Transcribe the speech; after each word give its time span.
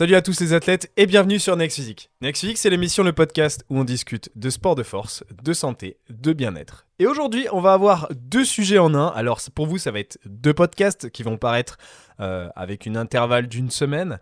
Salut 0.00 0.14
à 0.14 0.22
tous 0.22 0.40
les 0.40 0.54
athlètes 0.54 0.90
et 0.96 1.04
bienvenue 1.04 1.38
sur 1.38 1.54
Next 1.56 1.76
Physique. 1.76 2.08
Next 2.22 2.40
Physique, 2.40 2.56
c'est 2.56 2.70
l'émission, 2.70 3.02
le 3.02 3.12
podcast 3.12 3.66
où 3.68 3.78
on 3.78 3.84
discute 3.84 4.30
de 4.34 4.48
sport 4.48 4.74
de 4.74 4.82
force, 4.82 5.24
de 5.44 5.52
santé, 5.52 5.98
de 6.08 6.32
bien-être. 6.32 6.86
Et 6.98 7.06
aujourd'hui, 7.06 7.48
on 7.52 7.60
va 7.60 7.74
avoir 7.74 8.08
deux 8.14 8.46
sujets 8.46 8.78
en 8.78 8.94
un. 8.94 9.08
Alors 9.08 9.42
pour 9.54 9.66
vous, 9.66 9.76
ça 9.76 9.90
va 9.90 10.00
être 10.00 10.18
deux 10.24 10.54
podcasts 10.54 11.10
qui 11.10 11.22
vont 11.22 11.36
paraître 11.36 11.76
euh, 12.18 12.48
avec 12.56 12.86
une 12.86 12.96
intervalle 12.96 13.46
d'une 13.46 13.68
semaine. 13.68 14.20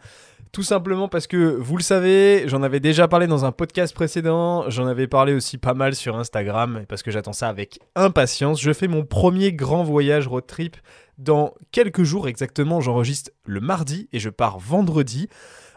Tout 0.50 0.64
simplement 0.64 1.06
parce 1.06 1.28
que 1.28 1.36
vous 1.36 1.76
le 1.76 1.84
savez, 1.84 2.48
j'en 2.48 2.64
avais 2.64 2.80
déjà 2.80 3.06
parlé 3.06 3.28
dans 3.28 3.44
un 3.44 3.52
podcast 3.52 3.94
précédent, 3.94 4.68
j'en 4.70 4.88
avais 4.88 5.06
parlé 5.06 5.32
aussi 5.32 5.58
pas 5.58 5.74
mal 5.74 5.94
sur 5.94 6.18
Instagram, 6.18 6.86
parce 6.88 7.04
que 7.04 7.12
j'attends 7.12 7.32
ça 7.32 7.48
avec 7.48 7.78
impatience. 7.94 8.60
Je 8.60 8.72
fais 8.72 8.88
mon 8.88 9.04
premier 9.04 9.52
grand 9.52 9.84
voyage 9.84 10.26
road 10.26 10.44
trip 10.44 10.76
dans 11.18 11.54
quelques 11.70 12.02
jours 12.02 12.26
exactement. 12.26 12.80
J'enregistre 12.80 13.30
le 13.44 13.60
mardi 13.60 14.08
et 14.12 14.18
je 14.18 14.30
pars 14.30 14.58
vendredi. 14.58 15.28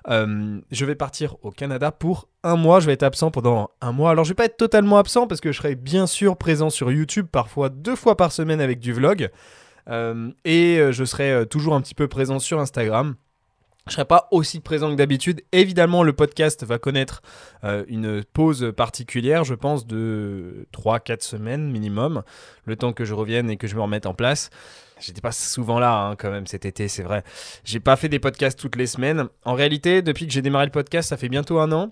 Euh, 0.08 0.60
je 0.72 0.86
vais 0.86 0.96
partir 0.96 1.36
au 1.44 1.52
Canada 1.52 1.92
pour 1.92 2.28
un 2.44 2.56
mois. 2.56 2.80
Je 2.80 2.88
vais 2.88 2.94
être 2.94 3.04
absent 3.04 3.32
pendant 3.32 3.72
un 3.82 3.92
mois. 3.92 4.12
Alors, 4.12 4.26
je 4.26 4.30
vais 4.30 4.36
pas 4.36 4.46
être 4.46 4.58
totalement 4.58 4.98
absent 4.98 5.28
parce 5.28 5.42
que 5.42 5.52
je 5.52 5.58
serai 5.58 5.76
bien 5.76 6.08
sûr 6.08 6.38
présent 6.38 6.70
sur 6.70 6.92
YouTube, 6.92 7.28
parfois 7.32 7.70
deux 7.70 7.96
fois 7.96 8.18
par 8.18 8.32
semaine 8.32 8.62
avec 8.62 8.80
du 8.80 8.94
vlog. 8.94 9.30
Euh, 9.90 10.32
et 10.46 10.78
euh, 10.80 10.92
je 10.92 11.04
serai 11.04 11.46
toujours 11.50 11.74
un 11.74 11.82
petit 11.82 11.96
peu 11.96 12.08
présent 12.08 12.40
sur 12.40 12.60
Instagram. 12.60 13.16
Je 13.88 13.94
serai 13.94 14.06
pas 14.06 14.28
aussi 14.32 14.60
présent 14.60 14.92
que 14.92 14.96
d'habitude. 14.96 15.42
Évidemment, 15.52 16.04
le 16.04 16.14
podcast 16.14 16.64
va 16.64 16.78
connaître 16.78 17.24
une 17.64 18.24
pause 18.24 18.72
particulière, 18.78 19.44
je 19.44 19.56
pense, 19.56 19.88
de 19.88 20.68
3-4 20.72 21.22
semaines 21.24 21.72
minimum, 21.72 22.22
le 22.66 22.76
temps 22.76 22.94
que 22.94 23.06
je 23.06 23.16
revienne 23.16 23.50
et 23.50 23.58
que 23.58 23.66
je 23.66 23.76
me 23.76 23.82
remette 23.82 24.06
en 24.06 24.14
place. 24.14 24.52
J'étais 25.02 25.22
pas 25.22 25.32
souvent 25.32 25.80
là 25.80 26.06
hein, 26.06 26.16
quand 26.16 26.30
même 26.30 26.46
cet 26.46 26.66
été, 26.66 26.88
c'est 26.88 27.04
vrai. 27.04 27.24
J'ai 27.64 27.80
pas 27.80 27.96
fait 27.96 28.08
des 28.08 28.20
podcasts 28.20 28.60
toutes 28.60 28.76
les 28.76 28.86
semaines. 28.86 29.28
En 29.46 29.56
réalité, 29.56 30.02
depuis 30.02 30.28
que 30.28 30.34
j'ai 30.34 30.44
démarré 30.44 30.66
le 30.66 30.72
podcast, 30.72 31.10
ça 31.10 31.18
fait 31.18 31.30
bientôt 31.30 31.60
un 31.60 31.72
an. 31.72 31.92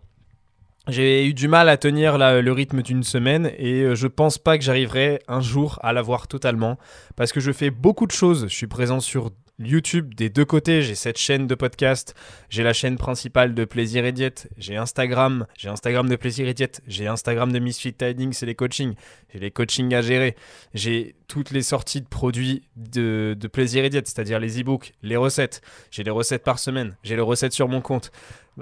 J'ai 0.88 1.26
eu 1.26 1.34
du 1.34 1.48
mal 1.48 1.70
à 1.70 1.78
tenir 1.78 2.18
le 2.18 2.52
rythme 2.52 2.82
d'une 2.82 3.04
semaine 3.04 3.52
et 3.58 3.82
euh, 3.82 3.96
je 3.96 4.08
pense 4.08 4.38
pas 4.38 4.58
que 4.58 4.64
j'arriverai 4.64 5.22
un 5.28 5.42
jour 5.42 5.78
à 5.84 5.94
l'avoir 5.94 6.28
totalement 6.28 6.78
parce 7.16 7.32
que 7.32 7.40
je 7.40 7.52
fais 7.52 7.70
beaucoup 7.70 8.08
de 8.08 8.12
choses. 8.12 8.48
Je 8.48 8.56
suis 8.56 8.68
présent 8.68 9.00
sur 9.00 9.32
YouTube 9.60 10.14
des 10.16 10.30
deux 10.30 10.46
côtés. 10.46 10.82
J'ai 10.82 10.96
cette 10.96 11.18
chaîne 11.18 11.48
de 11.48 11.56
podcast, 11.56 12.16
j'ai 12.50 12.64
la 12.64 12.74
chaîne 12.74 12.98
principale 12.98 13.54
de 13.54 13.66
Plaisir 13.66 14.06
et 14.06 14.12
Diète, 14.12 14.50
j'ai 14.58 14.78
Instagram, 14.78 15.46
j'ai 15.58 15.70
Instagram 15.70 16.08
de 16.08 16.16
Plaisir 16.16 16.48
et 16.48 16.54
Diète, 16.54 16.82
j'ai 16.88 17.08
Instagram 17.08 17.52
de 17.52 17.60
Misfit 17.60 17.94
Tiding, 17.94 18.34
c'est 18.34 18.46
les 18.46 18.56
coachings, 18.56 18.96
j'ai 19.34 19.40
les 19.40 19.52
coachings 19.52 19.94
à 19.94 20.02
gérer, 20.02 20.36
j'ai 20.74 21.16
toutes 21.28 21.52
les 21.52 21.62
sorties 21.62 22.02
de 22.02 22.08
produits 22.08 22.64
de, 22.76 23.36
Plaisir 23.52 23.84
et 23.84 23.90
Diète, 23.90 24.08
c'est-à-dire 24.08 24.40
les 24.40 24.62
e-books, 24.62 24.94
les 25.02 25.18
recettes, 25.18 25.62
j'ai 25.92 26.04
les 26.04 26.12
recettes 26.12 26.44
par 26.44 26.60
semaine, 26.60 26.96
j'ai 27.04 27.16
les 27.16 27.22
recettes 27.22 27.54
sur 27.54 27.68
mon 27.68 27.82
compte, 27.82 28.12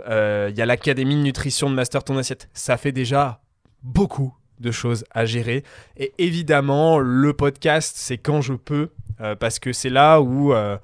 euh, 0.07 0.47
il 0.51 0.57
y 0.57 0.61
a 0.61 0.65
l'Académie 0.65 1.15
de 1.15 1.21
nutrition 1.21 1.69
de 1.69 1.75
Master 1.75 2.03
Ton 2.03 2.17
Assiette. 2.17 2.49
Ça 2.53 2.77
fait 2.77 2.91
déjà 2.91 3.41
beaucoup 3.83 4.33
de 4.59 4.71
choses 4.71 5.05
à 5.11 5.25
gérer. 5.25 5.63
Et 5.97 6.13
évidemment, 6.17 6.99
le 6.99 7.33
podcast, 7.33 7.95
c'est 7.97 8.17
quand 8.17 8.41
je 8.41 8.53
peux, 8.53 8.89
euh, 9.21 9.35
parce 9.35 9.59
que 9.59 9.73
c'est 9.73 9.89
là 9.89 10.21
où 10.21 10.53
euh, 10.53 10.77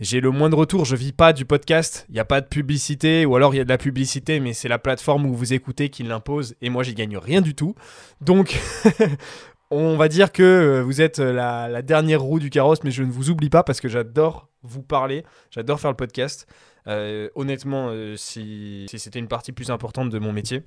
j'ai 0.00 0.20
le 0.20 0.30
moins 0.30 0.50
de 0.50 0.54
retour. 0.54 0.84
Je 0.84 0.96
vis 0.96 1.12
pas 1.12 1.32
du 1.32 1.44
podcast, 1.44 2.06
il 2.08 2.14
n'y 2.14 2.20
a 2.20 2.24
pas 2.24 2.40
de 2.40 2.46
publicité, 2.46 3.26
ou 3.26 3.36
alors 3.36 3.54
il 3.54 3.58
y 3.58 3.60
a 3.60 3.64
de 3.64 3.68
la 3.68 3.78
publicité, 3.78 4.40
mais 4.40 4.52
c'est 4.52 4.68
la 4.68 4.78
plateforme 4.78 5.26
où 5.26 5.34
vous 5.34 5.52
écoutez 5.52 5.88
qui 5.88 6.02
l'impose, 6.02 6.54
et 6.60 6.70
moi 6.70 6.82
j'y 6.82 6.94
gagne 6.94 7.16
rien 7.16 7.40
du 7.40 7.54
tout. 7.54 7.74
Donc, 8.20 8.60
on 9.70 9.96
va 9.96 10.08
dire 10.08 10.32
que 10.32 10.42
euh, 10.42 10.82
vous 10.82 11.00
êtes 11.00 11.18
la, 11.18 11.82
dernière 11.82 12.20
roue 12.20 12.40
du 12.40 12.50
carrosse, 12.50 12.82
mais 12.84 12.90
je 12.90 13.02
ne 13.02 13.10
vous 13.10 13.30
oublie 13.30 13.50
pas 13.50 13.62
parce 13.62 13.80
que 13.80 13.88
j'adore 13.88 14.48
vous 14.62 14.82
parler, 14.82 15.24
j'adore 15.50 15.80
faire 15.80 15.90
le 15.90 15.96
podcast. 15.96 16.46
honnêtement, 16.86 17.92
si 18.16 18.86
c'était 18.88 19.18
une 19.18 19.28
partie 19.28 19.52
plus 19.52 19.70
importante 19.70 20.10
de 20.10 20.18
mon 20.18 20.32
métier, 20.32 20.62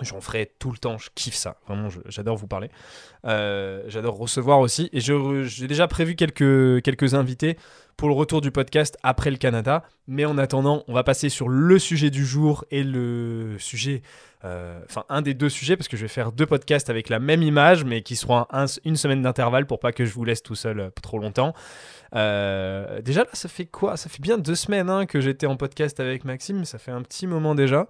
J'en 0.00 0.22
ferai 0.22 0.50
tout 0.58 0.70
le 0.70 0.78
temps, 0.78 0.96
je 0.96 1.10
kiffe 1.14 1.34
ça. 1.34 1.58
Vraiment, 1.66 1.88
j'adore 2.06 2.36
vous 2.36 2.46
parler. 2.46 2.70
Euh, 3.26 3.82
j'adore 3.88 4.16
recevoir 4.16 4.58
aussi. 4.58 4.88
Et 4.94 5.00
j'ai 5.00 5.66
déjà 5.68 5.86
prévu 5.86 6.16
quelques, 6.16 6.82
quelques 6.82 7.12
invités 7.14 7.58
pour 7.98 8.08
le 8.08 8.14
retour 8.14 8.40
du 8.40 8.50
podcast 8.50 8.96
après 9.02 9.30
le 9.30 9.36
Canada. 9.36 9.84
Mais 10.08 10.24
en 10.24 10.38
attendant, 10.38 10.82
on 10.88 10.94
va 10.94 11.04
passer 11.04 11.28
sur 11.28 11.50
le 11.50 11.78
sujet 11.78 12.08
du 12.08 12.24
jour 12.24 12.64
et 12.70 12.82
le 12.82 13.56
sujet, 13.58 14.00
euh, 14.44 14.80
enfin 14.88 15.04
un 15.10 15.20
des 15.20 15.34
deux 15.34 15.50
sujets, 15.50 15.76
parce 15.76 15.88
que 15.88 15.98
je 15.98 16.02
vais 16.02 16.08
faire 16.08 16.32
deux 16.32 16.46
podcasts 16.46 16.88
avec 16.88 17.10
la 17.10 17.18
même 17.18 17.42
image, 17.42 17.84
mais 17.84 18.00
qui 18.00 18.16
seront 18.16 18.46
une 18.86 18.96
semaine 18.96 19.20
d'intervalle 19.20 19.66
pour 19.66 19.78
pas 19.78 19.92
que 19.92 20.06
je 20.06 20.12
vous 20.14 20.24
laisse 20.24 20.42
tout 20.42 20.54
seul 20.54 20.80
euh, 20.80 20.90
trop 21.02 21.18
longtemps. 21.18 21.52
déjà 22.12 23.24
là, 23.24 23.30
ça 23.34 23.50
fait 23.50 23.66
quoi? 23.66 23.98
Ça 23.98 24.08
fait 24.08 24.22
bien 24.22 24.38
deux 24.38 24.56
semaines 24.56 24.88
hein, 24.88 25.04
que 25.04 25.20
j'étais 25.20 25.46
en 25.46 25.56
podcast 25.56 26.00
avec 26.00 26.24
Maxime, 26.24 26.64
ça 26.64 26.78
fait 26.78 26.92
un 26.92 27.02
petit 27.02 27.26
moment 27.26 27.54
déjà. 27.54 27.88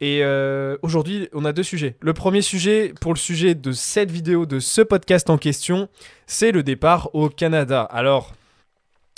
Et 0.00 0.20
euh, 0.22 0.78
aujourd'hui, 0.82 1.28
on 1.34 1.44
a 1.44 1.52
deux 1.52 1.62
sujets. 1.62 1.96
Le 2.00 2.14
premier 2.14 2.40
sujet, 2.40 2.94
pour 3.00 3.12
le 3.12 3.18
sujet 3.18 3.54
de 3.54 3.72
cette 3.72 4.10
vidéo, 4.10 4.46
de 4.46 4.58
ce 4.58 4.80
podcast 4.80 5.28
en 5.28 5.36
question, 5.36 5.88
c'est 6.26 6.52
le 6.52 6.62
départ 6.62 7.10
au 7.14 7.28
Canada. 7.28 7.82
Alors, 7.82 8.32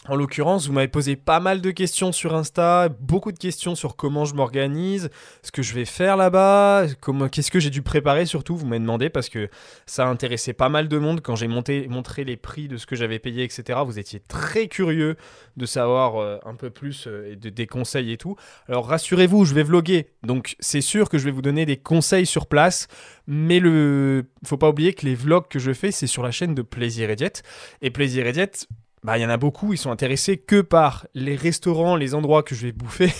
en 0.08 0.16
l'occurrence, 0.16 0.66
vous 0.66 0.72
m'avez 0.72 0.88
posé 0.88 1.14
pas 1.14 1.38
mal 1.38 1.60
de 1.60 1.70
questions 1.70 2.10
sur 2.10 2.34
Insta, 2.34 2.88
beaucoup 2.88 3.30
de 3.30 3.38
questions 3.38 3.76
sur 3.76 3.94
comment 3.94 4.24
je 4.24 4.34
m'organise, 4.34 5.10
ce 5.44 5.52
que 5.52 5.62
je 5.62 5.74
vais 5.74 5.84
faire 5.84 6.16
là-bas, 6.16 6.86
qu'est-ce 7.30 7.52
que 7.52 7.60
j'ai 7.60 7.70
dû 7.70 7.82
préparer 7.82 8.26
surtout, 8.26 8.56
vous 8.56 8.66
m'avez 8.66 8.80
demandé 8.80 9.10
parce 9.10 9.28
que 9.28 9.48
ça 9.86 10.04
a 10.04 10.08
intéressé 10.08 10.54
pas 10.54 10.68
mal 10.68 10.88
de 10.88 10.98
monde 10.98 11.20
quand 11.20 11.36
j'ai 11.36 11.46
montré 11.46 12.24
les 12.24 12.36
prix 12.36 12.66
de 12.66 12.78
ce 12.78 12.86
que 12.86 12.96
j'avais 12.96 13.20
payé, 13.20 13.44
etc. 13.44 13.78
Vous 13.86 14.00
étiez 14.00 14.18
très 14.18 14.66
curieux 14.66 15.16
de 15.56 15.66
savoir 15.66 16.16
euh, 16.16 16.38
un 16.44 16.56
peu 16.56 16.70
plus 16.70 17.06
euh, 17.06 17.30
et 17.30 17.36
de, 17.36 17.48
des 17.48 17.68
conseils 17.68 18.10
et 18.10 18.16
tout. 18.16 18.34
Alors 18.68 18.88
rassurez-vous, 18.88 19.44
je 19.44 19.54
vais 19.54 19.62
vloguer, 19.62 20.08
donc 20.24 20.56
c'est 20.58 20.80
sûr 20.80 21.08
que 21.08 21.18
je 21.18 21.24
vais 21.26 21.30
vous 21.30 21.42
donner 21.42 21.64
des 21.64 21.76
conseils 21.76 22.26
sur 22.26 22.46
place, 22.46 22.88
mais 23.28 23.60
le, 23.60 24.24
faut 24.44 24.58
pas 24.58 24.68
oublier 24.68 24.94
que 24.94 25.06
les 25.06 25.14
vlogs 25.14 25.46
que 25.46 25.60
je 25.60 25.72
fais, 25.72 25.92
c'est 25.92 26.08
sur 26.08 26.24
la 26.24 26.32
chaîne 26.32 26.56
de 26.56 26.62
Plaisir 26.62 27.08
et 27.08 27.16
Diète, 27.16 27.44
et 27.82 27.90
Plaisir 27.90 28.26
et 28.26 28.32
Diète, 28.32 28.66
bah, 29.02 29.18
il 29.18 29.22
y 29.22 29.26
en 29.26 29.30
a 29.30 29.36
beaucoup, 29.36 29.72
ils 29.72 29.78
sont 29.78 29.90
intéressés 29.90 30.36
que 30.36 30.60
par 30.60 31.06
les 31.14 31.34
restaurants, 31.34 31.96
les 31.96 32.14
endroits 32.14 32.42
que 32.42 32.54
je 32.54 32.66
vais 32.66 32.72
bouffer 32.72 33.12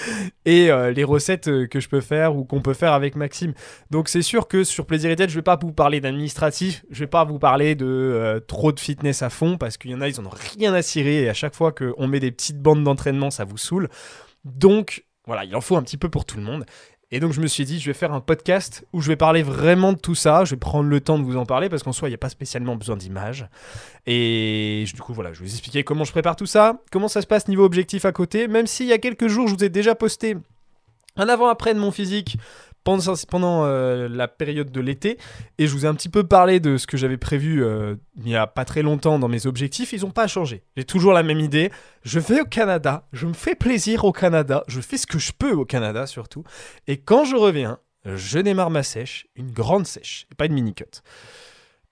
et 0.46 0.70
euh, 0.70 0.90
les 0.92 1.04
recettes 1.04 1.48
euh, 1.48 1.66
que 1.66 1.78
je 1.80 1.88
peux 1.88 2.00
faire 2.00 2.36
ou 2.36 2.44
qu'on 2.44 2.62
peut 2.62 2.74
faire 2.74 2.92
avec 2.92 3.16
Maxime. 3.16 3.52
Donc 3.90 4.08
c'est 4.08 4.22
sûr 4.22 4.48
que 4.48 4.64
sur 4.64 4.86
Plaisir 4.86 5.10
et 5.10 5.16
Tête, 5.16 5.30
je 5.30 5.34
vais 5.34 5.42
pas 5.42 5.58
vous 5.60 5.72
parler 5.72 6.00
d'administratif, 6.00 6.84
je 6.90 7.00
vais 7.00 7.06
pas 7.06 7.24
vous 7.24 7.38
parler 7.38 7.74
de 7.74 7.86
euh, 7.86 8.40
trop 8.40 8.72
de 8.72 8.80
fitness 8.80 9.22
à 9.22 9.30
fond 9.30 9.58
parce 9.58 9.76
qu'il 9.76 9.90
y 9.90 9.94
en 9.94 10.00
a, 10.00 10.08
ils 10.08 10.18
en 10.20 10.26
ont 10.26 10.32
rien 10.54 10.72
à 10.72 10.82
cirer 10.82 11.24
et 11.24 11.28
à 11.28 11.34
chaque 11.34 11.54
fois 11.54 11.72
qu'on 11.72 12.06
met 12.06 12.20
des 12.20 12.32
petites 12.32 12.60
bandes 12.60 12.84
d'entraînement, 12.84 13.30
ça 13.30 13.44
vous 13.44 13.58
saoule. 13.58 13.88
Donc 14.44 15.04
voilà, 15.26 15.44
il 15.44 15.54
en 15.56 15.60
faut 15.60 15.76
un 15.76 15.82
petit 15.82 15.98
peu 15.98 16.08
pour 16.08 16.24
tout 16.24 16.38
le 16.38 16.44
monde. 16.44 16.64
Et 17.12 17.20
donc 17.20 17.32
je 17.32 17.40
me 17.40 17.46
suis 17.46 17.64
dit, 17.64 17.78
je 17.78 17.86
vais 17.86 17.94
faire 17.94 18.12
un 18.12 18.20
podcast 18.20 18.84
où 18.92 19.00
je 19.00 19.08
vais 19.08 19.16
parler 19.16 19.44
vraiment 19.44 19.92
de 19.92 19.98
tout 19.98 20.16
ça. 20.16 20.44
Je 20.44 20.50
vais 20.50 20.58
prendre 20.58 20.88
le 20.88 21.00
temps 21.00 21.18
de 21.18 21.24
vous 21.24 21.36
en 21.36 21.46
parler 21.46 21.68
parce 21.68 21.84
qu'en 21.84 21.92
soi, 21.92 22.08
il 22.08 22.10
n'y 22.10 22.16
a 22.16 22.18
pas 22.18 22.28
spécialement 22.28 22.74
besoin 22.74 22.96
d'images. 22.96 23.48
Et 24.06 24.84
du 24.92 25.00
coup, 25.00 25.14
voilà, 25.14 25.32
je 25.32 25.38
vais 25.38 25.46
vous 25.46 25.52
expliquer 25.52 25.84
comment 25.84 26.04
je 26.04 26.10
prépare 26.10 26.34
tout 26.34 26.46
ça, 26.46 26.82
comment 26.90 27.08
ça 27.08 27.22
se 27.22 27.26
passe 27.28 27.46
niveau 27.46 27.64
objectif 27.64 28.04
à 28.04 28.12
côté. 28.12 28.48
Même 28.48 28.66
s'il 28.66 28.86
y 28.86 28.92
a 28.92 28.98
quelques 28.98 29.28
jours, 29.28 29.46
je 29.46 29.54
vous 29.54 29.64
ai 29.64 29.68
déjà 29.68 29.94
posté 29.94 30.36
un 31.16 31.28
avant-après 31.28 31.74
de 31.74 31.78
mon 31.78 31.92
physique 31.92 32.38
pendant, 32.86 33.14
pendant 33.28 33.64
euh, 33.64 34.08
la 34.08 34.28
période 34.28 34.70
de 34.70 34.80
l'été. 34.80 35.18
Et 35.58 35.66
je 35.66 35.72
vous 35.72 35.84
ai 35.84 35.88
un 35.88 35.94
petit 35.94 36.08
peu 36.08 36.22
parlé 36.22 36.60
de 36.60 36.76
ce 36.76 36.86
que 36.86 36.96
j'avais 36.96 37.16
prévu 37.16 37.64
euh, 37.64 37.96
il 38.16 38.22
n'y 38.22 38.36
a 38.36 38.46
pas 38.46 38.64
très 38.64 38.82
longtemps 38.82 39.18
dans 39.18 39.26
mes 39.26 39.46
objectifs. 39.46 39.92
Ils 39.92 40.02
n'ont 40.02 40.12
pas 40.12 40.28
changé. 40.28 40.62
J'ai 40.76 40.84
toujours 40.84 41.12
la 41.12 41.24
même 41.24 41.40
idée. 41.40 41.72
Je 42.04 42.20
vais 42.20 42.40
au 42.40 42.44
Canada. 42.44 43.08
Je 43.12 43.26
me 43.26 43.32
fais 43.32 43.56
plaisir 43.56 44.04
au 44.04 44.12
Canada. 44.12 44.62
Je 44.68 44.80
fais 44.80 44.98
ce 44.98 45.06
que 45.06 45.18
je 45.18 45.32
peux 45.36 45.52
au 45.52 45.64
Canada 45.64 46.06
surtout. 46.06 46.44
Et 46.86 46.98
quand 46.98 47.24
je 47.24 47.34
reviens, 47.34 47.80
je 48.04 48.38
démarre 48.38 48.70
ma 48.70 48.84
sèche. 48.84 49.26
Une 49.34 49.50
grande 49.50 49.86
sèche. 49.86 50.28
Pas 50.38 50.46
une 50.46 50.54
mini-cut. 50.54 51.02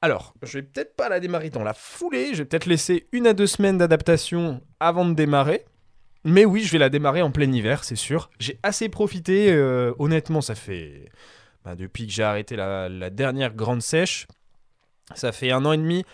Alors, 0.01 0.35
je 0.43 0.59
vais 0.59 0.63
peut-être 0.63 0.95
pas 0.95 1.09
la 1.09 1.19
démarrer 1.19 1.51
dans 1.51 1.65
la 1.65 1.75
foulée. 1.75 2.35
Je 2.35 2.39
vais 2.39 2.45
peut-être 2.45 2.67
laisser 2.67 3.09
une 3.11 3.27
à 3.27 3.33
deux 3.33 3.49
semaines 3.49 3.79
d'adaptation 3.79 4.61
avant 4.79 5.07
de 5.07 5.15
démarrer. 5.15 5.65
Mais 6.25 6.47
oui, 6.47 6.63
je 6.63 6.73
vais 6.73 6.79
la 6.79 6.89
démarrer 6.89 7.21
en 7.21 7.31
plein 7.31 7.51
hiver, 7.53 7.85
c'est 7.85 7.97
sûr. 7.97 8.31
J'ai 8.39 8.59
assez 8.63 8.89
profité, 8.89 9.53
euh, 9.53 9.93
honnêtement, 9.99 10.41
ça 10.41 10.55
fait... 10.55 11.11
Bah, 11.65 11.77
depuis 11.77 12.07
que 12.07 12.13
j'ai 12.13 12.23
arrêté 12.23 12.57
la, 12.57 13.11
dernière 13.11 13.55
grande 13.55 13.83
sèche, 13.83 14.27
ça 15.15 15.33
fait 15.33 15.51
un 15.51 15.65
an 15.65 15.73
et 15.73 15.79
demi. 15.79 16.05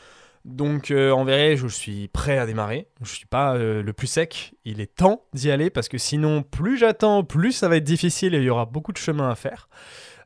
Donc 0.44 0.90
euh, 0.90 1.10
en 1.10 1.24
vrai, 1.24 1.56
je 1.56 1.66
suis 1.66 2.08
prêt 2.08 2.38
à 2.38 2.46
démarrer. 2.46 2.86
Je 3.02 3.12
suis 3.12 3.26
pas 3.26 3.56
euh, 3.56 3.82
le 3.82 3.92
plus 3.92 4.06
sec. 4.06 4.54
Il 4.64 4.80
est 4.80 4.94
temps 4.94 5.24
d'y 5.32 5.50
aller 5.50 5.68
parce 5.70 5.88
que 5.88 5.98
sinon, 5.98 6.42
plus 6.42 6.78
j'attends, 6.78 7.24
plus 7.24 7.52
ça 7.52 7.68
va 7.68 7.76
être 7.76 7.84
difficile 7.84 8.34
et 8.34 8.38
il 8.38 8.44
y 8.44 8.50
aura 8.50 8.64
beaucoup 8.64 8.92
de 8.92 8.96
chemin 8.98 9.28
à 9.28 9.34
faire. 9.34 9.68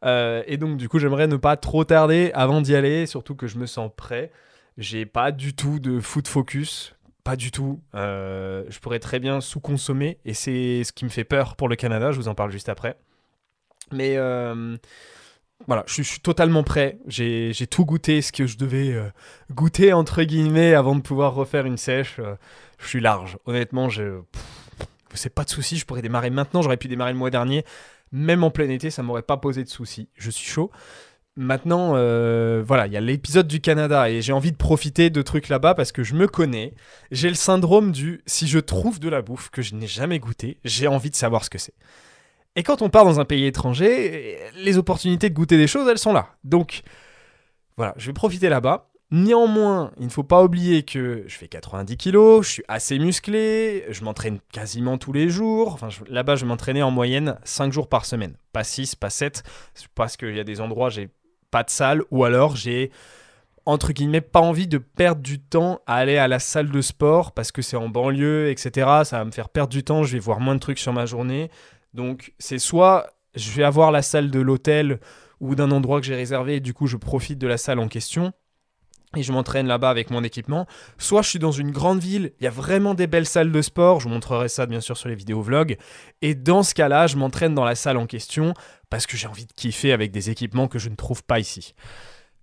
et 0.04 0.56
donc 0.58 0.76
du 0.76 0.88
coup, 0.88 0.98
j'aimerais 0.98 1.26
ne 1.26 1.36
pas 1.36 1.56
trop 1.56 1.84
tarder 1.84 2.30
avant 2.34 2.60
d'y 2.60 2.76
aller, 2.76 3.06
surtout 3.06 3.34
que 3.34 3.46
je 3.46 3.58
me 3.58 3.66
sens 3.66 3.90
prêt. 3.96 4.30
J'ai 4.76 5.06
pas 5.06 5.32
du 5.32 5.54
tout 5.54 5.78
de 5.78 6.00
foot 6.00 6.28
focus. 6.28 6.94
Pas 7.24 7.36
du 7.36 7.50
tout. 7.50 7.80
Euh, 7.94 8.64
je 8.68 8.78
pourrais 8.78 8.98
très 8.98 9.18
bien 9.18 9.40
sous-consommer 9.40 10.18
et 10.24 10.34
c'est 10.34 10.84
ce 10.84 10.92
qui 10.92 11.04
me 11.04 11.10
fait 11.10 11.24
peur 11.24 11.56
pour 11.56 11.68
le 11.68 11.76
Canada. 11.76 12.12
Je 12.12 12.18
vous 12.18 12.28
en 12.28 12.34
parle 12.34 12.50
juste 12.50 12.68
après. 12.68 12.96
Mais 13.92 14.16
euh, 14.16 14.76
voilà, 15.66 15.84
je, 15.86 16.02
suis 16.02 16.20
totalement 16.20 16.62
prêt. 16.62 16.98
J'ai 17.06 17.66
tout 17.70 17.86
goûté 17.86 18.20
ce 18.20 18.30
que 18.30 18.46
je 18.46 18.58
devais 18.58 18.92
euh, 18.92 19.08
goûter 19.50 19.94
entre 19.94 20.22
guillemets 20.22 20.74
avant 20.74 20.94
de 20.94 21.00
pouvoir 21.00 21.34
refaire 21.34 21.64
une 21.64 21.78
sèche. 21.78 22.20
je 22.78 22.86
suis 22.86 23.00
large. 23.00 23.38
Honnêtement, 23.46 23.88
je 23.88 24.20
c'est 25.14 25.32
pas 25.32 25.44
de 25.44 25.50
souci, 25.50 25.76
je 25.76 25.86
pourrais 25.86 26.02
démarrer 26.02 26.30
maintenant, 26.30 26.60
j'aurais 26.60 26.76
pu 26.76 26.88
démarrer 26.88 27.12
le 27.12 27.18
mois 27.18 27.30
dernier. 27.30 27.64
Même 28.12 28.44
en 28.44 28.50
plein 28.50 28.68
été, 28.68 28.90
ça 28.90 29.02
m'aurait 29.02 29.22
pas 29.22 29.36
posé 29.36 29.64
de 29.64 29.68
souci. 29.68 30.08
Je 30.14 30.30
suis 30.30 30.48
chaud. 30.48 30.70
Maintenant, 31.36 31.94
euh, 31.96 32.62
voilà, 32.64 32.86
il 32.86 32.92
y 32.92 32.96
a 32.96 33.00
l'épisode 33.00 33.48
du 33.48 33.60
Canada 33.60 34.08
et 34.08 34.22
j'ai 34.22 34.32
envie 34.32 34.52
de 34.52 34.56
profiter 34.56 35.10
de 35.10 35.20
trucs 35.20 35.48
là-bas 35.48 35.74
parce 35.74 35.90
que 35.90 36.04
je 36.04 36.14
me 36.14 36.28
connais. 36.28 36.74
J'ai 37.10 37.28
le 37.28 37.34
syndrome 37.34 37.90
du 37.90 38.22
si 38.24 38.46
je 38.46 38.60
trouve 38.60 39.00
de 39.00 39.08
la 39.08 39.20
bouffe 39.20 39.50
que 39.50 39.60
je 39.60 39.74
n'ai 39.74 39.88
jamais 39.88 40.20
goûté, 40.20 40.58
j'ai 40.64 40.86
envie 40.86 41.10
de 41.10 41.16
savoir 41.16 41.44
ce 41.44 41.50
que 41.50 41.58
c'est. 41.58 41.74
Et 42.54 42.62
quand 42.62 42.82
on 42.82 42.88
part 42.88 43.04
dans 43.04 43.18
un 43.18 43.24
pays 43.24 43.46
étranger, 43.46 44.38
les 44.56 44.78
opportunités 44.78 45.28
de 45.28 45.34
goûter 45.34 45.56
des 45.56 45.66
choses, 45.66 45.88
elles 45.88 45.98
sont 45.98 46.12
là. 46.12 46.28
Donc, 46.44 46.82
voilà, 47.76 47.94
je 47.96 48.06
vais 48.06 48.12
profiter 48.12 48.48
là-bas. 48.48 48.90
Néanmoins, 49.10 49.92
il 49.98 50.06
ne 50.06 50.10
faut 50.10 50.22
pas 50.22 50.42
oublier 50.42 50.84
que 50.84 51.24
je 51.26 51.36
fais 51.36 51.48
90 51.48 51.96
kilos, 51.96 52.46
je 52.46 52.52
suis 52.52 52.64
assez 52.68 52.98
musclé, 52.98 53.84
je 53.90 54.04
m'entraîne 54.04 54.38
quasiment 54.52 54.98
tous 54.98 55.12
les 55.12 55.28
jours. 55.28 55.74
Enfin, 55.74 55.88
là-bas, 56.08 56.36
je 56.36 56.44
m'entraînais 56.46 56.82
en 56.82 56.92
moyenne 56.92 57.38
5 57.42 57.72
jours 57.72 57.88
par 57.88 58.06
semaine. 58.06 58.36
Pas 58.52 58.64
6, 58.64 58.94
pas 58.94 59.10
7, 59.10 59.42
parce 59.96 60.16
qu'il 60.16 60.34
y 60.34 60.40
a 60.40 60.44
des 60.44 60.60
endroits, 60.60 60.90
j'ai 60.90 61.10
pas 61.54 61.62
de 61.62 61.70
salle, 61.70 62.02
ou 62.10 62.24
alors 62.24 62.56
j'ai, 62.56 62.90
entre 63.64 63.92
guillemets, 63.92 64.20
pas 64.20 64.40
envie 64.40 64.66
de 64.66 64.78
perdre 64.78 65.22
du 65.22 65.38
temps 65.38 65.82
à 65.86 65.94
aller 65.94 66.16
à 66.16 66.26
la 66.26 66.40
salle 66.40 66.68
de 66.68 66.80
sport, 66.80 67.30
parce 67.30 67.52
que 67.52 67.62
c'est 67.62 67.76
en 67.76 67.88
banlieue, 67.88 68.50
etc. 68.50 68.72
Ça 69.04 69.18
va 69.18 69.24
me 69.24 69.30
faire 69.30 69.48
perdre 69.48 69.70
du 69.70 69.84
temps, 69.84 70.02
je 70.02 70.14
vais 70.14 70.18
voir 70.18 70.40
moins 70.40 70.56
de 70.56 70.60
trucs 70.60 70.80
sur 70.80 70.92
ma 70.92 71.06
journée. 71.06 71.52
Donc, 71.92 72.34
c'est 72.40 72.58
soit 72.58 73.06
je 73.36 73.52
vais 73.52 73.62
avoir 73.62 73.92
la 73.92 74.02
salle 74.02 74.32
de 74.32 74.40
l'hôtel 74.40 74.98
ou 75.38 75.54
d'un 75.54 75.70
endroit 75.70 76.00
que 76.00 76.06
j'ai 76.06 76.16
réservé, 76.16 76.56
et 76.56 76.60
du 76.60 76.74
coup, 76.74 76.88
je 76.88 76.96
profite 76.96 77.38
de 77.38 77.46
la 77.46 77.56
salle 77.56 77.78
en 77.78 77.86
question 77.86 78.32
et 79.16 79.22
je 79.22 79.32
m'entraîne 79.32 79.66
là-bas 79.66 79.90
avec 79.90 80.10
mon 80.10 80.22
équipement. 80.22 80.66
Soit 80.98 81.22
je 81.22 81.30
suis 81.30 81.38
dans 81.38 81.52
une 81.52 81.70
grande 81.70 82.00
ville, 82.00 82.32
il 82.40 82.44
y 82.44 82.46
a 82.46 82.50
vraiment 82.50 82.94
des 82.94 83.06
belles 83.06 83.26
salles 83.26 83.52
de 83.52 83.62
sport, 83.62 84.00
je 84.00 84.08
vous 84.08 84.14
montrerai 84.14 84.48
ça 84.48 84.66
bien 84.66 84.80
sûr 84.80 84.96
sur 84.96 85.08
les 85.08 85.14
vidéos 85.14 85.42
vlogs. 85.42 85.76
Et 86.22 86.34
dans 86.34 86.62
ce 86.62 86.74
cas-là, 86.74 87.06
je 87.06 87.16
m'entraîne 87.16 87.54
dans 87.54 87.64
la 87.64 87.74
salle 87.74 87.96
en 87.96 88.06
question 88.06 88.54
parce 88.90 89.06
que 89.06 89.16
j'ai 89.16 89.26
envie 89.26 89.46
de 89.46 89.52
kiffer 89.52 89.92
avec 89.92 90.10
des 90.10 90.30
équipements 90.30 90.68
que 90.68 90.78
je 90.78 90.88
ne 90.88 90.96
trouve 90.96 91.24
pas 91.24 91.38
ici. 91.38 91.74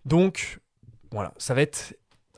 Donc 0.06 0.59
voilà, 1.12 1.33
ça 1.38 1.53
va 1.53 1.62
être 1.62 1.94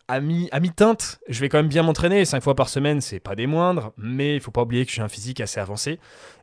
à 0.07 0.19
mi-teinte. 0.19 1.19
je 1.27 1.39
vais 1.39 1.49
quand 1.49 1.57
même 1.57 1.69
bien 1.69 1.83
m'entraîner, 1.83 2.25
5 2.25 2.43
fois 2.43 2.55
par 2.55 2.69
semaine, 2.69 3.01
c'est 3.01 3.19
pas 3.19 3.35
des 3.35 3.47
moindres, 3.47 3.93
mais 3.97 4.35
il 4.35 4.41
faut 4.41 4.51
pas 4.51 4.61
oublier 4.61 4.85
que 4.85 4.91
j'ai 4.91 5.01
un 5.01 5.07
physique 5.07 5.39
assez 5.39 5.59
avancé. 5.59 5.99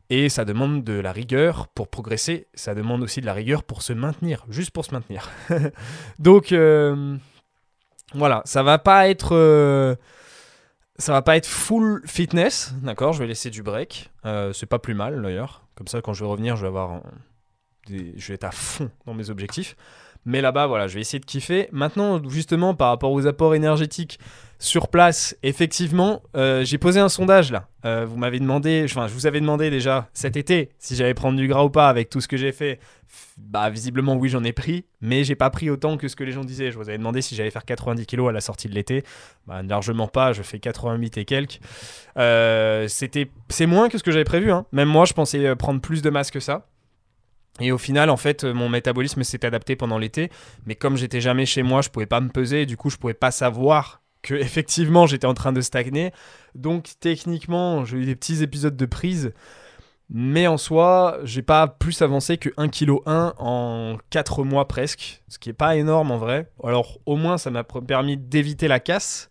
Et 0.08 0.28
ça 0.28 0.44
demande 0.44 0.82
de 0.82 0.94
la 0.94 1.12
rigueur 1.12 1.68
pour 1.68 1.88
progresser, 1.88 2.48
ça 2.54 2.74
demande 2.74 3.02
aussi 3.02 3.20
de 3.20 3.26
la 3.26 3.34
rigueur 3.34 3.62
pour 3.62 3.82
se 3.82 3.92
maintenir, 3.92 4.44
juste 4.48 4.72
pour 4.72 4.84
se 4.84 4.92
maintenir. 4.92 5.30
Donc... 6.18 6.52
Euh, 6.52 7.16
voilà, 8.14 8.42
ça 8.44 8.62
va 8.62 8.78
pas 8.78 9.08
être. 9.08 9.34
Euh, 9.34 9.94
ça 10.98 11.12
va 11.12 11.22
pas 11.22 11.36
être 11.36 11.46
full 11.46 12.02
fitness, 12.06 12.74
d'accord 12.82 13.14
Je 13.14 13.20
vais 13.20 13.26
laisser 13.26 13.50
du 13.50 13.62
break. 13.62 14.10
Euh, 14.26 14.52
c'est 14.52 14.66
pas 14.66 14.78
plus 14.78 14.94
mal 14.94 15.22
d'ailleurs. 15.22 15.62
Comme 15.74 15.86
ça, 15.86 16.02
quand 16.02 16.12
je 16.12 16.24
vais 16.24 16.30
revenir, 16.30 16.56
je 16.56 16.62
vais 16.62 16.68
avoir. 16.68 17.00
Je 17.88 18.28
vais 18.28 18.34
être 18.34 18.44
à 18.44 18.50
fond 18.50 18.90
dans 19.06 19.14
mes 19.14 19.30
objectifs. 19.30 19.76
Mais 20.24 20.40
là-bas, 20.40 20.66
voilà, 20.66 20.86
je 20.86 20.94
vais 20.94 21.00
essayer 21.00 21.18
de 21.18 21.24
kiffer. 21.24 21.68
Maintenant, 21.72 22.20
justement, 22.28 22.74
par 22.74 22.88
rapport 22.88 23.12
aux 23.12 23.26
apports 23.26 23.54
énergétiques, 23.54 24.18
sur 24.60 24.88
place, 24.88 25.34
effectivement, 25.42 26.22
euh, 26.36 26.64
j'ai 26.64 26.76
posé 26.76 27.00
un 27.00 27.08
sondage 27.08 27.50
là. 27.50 27.66
Euh, 27.86 28.04
vous 28.06 28.18
m'avez 28.18 28.38
demandé, 28.38 28.82
enfin, 28.84 29.08
je 29.08 29.14
vous 29.14 29.26
avais 29.26 29.40
demandé 29.40 29.70
déjà 29.70 30.10
cet 30.12 30.36
été 30.36 30.68
si 30.78 30.94
j'allais 30.94 31.14
prendre 31.14 31.38
du 31.38 31.48
gras 31.48 31.64
ou 31.64 31.70
pas 31.70 31.88
avec 31.88 32.10
tout 32.10 32.20
ce 32.20 32.28
que 32.28 32.36
j'ai 32.36 32.52
fait. 32.52 32.78
Bah, 33.38 33.70
visiblement, 33.70 34.16
oui, 34.16 34.28
j'en 34.28 34.44
ai 34.44 34.52
pris, 34.52 34.84
mais 35.00 35.24
j'ai 35.24 35.34
pas 35.34 35.48
pris 35.48 35.70
autant 35.70 35.96
que 35.96 36.08
ce 36.08 36.14
que 36.14 36.24
les 36.24 36.32
gens 36.32 36.44
disaient. 36.44 36.70
Je 36.70 36.76
vous 36.76 36.90
avais 36.90 36.98
demandé 36.98 37.22
si 37.22 37.34
j'allais 37.34 37.50
faire 37.50 37.64
90 37.64 38.04
kilos 38.04 38.28
à 38.28 38.32
la 38.32 38.42
sortie 38.42 38.68
de 38.68 38.74
l'été. 38.74 39.02
Bah, 39.46 39.62
largement 39.62 40.08
pas, 40.08 40.34
je 40.34 40.42
fais 40.42 40.58
88 40.58 41.16
et 41.16 41.24
quelques. 41.24 41.58
Euh, 42.18 42.86
c'était, 42.86 43.30
c'est 43.48 43.66
moins 43.66 43.88
que 43.88 43.96
ce 43.96 44.02
que 44.02 44.12
j'avais 44.12 44.24
prévu. 44.24 44.52
Hein. 44.52 44.66
Même 44.72 44.88
moi, 44.88 45.06
je 45.06 45.14
pensais 45.14 45.56
prendre 45.56 45.80
plus 45.80 46.02
de 46.02 46.10
masse 46.10 46.30
que 46.30 46.38
ça. 46.38 46.66
Et 47.58 47.72
au 47.72 47.78
final, 47.78 48.10
en 48.10 48.16
fait, 48.16 48.44
mon 48.44 48.68
métabolisme 48.68 49.22
s'est 49.22 49.44
adapté 49.44 49.76
pendant 49.76 49.98
l'été, 49.98 50.30
mais 50.66 50.76
comme 50.76 50.96
j'étais 50.96 51.20
jamais 51.20 51.46
chez 51.46 51.62
moi, 51.62 51.82
je 51.82 51.88
pouvais 51.88 52.06
pas 52.06 52.20
me 52.20 52.28
peser, 52.28 52.64
du 52.64 52.76
coup, 52.76 52.90
je 52.90 52.96
pouvais 52.96 53.14
pas 53.14 53.30
savoir 53.30 54.00
que 54.22 54.34
effectivement 54.40 55.06
j'étais 55.06 55.26
en 55.26 55.34
train 55.34 55.52
de 55.52 55.60
stagner. 55.60 56.12
Donc 56.54 56.90
techniquement, 57.00 57.84
j'ai 57.84 57.98
eu 57.98 58.06
des 58.06 58.16
petits 58.16 58.42
épisodes 58.42 58.76
de 58.76 58.86
prise. 58.86 59.32
Mais 60.12 60.48
en 60.48 60.56
soi, 60.56 61.18
j'ai 61.22 61.42
pas 61.42 61.68
plus 61.68 62.02
avancé 62.02 62.36
que 62.36 62.48
1,1 62.50 62.70
kg 62.70 63.34
en 63.38 63.96
4 64.10 64.42
mois 64.42 64.66
presque, 64.66 65.22
ce 65.28 65.38
qui 65.38 65.50
est 65.50 65.54
pas 65.54 65.76
énorme 65.76 66.10
en 66.10 66.18
vrai. 66.18 66.50
Alors 66.64 66.98
au 67.06 67.14
moins 67.14 67.38
ça 67.38 67.50
m'a 67.50 67.62
permis 67.62 68.16
d'éviter 68.16 68.66
la 68.66 68.80
casse, 68.80 69.30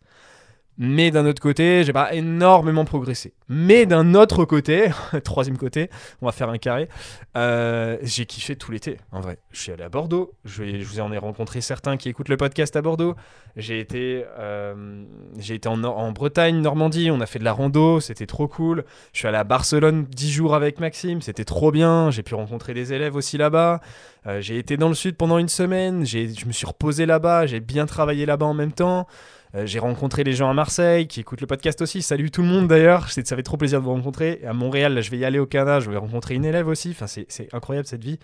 mais 0.79 1.11
d'un 1.11 1.25
autre 1.25 1.41
côté, 1.41 1.83
j'ai 1.83 1.91
pas 1.91 2.13
énormément 2.13 2.85
progressé. 2.85 3.33
Mais 3.49 3.85
d'un 3.85 4.15
autre 4.15 4.45
côté, 4.45 4.89
troisième 5.25 5.57
côté, 5.57 5.89
on 6.21 6.25
va 6.25 6.31
faire 6.31 6.49
un 6.49 6.57
carré, 6.57 6.87
euh, 7.35 7.97
j'ai 8.01 8.25
kiffé 8.25 8.55
tout 8.55 8.71
l'été, 8.71 8.97
en 9.11 9.19
vrai. 9.19 9.39
Je 9.51 9.59
suis 9.59 9.71
allé 9.73 9.83
à 9.83 9.89
Bordeaux, 9.89 10.31
je, 10.45 10.63
vous 10.81 11.01
en 11.01 11.11
ai 11.11 11.17
rencontré 11.17 11.59
certains 11.59 11.97
qui 11.97 12.07
écoutent 12.07 12.29
le 12.29 12.37
podcast 12.37 12.77
à 12.77 12.81
Bordeaux. 12.81 13.15
J'ai 13.57 13.81
été, 13.81 14.23
euh, 14.37 15.03
été 15.37 15.67
en, 15.67 15.83
en, 15.83 16.11
Bretagne, 16.13 16.61
Normandie, 16.61 17.11
on 17.11 17.19
a 17.19 17.25
fait 17.25 17.39
de 17.39 17.43
la 17.43 17.51
rando, 17.51 17.99
c'était 17.99 18.25
trop 18.25 18.47
cool. 18.47 18.85
Je 19.11 19.19
suis 19.19 19.27
allé 19.27 19.37
à 19.37 19.43
Barcelone 19.43 20.05
10 20.05 20.31
jours 20.31 20.55
avec 20.55 20.79
Maxime, 20.79 21.21
c'était 21.21 21.43
trop 21.43 21.71
bien. 21.71 22.09
J'ai 22.09 22.23
pu 22.23 22.35
rencontrer 22.35 22.73
des 22.73 22.93
élèves 22.93 23.17
aussi 23.17 23.37
là-bas. 23.37 23.81
Euh, 24.27 24.39
j'ai 24.39 24.57
été 24.57 24.77
dans 24.77 24.87
le 24.87 24.95
sud 24.95 25.17
pendant 25.17 25.39
une 25.39 25.49
semaine, 25.49 26.05
je 26.05 26.45
me 26.45 26.51
suis 26.51 26.65
reposé 26.65 27.05
là-bas, 27.05 27.47
j'ai 27.47 27.59
bien 27.59 27.85
travaillé 27.85 28.25
là-bas 28.25 28.45
en 28.45 28.53
même 28.53 28.71
temps. 28.71 29.07
Euh, 29.55 29.65
j'ai 29.65 29.79
rencontré 29.79 30.23
les 30.23 30.33
gens 30.33 30.49
à 30.49 30.53
Marseille 30.53 31.07
qui 31.07 31.19
écoutent 31.19 31.41
le 31.41 31.47
podcast 31.47 31.81
aussi. 31.81 32.01
Salut 32.01 32.31
tout 32.31 32.41
le 32.41 32.47
monde 32.47 32.67
d'ailleurs. 32.67 33.09
Ça 33.09 33.35
fait 33.35 33.43
trop 33.43 33.57
plaisir 33.57 33.79
de 33.79 33.85
vous 33.85 33.91
rencontrer. 33.91 34.41
À 34.45 34.53
Montréal, 34.53 34.93
là, 34.93 35.01
je 35.01 35.09
vais 35.09 35.17
y 35.17 35.25
aller 35.25 35.39
au 35.39 35.47
Canada. 35.47 35.79
Je 35.79 35.89
vais 35.89 35.97
rencontrer 35.97 36.35
une 36.35 36.45
élève 36.45 36.67
aussi. 36.67 36.91
Enfin, 36.91 37.07
c'est 37.07 37.53
incroyable 37.53 37.87
cette 37.87 38.03
vie. 38.03 38.19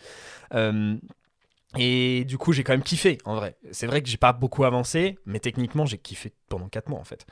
Euh, 0.54 0.96
et 1.78 2.24
du 2.26 2.38
coup, 2.38 2.54
j'ai 2.54 2.64
quand 2.64 2.74
même 2.74 2.84
kiffé 2.84 3.18
en 3.26 3.36
vrai. 3.36 3.58
C'est 3.72 3.88
vrai 3.88 4.02
que 4.02 4.08
j'ai 4.08 4.18
pas 4.18 4.32
beaucoup 4.32 4.64
avancé, 4.64 5.18
mais 5.26 5.40
techniquement, 5.40 5.86
j'ai 5.86 5.98
kiffé 5.98 6.32
pendant 6.48 6.70
4 6.70 6.90
mois 6.90 7.00
en 7.00 7.04
fait. 7.04 7.26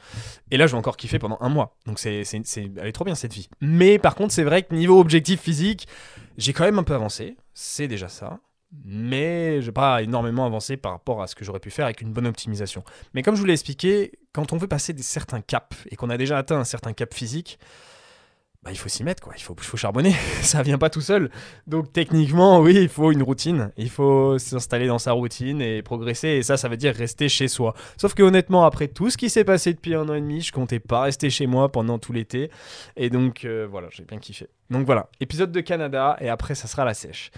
Et 0.52 0.58
là, 0.58 0.68
je 0.68 0.74
vais 0.74 0.78
encore 0.78 0.98
kiffer 0.98 1.20
pendant 1.20 1.38
un 1.40 1.50
mois. 1.50 1.78
Donc, 1.86 2.00
c'est, 2.00 2.24
elle 2.56 2.88
est 2.88 2.92
trop 2.92 3.06
bien 3.06 3.16
cette 3.16 3.34
vie. 3.34 3.48
Mais 3.62 4.00
par 4.00 4.16
contre, 4.16 4.34
c'est 4.34 4.44
vrai 4.44 4.64
que 4.64 4.74
niveau 4.74 5.00
objectif 5.00 5.40
physique, 5.40 5.88
j'ai 6.38 6.52
quand 6.52 6.66
même 6.66 6.80
un 6.80 6.84
peu 6.84 6.96
avancé. 6.96 7.38
C'est 7.54 7.88
déjà 7.88 8.10
ça 8.10 8.40
mais 8.86 9.62
je 9.62 9.68
n'ai 9.68 9.72
pas 9.72 10.02
énormément 10.02 10.46
avancé 10.46 10.78
par 10.78 10.92
rapport 10.92 11.22
à 11.22 11.28
ce 11.28 11.36
que 11.36 11.46
j'aurais 11.46 11.60
pu 11.60 11.72
faire 11.72 11.86
avec 11.86 12.02
une 12.02 12.12
bonne 12.12 12.28
optimisation. 12.28 12.84
Mais 13.14 13.22
comme 13.22 13.36
je 13.36 13.40
vous 13.40 13.46
l'ai 13.46 13.54
expliqué, 13.54 14.14
quand 14.34 14.54
on 14.54 14.58
veut 14.58 14.68
passer 14.68 14.94
des 14.94 15.04
certains 15.04 15.42
caps 15.42 15.78
et 15.90 15.96
qu'on 15.96 16.10
a 16.10 16.18
déjà 16.18 16.38
atteint 16.38 16.58
un 16.58 16.64
certain 16.64 16.94
cap 16.94 17.14
physique, 17.14 17.60
bah, 18.64 18.72
il 18.72 18.78
faut 18.78 18.88
s'y 18.88 19.04
mettre, 19.04 19.22
quoi. 19.22 19.34
Il 19.36 19.42
faut, 19.42 19.56
faut 19.58 19.76
charbonner. 19.76 20.14
ça 20.42 20.64
vient 20.64 20.78
pas 20.78 20.90
tout 20.90 21.02
seul. 21.02 21.30
Donc 21.68 21.92
techniquement, 21.92 22.62
oui, 22.62 22.76
il 22.76 22.88
faut 22.88 23.12
une 23.12 23.22
routine. 23.22 23.72
Il 23.76 23.90
faut 23.90 24.40
s'installer 24.40 24.88
dans 24.88 25.00
sa 25.00 25.12
routine 25.12 25.62
et 25.62 25.82
progresser. 25.82 26.30
Et 26.30 26.44
ça, 26.44 26.56
ça 26.56 26.70
veut 26.70 26.78
dire 26.78 26.96
rester 26.96 27.28
chez 27.28 27.50
soi. 27.50 27.74
Sauf 27.98 28.14
que 28.14 28.24
honnêtement, 28.24 28.64
après 28.64 28.88
tout 28.88 29.10
ce 29.10 29.18
qui 29.18 29.30
s'est 29.30 29.44
passé 29.44 29.74
depuis 29.74 29.96
un 29.96 30.08
an 30.08 30.14
et 30.14 30.22
demi, 30.22 30.40
je 30.40 30.54
comptais 30.54 30.80
pas 30.80 31.02
rester 31.02 31.30
chez 31.30 31.46
moi 31.46 31.72
pendant 31.74 32.00
tout 32.00 32.14
l'été. 32.14 32.50
Et 32.96 33.10
donc 33.10 33.44
euh, 33.44 33.68
voilà, 33.70 33.90
j'ai 33.92 34.06
bien 34.06 34.18
kiffé. 34.18 34.48
Donc 34.70 34.86
voilà, 34.86 35.10
épisode 35.20 35.52
de 35.52 35.60
Canada 35.60 36.16
et 36.22 36.30
après 36.30 36.56
ça 36.56 36.68
sera 36.68 36.86
la 36.86 36.94
sèche 36.94 37.32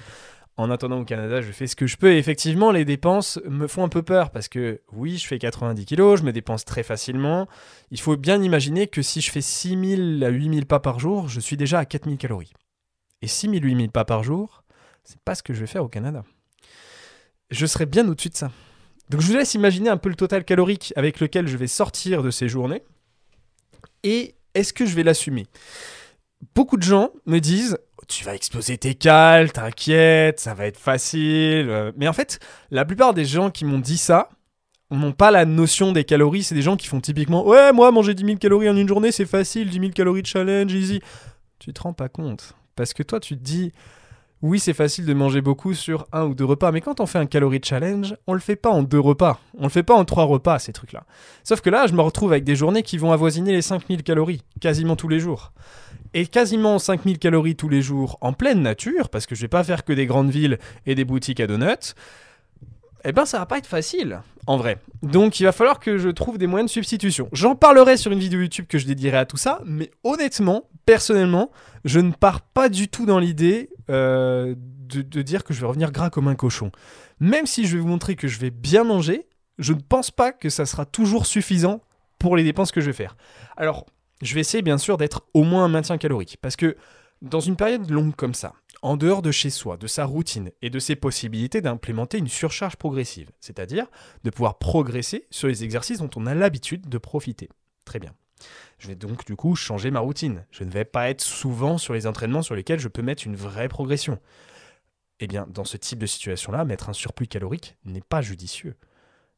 en 0.57 0.71
attendant 0.71 0.99
au 1.01 1.05
Canada, 1.05 1.41
je 1.41 1.51
fais 1.51 1.67
ce 1.67 1.75
que 1.75 1.87
je 1.87 1.97
peux. 1.97 2.13
Et 2.13 2.17
effectivement, 2.17 2.71
les 2.71 2.85
dépenses 2.85 3.39
me 3.45 3.67
font 3.67 3.83
un 3.83 3.89
peu 3.89 4.03
peur 4.03 4.31
parce 4.31 4.47
que 4.47 4.81
oui, 4.93 5.17
je 5.17 5.27
fais 5.27 5.37
90 5.37 5.85
kilos, 5.85 6.19
je 6.19 6.25
me 6.25 6.31
dépense 6.31 6.63
très 6.63 6.83
facilement. 6.83 7.47
Il 7.91 7.99
faut 7.99 8.15
bien 8.15 8.41
imaginer 8.41 8.87
que 8.87 9.01
si 9.01 9.21
je 9.21 9.31
fais 9.31 9.41
6000 9.41 10.23
à 10.23 10.29
8000 10.29 10.65
pas 10.65 10.79
par 10.79 10.99
jour, 10.99 11.27
je 11.27 11.39
suis 11.39 11.57
déjà 11.57 11.79
à 11.79 11.85
4000 11.85 12.17
calories. 12.17 12.53
Et 13.21 13.27
6000, 13.27 13.63
8000 13.63 13.91
pas 13.91 14.05
par 14.05 14.23
jour, 14.23 14.63
c'est 15.03 15.19
pas 15.19 15.35
ce 15.35 15.43
que 15.43 15.53
je 15.53 15.59
vais 15.59 15.67
faire 15.67 15.83
au 15.83 15.89
Canada. 15.89 16.23
Je 17.51 17.65
serai 17.65 17.85
bien 17.85 18.07
au-dessus 18.07 18.29
de 18.29 18.35
ça. 18.35 18.51
Donc 19.09 19.21
je 19.21 19.27
vous 19.27 19.33
laisse 19.33 19.53
imaginer 19.53 19.89
un 19.89 19.97
peu 19.97 20.09
le 20.09 20.15
total 20.15 20.45
calorique 20.45 20.93
avec 20.95 21.19
lequel 21.19 21.47
je 21.47 21.57
vais 21.57 21.67
sortir 21.67 22.23
de 22.23 22.31
ces 22.31 22.47
journées. 22.49 22.83
Et 24.03 24.35
est-ce 24.53 24.73
que 24.73 24.85
je 24.85 24.95
vais 24.95 25.03
l'assumer? 25.03 25.47
Beaucoup 26.55 26.77
de 26.77 26.83
gens 26.83 27.11
me 27.25 27.39
disent 27.39 27.77
tu 28.07 28.23
vas 28.23 28.35
exploser 28.35 28.77
tes 28.77 28.95
cales, 28.95 29.51
t'inquiète, 29.51 30.39
ça 30.39 30.53
va 30.53 30.65
être 30.65 30.79
facile. 30.79 31.69
Euh. 31.69 31.91
Mais 31.97 32.07
en 32.07 32.13
fait, 32.13 32.39
la 32.71 32.85
plupart 32.85 33.13
des 33.13 33.25
gens 33.25 33.49
qui 33.49 33.65
m'ont 33.65 33.79
dit 33.79 33.97
ça 33.97 34.29
n'ont 34.91 35.13
pas 35.13 35.31
la 35.31 35.45
notion 35.45 35.91
des 35.91 36.03
calories. 36.03 36.43
C'est 36.43 36.55
des 36.55 36.61
gens 36.61 36.77
qui 36.77 36.87
font 36.87 37.01
typiquement 37.01 37.45
Ouais, 37.45 37.73
moi, 37.73 37.91
manger 37.91 38.13
10 38.13 38.25
000 38.25 38.37
calories 38.37 38.69
en 38.69 38.77
une 38.77 38.87
journée, 38.87 39.11
c'est 39.11 39.25
facile, 39.25 39.69
10 39.69 39.79
000 39.79 39.91
calories 39.91 40.21
de 40.21 40.27
challenge, 40.27 40.73
easy. 40.73 41.01
Tu 41.59 41.73
te 41.73 41.81
rends 41.81 41.93
pas 41.93 42.09
compte. 42.09 42.53
Parce 42.75 42.93
que 42.93 43.03
toi, 43.03 43.19
tu 43.19 43.37
te 43.37 43.43
dis 43.43 43.71
oui, 44.41 44.59
c'est 44.59 44.73
facile 44.73 45.05
de 45.05 45.13
manger 45.13 45.41
beaucoup 45.41 45.73
sur 45.73 46.05
un 46.11 46.25
ou 46.25 46.35
deux 46.35 46.45
repas, 46.45 46.71
mais 46.71 46.81
quand 46.81 46.99
on 46.99 47.07
fait 47.07 47.17
un 47.17 47.25
calorie 47.25 47.61
challenge, 47.63 48.15
on 48.27 48.33
le 48.33 48.39
fait 48.39 48.55
pas 48.55 48.69
en 48.69 48.83
deux 48.83 48.99
repas, 48.99 49.39
on 49.57 49.63
le 49.63 49.69
fait 49.69 49.81
pas 49.81 49.95
en 49.95 50.05
trois 50.05 50.25
repas, 50.25 50.59
ces 50.59 50.71
trucs-là. 50.71 51.03
Sauf 51.43 51.61
que 51.61 51.71
là, 51.71 51.87
je 51.87 51.93
me 51.93 52.01
retrouve 52.01 52.31
avec 52.31 52.43
des 52.43 52.55
journées 52.55 52.83
qui 52.83 52.99
vont 52.99 53.11
avoisiner 53.11 53.53
les 53.53 53.63
5000 53.63 54.03
calories, 54.03 54.43
quasiment 54.61 54.95
tous 54.95 55.07
les 55.07 55.19
jours. 55.19 55.51
Et 56.13 56.27
quasiment 56.27 56.79
5000 56.79 57.19
calories 57.19 57.55
tous 57.55 57.69
les 57.69 57.81
jours 57.81 58.17
en 58.21 58.33
pleine 58.33 58.61
nature, 58.61 59.09
parce 59.09 59.25
que 59.25 59.35
je 59.35 59.41
vais 59.41 59.47
pas 59.47 59.63
faire 59.63 59.83
que 59.83 59.93
des 59.93 60.05
grandes 60.05 60.29
villes 60.29 60.59
et 60.85 60.95
des 60.95 61.05
boutiques 61.05 61.39
à 61.39 61.47
donuts, 61.47 61.93
eh 63.07 63.11
ben 63.11 63.25
ça 63.25 63.37
va 63.37 63.45
pas 63.45 63.59
être 63.59 63.67
facile, 63.67 64.21
en 64.47 64.57
vrai. 64.57 64.79
Donc 65.03 65.39
il 65.39 65.43
va 65.43 65.51
falloir 65.51 65.79
que 65.79 65.97
je 65.97 66.09
trouve 66.09 66.37
des 66.37 66.47
moyens 66.47 66.71
de 66.71 66.73
substitution. 66.73 67.29
J'en 67.33 67.55
parlerai 67.55 67.97
sur 67.97 68.11
une 68.11 68.19
vidéo 68.19 68.41
YouTube 68.41 68.65
que 68.67 68.79
je 68.79 68.87
dédierai 68.87 69.17
à 69.17 69.25
tout 69.25 69.37
ça, 69.37 69.61
mais 69.65 69.91
honnêtement, 70.03 70.69
personnellement, 70.85 71.51
je 71.83 71.99
ne 71.99 72.11
pars 72.11 72.41
pas 72.41 72.67
du 72.67 72.87
tout 72.87 73.05
dans 73.05 73.19
l'idée 73.19 73.69
euh, 73.91 74.55
de, 74.57 75.03
de 75.03 75.21
dire 75.21 75.43
que 75.43 75.53
je 75.53 75.61
vais 75.61 75.67
revenir 75.67 75.91
gras 75.91 76.09
comme 76.09 76.27
un 76.27 76.35
cochon. 76.35 76.71
Même 77.19 77.45
si 77.45 77.65
je 77.67 77.75
vais 77.75 77.81
vous 77.81 77.87
montrer 77.87 78.15
que 78.15 78.27
je 78.27 78.39
vais 78.39 78.49
bien 78.49 78.83
manger, 78.83 79.27
je 79.59 79.73
ne 79.73 79.79
pense 79.79 80.09
pas 80.09 80.31
que 80.31 80.49
ça 80.49 80.65
sera 80.65 80.85
toujours 80.85 81.27
suffisant 81.27 81.81
pour 82.17 82.35
les 82.35 82.43
dépenses 82.43 82.71
que 82.71 82.81
je 82.81 82.87
vais 82.87 82.93
faire. 82.93 83.15
Alors, 83.55 83.85
je 84.21 84.33
vais 84.33 84.41
essayer 84.41 84.61
bien 84.61 84.77
sûr 84.77 84.97
d'être 84.97 85.25
au 85.33 85.43
moins 85.43 85.65
un 85.65 85.69
maintien 85.69 85.97
calorique, 85.97 86.37
parce 86.41 86.55
que 86.55 86.77
dans 87.21 87.39
une 87.39 87.55
période 87.55 87.89
longue 87.89 88.15
comme 88.15 88.33
ça, 88.33 88.53
en 88.81 88.97
dehors 88.97 89.21
de 89.21 89.31
chez 89.31 89.49
soi, 89.49 89.77
de 89.77 89.87
sa 89.87 90.05
routine 90.05 90.51
et 90.61 90.69
de 90.69 90.79
ses 90.79 90.95
possibilités 90.95 91.61
d'implémenter 91.61 92.17
une 92.17 92.27
surcharge 92.27 92.75
progressive, 92.75 93.31
c'est-à-dire 93.39 93.87
de 94.23 94.29
pouvoir 94.29 94.57
progresser 94.57 95.27
sur 95.31 95.47
les 95.47 95.63
exercices 95.63 95.99
dont 95.99 96.09
on 96.15 96.25
a 96.25 96.35
l'habitude 96.35 96.87
de 96.87 96.97
profiter. 96.97 97.49
Très 97.83 97.99
bien. 97.99 98.13
Je 98.77 98.87
vais 98.87 98.95
donc 98.95 99.25
du 99.25 99.35
coup 99.35 99.55
changer 99.55 99.91
ma 99.91 100.01
routine. 100.01 100.45
Je 100.51 100.63
ne 100.63 100.69
vais 100.69 100.85
pas 100.85 101.09
être 101.09 101.21
souvent 101.21 101.77
sur 101.77 101.93
les 101.93 102.05
entraînements 102.05 102.41
sur 102.41 102.55
lesquels 102.55 102.79
je 102.79 102.89
peux 102.89 103.01
mettre 103.01 103.25
une 103.25 103.35
vraie 103.35 103.69
progression. 103.69 104.19
Eh 105.19 105.27
bien, 105.27 105.47
dans 105.49 105.63
ce 105.63 105.77
type 105.77 105.99
de 105.99 106.05
situation-là, 106.05 106.65
mettre 106.65 106.89
un 106.89 106.93
surplus 106.93 107.27
calorique 107.27 107.77
n'est 107.85 108.01
pas 108.01 108.21
judicieux. 108.21 108.75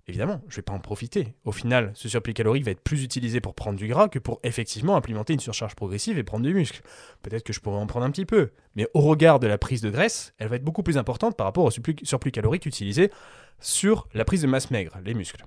Évidemment, 0.10 0.42
je 0.48 0.54
ne 0.54 0.56
vais 0.58 0.62
pas 0.62 0.74
en 0.74 0.80
profiter. 0.80 1.34
Au 1.44 1.52
final, 1.52 1.92
ce 1.94 2.08
surplus 2.08 2.34
calorique 2.34 2.64
va 2.64 2.72
être 2.72 2.82
plus 2.82 3.04
utilisé 3.04 3.42
pour 3.42 3.54
prendre 3.54 3.78
du 3.78 3.88
gras 3.88 4.08
que 4.08 4.20
pour 4.20 4.40
effectivement 4.44 4.96
implémenter 4.96 5.34
une 5.34 5.42
surcharge 5.42 5.76
progressive 5.76 6.18
et 6.18 6.24
prendre 6.24 6.46
du 6.46 6.54
muscle. 6.54 6.82
Peut-être 7.24 7.44
que 7.44 7.52
je 7.52 7.60
pourrais 7.60 7.78
en 7.78 7.88
prendre 7.88 8.06
un 8.06 8.12
petit 8.12 8.26
peu, 8.26 8.52
mais 8.76 8.88
au 8.94 9.02
regard 9.02 9.42
de 9.42 9.48
la 9.48 9.58
prise 9.58 9.82
de 9.82 9.90
graisse, 9.90 10.34
elle 10.38 10.48
va 10.48 10.56
être 10.56 10.64
beaucoup 10.64 10.82
plus 10.82 10.98
importante 10.98 11.36
par 11.36 11.46
rapport 11.46 11.66
au 11.66 11.72
surplus, 11.72 12.32
calorique 12.32 12.66
utilisé 12.66 13.12
sur 13.60 14.08
la 14.14 14.24
prise 14.24 14.44
de 14.44 14.48
masse 14.48 14.72
maigre, 14.72 14.98
les 15.04 15.14
muscles. 15.14 15.46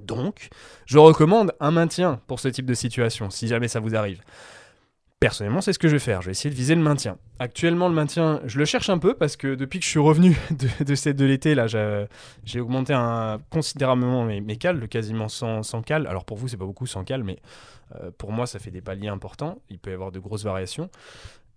Donc, 0.00 0.48
je 0.86 0.98
recommande 0.98 1.52
un 1.60 1.70
maintien 1.70 2.20
pour 2.26 2.40
ce 2.40 2.48
type 2.48 2.66
de 2.66 2.74
situation, 2.74 3.30
si 3.30 3.46
jamais 3.46 3.68
ça 3.68 3.78
vous 3.78 3.94
arrive. 3.94 4.20
Personnellement, 5.20 5.60
c'est 5.60 5.74
ce 5.74 5.78
que 5.78 5.86
je 5.86 5.92
vais 5.92 5.98
faire. 5.98 6.22
Je 6.22 6.26
vais 6.26 6.32
essayer 6.32 6.48
de 6.48 6.54
viser 6.56 6.74
le 6.74 6.80
maintien. 6.80 7.18
Actuellement, 7.38 7.88
le 7.88 7.94
maintien, 7.94 8.40
je 8.46 8.58
le 8.58 8.64
cherche 8.64 8.88
un 8.88 8.96
peu 8.96 9.12
parce 9.12 9.36
que 9.36 9.54
depuis 9.54 9.78
que 9.78 9.84
je 9.84 9.90
suis 9.90 9.98
revenu 9.98 10.34
de, 10.80 10.94
cette- 10.94 11.16
de 11.16 11.26
l'été, 11.26 11.54
là, 11.54 11.66
j'ai 11.66 12.60
augmenté 12.60 12.98
considérablement 13.50 14.24
mes, 14.24 14.40
mes 14.40 14.56
cales, 14.56 14.80
de 14.80 14.86
quasiment 14.86 15.28
100, 15.28 15.62
100 15.62 15.82
cales. 15.82 16.06
Alors 16.06 16.24
pour 16.24 16.38
vous, 16.38 16.48
c'est 16.48 16.56
pas 16.56 16.64
beaucoup 16.64 16.86
100 16.86 17.04
cales, 17.04 17.22
mais 17.22 17.38
euh, 17.96 18.10
pour 18.16 18.32
moi, 18.32 18.46
ça 18.46 18.58
fait 18.58 18.70
des 18.70 18.80
paliers 18.80 19.08
importants. 19.08 19.60
Il 19.68 19.78
peut 19.78 19.90
y 19.90 19.94
avoir 19.94 20.10
de 20.10 20.18
grosses 20.18 20.44
variations. 20.44 20.88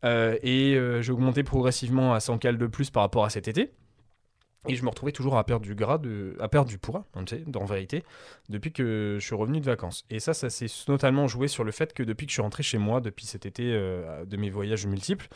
Euh, 0.03 0.37
et 0.43 0.75
euh, 0.75 1.01
j'ai 1.01 1.13
augmenté 1.13 1.43
progressivement 1.43 2.13
à 2.13 2.19
100 2.19 2.39
cales 2.39 2.57
de 2.57 2.67
plus 2.67 2.89
par 2.89 3.03
rapport 3.03 3.23
à 3.23 3.29
cet 3.29 3.47
été. 3.47 3.71
Et 4.67 4.75
je 4.75 4.83
me 4.83 4.89
retrouvais 4.89 5.11
toujours 5.11 5.37
à 5.37 5.43
perdre 5.43 5.65
du 5.65 5.75
gras, 5.75 5.97
de, 5.97 6.37
à 6.39 6.47
perdre 6.47 6.69
du 6.69 6.77
poids, 6.77 7.05
en 7.15 7.65
vérité, 7.65 8.03
depuis 8.49 8.71
que 8.71 9.17
je 9.19 9.25
suis 9.25 9.35
revenu 9.35 9.59
de 9.59 9.65
vacances. 9.65 10.05
Et 10.09 10.19
ça, 10.19 10.33
ça 10.33 10.49
s'est 10.49 10.67
notamment 10.87 11.27
joué 11.27 11.47
sur 11.47 11.63
le 11.63 11.71
fait 11.71 11.93
que 11.93 12.03
depuis 12.03 12.25
que 12.25 12.31
je 12.31 12.35
suis 12.35 12.41
rentré 12.41 12.63
chez 12.63 12.77
moi, 12.77 13.01
depuis 13.01 13.25
cet 13.25 13.45
été 13.45 13.73
euh, 13.73 14.23
de 14.23 14.37
mes 14.37 14.49
voyages 14.49 14.85
multiples, 14.85 15.27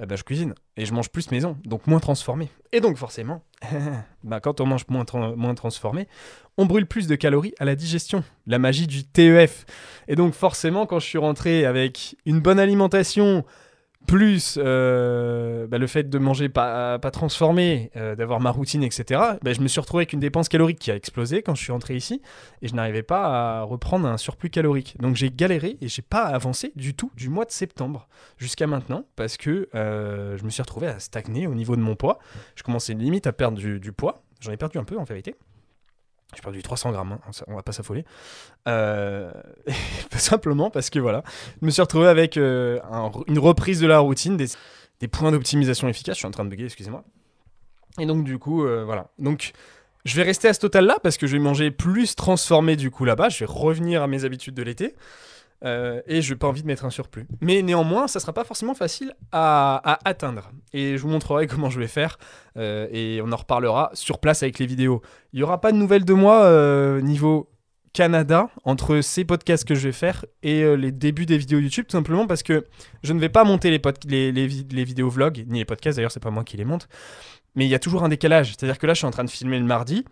eh 0.00 0.06
ben, 0.06 0.16
je 0.16 0.22
cuisine 0.22 0.54
et 0.76 0.86
je 0.86 0.92
mange 0.92 1.08
plus 1.08 1.30
maison, 1.30 1.56
donc 1.64 1.86
moins 1.86 2.00
transformé. 2.00 2.48
Et 2.72 2.80
donc 2.80 2.96
forcément, 2.96 3.42
bah, 4.24 4.40
quand 4.40 4.60
on 4.60 4.66
mange 4.66 4.84
moins, 4.88 5.04
moins 5.34 5.54
transformé, 5.54 6.06
on 6.56 6.66
brûle 6.66 6.86
plus 6.86 7.06
de 7.06 7.16
calories 7.16 7.54
à 7.58 7.64
la 7.64 7.74
digestion. 7.74 8.22
La 8.46 8.58
magie 8.58 8.86
du 8.86 9.04
TEF. 9.04 9.66
Et 10.06 10.14
donc 10.14 10.34
forcément, 10.34 10.86
quand 10.86 10.98
je 11.00 11.06
suis 11.06 11.18
rentré 11.18 11.64
avec 11.66 12.16
une 12.24 12.40
bonne 12.40 12.58
alimentation, 12.58 13.44
plus 14.06 14.58
euh, 14.58 15.66
bah, 15.66 15.78
le 15.78 15.86
fait 15.86 16.08
de 16.08 16.18
manger 16.18 16.48
pas, 16.48 16.98
pas 16.98 17.10
transformé, 17.10 17.90
euh, 17.96 18.14
d'avoir 18.14 18.40
ma 18.40 18.50
routine, 18.50 18.82
etc., 18.82 19.20
bah, 19.42 19.52
je 19.52 19.60
me 19.60 19.68
suis 19.68 19.80
retrouvé 19.80 20.02
avec 20.02 20.12
une 20.12 20.20
dépense 20.20 20.48
calorique 20.48 20.78
qui 20.78 20.90
a 20.90 20.96
explosé 20.96 21.42
quand 21.42 21.54
je 21.54 21.62
suis 21.62 21.72
rentré 21.72 21.96
ici 21.96 22.22
et 22.62 22.68
je 22.68 22.74
n'arrivais 22.74 23.02
pas 23.02 23.60
à 23.60 23.62
reprendre 23.62 24.06
un 24.06 24.16
surplus 24.16 24.50
calorique. 24.50 24.96
Donc 25.00 25.16
j'ai 25.16 25.30
galéré 25.30 25.76
et 25.80 25.88
j'ai 25.88 26.02
pas 26.02 26.22
avancé 26.22 26.72
du 26.76 26.94
tout 26.94 27.10
du 27.16 27.28
mois 27.28 27.44
de 27.44 27.50
septembre 27.50 28.08
jusqu'à 28.38 28.66
maintenant 28.66 29.04
parce 29.16 29.36
que 29.36 29.68
euh, 29.74 30.36
je 30.38 30.44
me 30.44 30.50
suis 30.50 30.62
retrouvé 30.62 30.86
à 30.86 30.98
stagner 30.98 31.46
au 31.46 31.54
niveau 31.54 31.76
de 31.76 31.82
mon 31.82 31.96
poids. 31.96 32.18
Je 32.54 32.62
commençais 32.62 32.94
limite 32.94 33.26
à 33.26 33.32
perdre 33.32 33.58
du, 33.58 33.80
du 33.80 33.92
poids. 33.92 34.22
J'en 34.40 34.52
ai 34.52 34.56
perdu 34.56 34.78
un 34.78 34.84
peu 34.84 34.96
en 34.98 35.04
vérité. 35.04 35.34
J'ai 36.34 36.42
perdu 36.42 36.62
300 36.62 36.90
grammes, 36.92 37.12
hein, 37.12 37.30
on 37.46 37.54
va 37.54 37.62
pas 37.62 37.72
s'affoler. 37.72 38.04
Euh, 38.68 39.32
simplement 40.16 40.70
parce 40.70 40.90
que 40.90 40.98
voilà, 40.98 41.22
je 41.60 41.66
me 41.66 41.70
suis 41.70 41.80
retrouvé 41.82 42.08
avec 42.08 42.36
euh, 42.36 42.80
un- 42.90 43.10
une 43.28 43.38
reprise 43.38 43.80
de 43.80 43.86
la 43.86 44.00
routine, 44.00 44.36
des, 44.36 44.46
des 45.00 45.08
points 45.08 45.30
d'optimisation 45.30 45.88
efficaces. 45.88 46.16
Je 46.16 46.20
suis 46.20 46.26
en 46.26 46.30
train 46.32 46.44
de 46.44 46.50
bugger, 46.50 46.64
excusez-moi. 46.66 47.04
Et 47.98 48.06
donc 48.06 48.24
du 48.24 48.38
coup, 48.38 48.64
euh, 48.66 48.84
voilà. 48.84 49.08
Donc 49.18 49.52
je 50.04 50.16
vais 50.16 50.22
rester 50.24 50.48
à 50.48 50.52
ce 50.54 50.60
total-là 50.60 50.96
parce 51.02 51.16
que 51.16 51.26
je 51.26 51.32
vais 51.32 51.42
manger 51.42 51.70
plus 51.70 52.14
transformé 52.16 52.76
du 52.76 52.90
coup 52.90 53.04
là-bas. 53.04 53.28
Je 53.28 53.38
vais 53.40 53.46
revenir 53.50 54.02
à 54.02 54.06
mes 54.06 54.24
habitudes 54.24 54.54
de 54.54 54.62
l'été. 54.62 54.94
Euh, 55.64 56.02
et 56.06 56.22
je 56.22 56.32
n'ai 56.32 56.38
pas 56.38 56.46
envie 56.46 56.62
de 56.62 56.66
mettre 56.66 56.84
un 56.84 56.90
surplus. 56.90 57.26
Mais 57.40 57.62
néanmoins, 57.62 58.08
ça 58.08 58.20
sera 58.20 58.32
pas 58.32 58.44
forcément 58.44 58.74
facile 58.74 59.14
à, 59.32 59.98
atteindre. 60.04 60.50
Et 60.72 60.96
je 60.96 61.02
vous 61.02 61.08
montrerai 61.08 61.46
comment 61.46 61.70
je 61.70 61.80
vais 61.80 61.86
faire. 61.86 62.18
euh, 62.56 62.86
et 62.90 63.20
on 63.22 63.32
en 63.32 63.36
reparlera 63.36 63.90
sur 63.94 64.18
place 64.18 64.42
avec 64.42 64.58
les 64.58 64.66
vidéos. 64.66 65.02
Il 65.32 65.38
n'y 65.38 65.42
aura 65.42 65.60
pas 65.60 65.72
de 65.72 65.76
nouvelles 65.76 66.04
de 66.04 66.14
moi 66.14 66.44
euh, 66.44 67.00
niveau 67.00 67.50
Canada 67.92 68.50
entre 68.64 69.00
ces 69.00 69.24
podcasts 69.24 69.64
que 69.64 69.74
je 69.74 69.88
vais 69.88 69.92
faire 69.92 70.26
et 70.42 70.76
les 70.76 70.92
débuts 70.92 71.24
des 71.24 71.38
vidéos 71.38 71.60
YouTube, 71.60 71.86
tout 71.88 71.96
simplement 71.96 72.26
parce 72.26 72.42
que 72.42 72.66
je 73.02 73.14
ne 73.14 73.18
vais 73.18 73.30
pas 73.30 73.42
monter 73.42 73.70
les, 73.70 74.46
vidéos 74.84 75.08
vlogs, 75.08 75.46
ni 75.48 75.60
les 75.60 75.64
podcasts 75.64 75.96
d'ailleurs, 75.96 76.12
c'est 76.12 76.22
pas 76.22 76.30
moi 76.30 76.44
qui 76.44 76.58
les 76.58 76.66
monte. 76.66 76.88
Mais 77.54 77.64
il 77.64 77.70
y 77.70 77.74
a 77.74 77.78
toujours 77.78 78.04
un 78.04 78.10
décalage. 78.10 78.48
C'est-à-dire 78.48 78.78
que 78.78 78.86
là, 78.86 78.92
je 78.92 78.98
suis 78.98 79.06
en 79.06 79.10
train 79.10 79.24
de 79.24 79.30
filmer 79.30 79.58
le 79.58 79.64
mardi. 79.64 80.04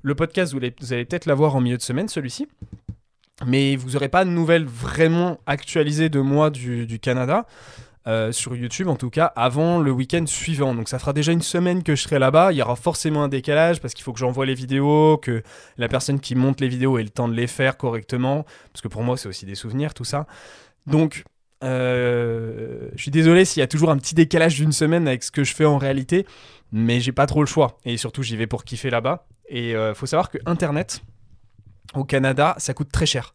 Le 0.00 0.14
podcast, 0.14 0.54
vous, 0.54 0.60
vous 0.80 0.92
allez 0.94 1.04
peut-être 1.04 1.26
l'avoir 1.26 1.54
en 1.54 1.60
milieu 1.60 1.76
de 1.76 1.82
semaine, 1.82 2.08
celui-ci. 2.08 2.48
Mais 3.44 3.76
vous 3.76 3.90
n'aurez 3.90 4.08
pas 4.08 4.24
de 4.24 4.30
nouvelles 4.30 4.64
vraiment 4.64 5.38
actualisées 5.46 6.08
de 6.08 6.20
moi 6.20 6.50
du, 6.50 6.98
Canada. 7.00 7.46
euh, 8.06 8.30
sur 8.30 8.54
YouTube 8.54 8.86
en 8.86 8.94
tout 8.94 9.10
cas 9.10 9.26
avant 9.34 9.80
le 9.80 9.90
week-end 9.90 10.24
suivant. 10.26 10.74
Donc 10.74 10.88
ça 10.88 10.98
fera 10.98 11.12
déjà 11.12 11.32
une 11.32 11.42
semaine 11.42 11.82
que 11.82 11.96
je 11.96 12.02
serai 12.02 12.18
là-bas. 12.18 12.52
Il 12.52 12.56
y 12.56 12.62
aura 12.62 12.76
forcément 12.76 13.24
un 13.24 13.28
décalage 13.28 13.80
parce 13.80 13.94
qu'il 13.94 14.04
faut 14.04 14.12
que 14.12 14.18
j'envoie 14.20 14.46
les 14.46 14.54
vidéos, 14.54 15.18
que 15.18 15.42
la 15.76 15.88
personne 15.88 16.20
qui 16.20 16.34
monte 16.34 16.60
les 16.60 16.68
vidéos 16.68 16.98
ait 16.98 17.02
le 17.02 17.10
temps 17.10 17.28
de 17.28 17.34
les 17.34 17.48
faire 17.48 17.76
correctement. 17.76 18.46
Parce 18.72 18.80
que 18.80 18.88
pour 18.88 19.02
moi 19.02 19.16
c'est 19.16 19.28
aussi 19.28 19.44
des 19.44 19.56
souvenirs 19.56 19.92
tout 19.92 20.04
ça. 20.04 20.26
Donc 20.86 21.24
euh, 21.64 22.88
je 22.94 23.02
suis 23.02 23.10
désolé 23.10 23.44
s'il 23.44 23.60
y 23.60 23.64
a 23.64 23.66
toujours 23.66 23.90
un 23.90 23.98
petit 23.98 24.14
décalage 24.14 24.54
d'une 24.54 24.72
semaine 24.72 25.08
avec 25.08 25.24
ce 25.24 25.30
que 25.30 25.42
je 25.42 25.54
fais 25.54 25.64
en 25.64 25.78
réalité. 25.78 26.26
Mais 26.72 27.00
j'ai 27.00 27.12
pas 27.12 27.26
trop 27.26 27.40
le 27.40 27.46
choix. 27.46 27.78
Et 27.84 27.96
surtout 27.96 28.22
j'y 28.22 28.36
vais 28.36 28.46
pour 28.46 28.64
kiffer 28.64 28.88
là-bas. 28.88 29.26
Et 29.48 29.74
euh, 29.74 29.94
faut 29.94 30.06
savoir 30.06 30.30
que 30.30 30.38
Internet 30.46 31.02
au 31.94 32.04
Canada 32.04 32.54
ça 32.58 32.74
coûte 32.74 32.90
très 32.92 33.06
cher. 33.06 33.34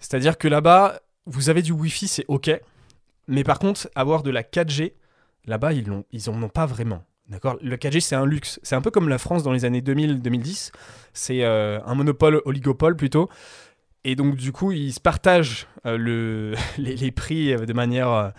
C'est-à-dire 0.00 0.38
que 0.38 0.48
là-bas 0.48 1.00
vous 1.26 1.50
avez 1.50 1.62
du 1.62 1.72
Wi-Fi 1.72 2.08
c'est 2.08 2.24
ok. 2.28 2.50
Mais 3.28 3.44
par 3.44 3.58
contre, 3.58 3.88
avoir 3.94 4.22
de 4.22 4.30
la 4.30 4.42
4G, 4.42 4.94
là-bas, 5.46 5.74
ils 5.74 5.86
l'ont, 5.86 6.04
ils 6.10 6.28
en 6.30 6.42
ont 6.42 6.48
pas 6.48 6.66
vraiment. 6.66 7.04
D'accord? 7.28 7.58
Le 7.60 7.76
4G, 7.76 8.00
c'est 8.00 8.16
un 8.16 8.24
luxe. 8.24 8.58
C'est 8.62 8.74
un 8.74 8.80
peu 8.80 8.90
comme 8.90 9.08
la 9.08 9.18
France 9.18 9.42
dans 9.42 9.52
les 9.52 9.66
années 9.66 9.82
2000-2010. 9.82 10.72
C'est 11.12 11.44
euh, 11.44 11.78
un 11.84 11.94
monopole, 11.94 12.40
oligopole 12.46 12.96
plutôt. 12.96 13.28
Et 14.04 14.16
donc, 14.16 14.36
du 14.36 14.50
coup, 14.50 14.72
ils 14.72 14.94
se 14.94 15.00
partagent 15.00 15.66
euh, 15.84 15.98
le, 15.98 16.54
les, 16.78 17.10
prix 17.10 17.52
euh, 17.52 17.66
de 17.66 17.72
manière 17.74 18.32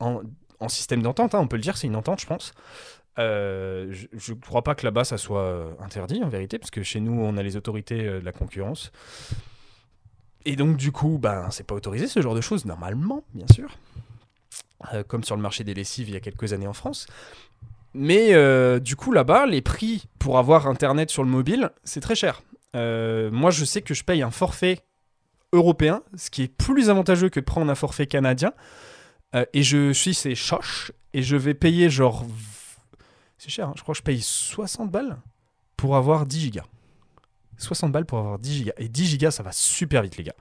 en, 0.00 0.22
en 0.60 0.68
système 0.68 1.02
d'entente. 1.02 1.34
hein, 1.34 1.40
on 1.40 1.46
peut 1.46 1.56
le 1.56 1.62
dire, 1.62 1.76
c'est 1.76 1.86
une 1.86 1.96
entente, 1.96 2.20
je 2.20 2.26
pense. 2.26 2.52
Euh, 3.18 3.92
je 4.12 4.32
ne 4.32 4.38
crois 4.38 4.62
pas 4.62 4.74
que 4.74 4.84
là-bas, 4.84 5.04
ça 5.04 5.18
soit 5.18 5.42
euh, 5.42 5.72
interdit, 5.80 6.22
en 6.22 6.28
vérité, 6.28 6.58
parce 6.58 6.70
que 6.70 6.82
chez 6.82 7.00
nous, 7.00 7.12
on 7.12 7.36
a 7.36 7.42
les 7.42 7.56
autorités 7.56 8.06
euh, 8.06 8.20
de 8.20 8.24
la 8.24 8.32
concurrence. 8.32 8.90
Et 10.44 10.56
donc, 10.56 10.76
du 10.76 10.92
coup, 10.92 11.18
ben, 11.18 11.50
c'est 11.50 11.66
pas 11.66 11.74
autorisé 11.74 12.06
ce 12.06 12.20
genre 12.20 12.34
de 12.34 12.40
choses, 12.40 12.64
normalement, 12.64 13.24
bien 13.34 13.46
sûr. 13.52 13.70
Comme 15.08 15.24
sur 15.24 15.34
le 15.34 15.40
marché 15.40 15.64
des 15.64 15.72
lessives 15.72 16.10
il 16.10 16.12
y 16.12 16.16
a 16.16 16.20
quelques 16.20 16.52
années 16.52 16.66
en 16.66 16.74
France. 16.74 17.06
Mais 17.94 18.34
du 18.80 18.96
coup, 18.96 19.12
là-bas, 19.12 19.46
les 19.46 19.62
prix 19.62 20.04
pour 20.18 20.36
avoir 20.36 20.66
Internet 20.66 21.08
sur 21.08 21.24
le 21.24 21.30
mobile, 21.30 21.70
c'est 21.84 22.00
très 22.00 22.14
cher. 22.14 22.42
Moi, 22.74 23.50
je 23.50 23.64
sais 23.64 23.80
que 23.80 23.94
je 23.94 24.04
paye 24.04 24.20
un 24.20 24.30
forfait 24.30 24.80
européen, 25.54 26.02
ce 26.16 26.28
qui 26.28 26.42
est 26.42 26.48
plus 26.48 26.90
avantageux 26.90 27.30
que 27.30 27.40
de 27.40 27.46
prendre 27.46 27.70
un 27.70 27.74
forfait 27.74 28.06
canadien. 28.06 28.52
Et 29.54 29.62
je 29.62 29.94
suis, 29.94 30.12
c'est 30.12 30.34
Choche, 30.34 30.92
et 31.14 31.22
je 31.22 31.36
vais 31.36 31.54
payer 31.54 31.88
genre. 31.88 32.26
C'est 33.44 33.50
cher, 33.50 33.68
hein, 33.68 33.74
je 33.76 33.82
crois 33.82 33.92
que 33.92 33.98
je 33.98 34.02
paye 34.02 34.22
60 34.22 34.90
balles 34.90 35.18
pour 35.76 35.96
avoir 35.96 36.24
10 36.24 36.40
gigas. 36.40 36.64
60 37.58 37.92
balles 37.92 38.06
pour 38.06 38.16
avoir 38.16 38.38
10 38.38 38.54
gigas. 38.54 38.72
Et 38.78 38.88
10 38.88 39.04
gigas, 39.04 39.32
ça 39.32 39.42
va 39.42 39.52
super 39.52 40.00
vite, 40.00 40.16
les 40.16 40.24
gars. 40.24 40.34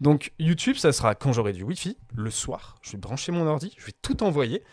Donc, 0.00 0.32
YouTube, 0.40 0.74
ça 0.74 0.90
sera 0.90 1.14
quand 1.14 1.32
j'aurai 1.32 1.52
du 1.52 1.62
Wi-Fi, 1.62 1.96
le 2.16 2.30
soir. 2.32 2.74
Je 2.82 2.90
vais 2.90 2.98
brancher 2.98 3.30
mon 3.30 3.46
ordi, 3.46 3.72
je 3.78 3.86
vais 3.86 3.92
tout 4.02 4.24
envoyer. 4.24 4.64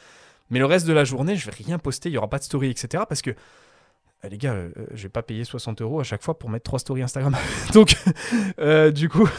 Mais 0.50 0.58
le 0.58 0.66
reste 0.66 0.88
de 0.88 0.94
la 0.94 1.04
journée, 1.04 1.36
je 1.36 1.46
vais 1.46 1.52
rien 1.52 1.78
poster, 1.78 2.10
il 2.10 2.14
n'y 2.14 2.18
aura 2.18 2.28
pas 2.28 2.40
de 2.40 2.44
story, 2.44 2.72
etc. 2.72 3.04
Parce 3.08 3.22
que, 3.22 3.30
euh, 3.30 4.30
les 4.30 4.40
gars, 4.40 4.54
euh, 4.54 4.72
je 4.96 5.04
vais 5.04 5.10
pas 5.10 5.22
payer 5.22 5.44
60 5.44 5.84
euros 5.84 6.00
à 6.00 6.04
chaque 6.04 6.24
fois 6.24 6.40
pour 6.40 6.50
mettre 6.50 6.64
3 6.64 6.80
stories 6.80 7.04
Instagram. 7.04 7.38
Donc, 7.74 7.96
euh, 8.58 8.90
du 8.90 9.10
coup, 9.10 9.30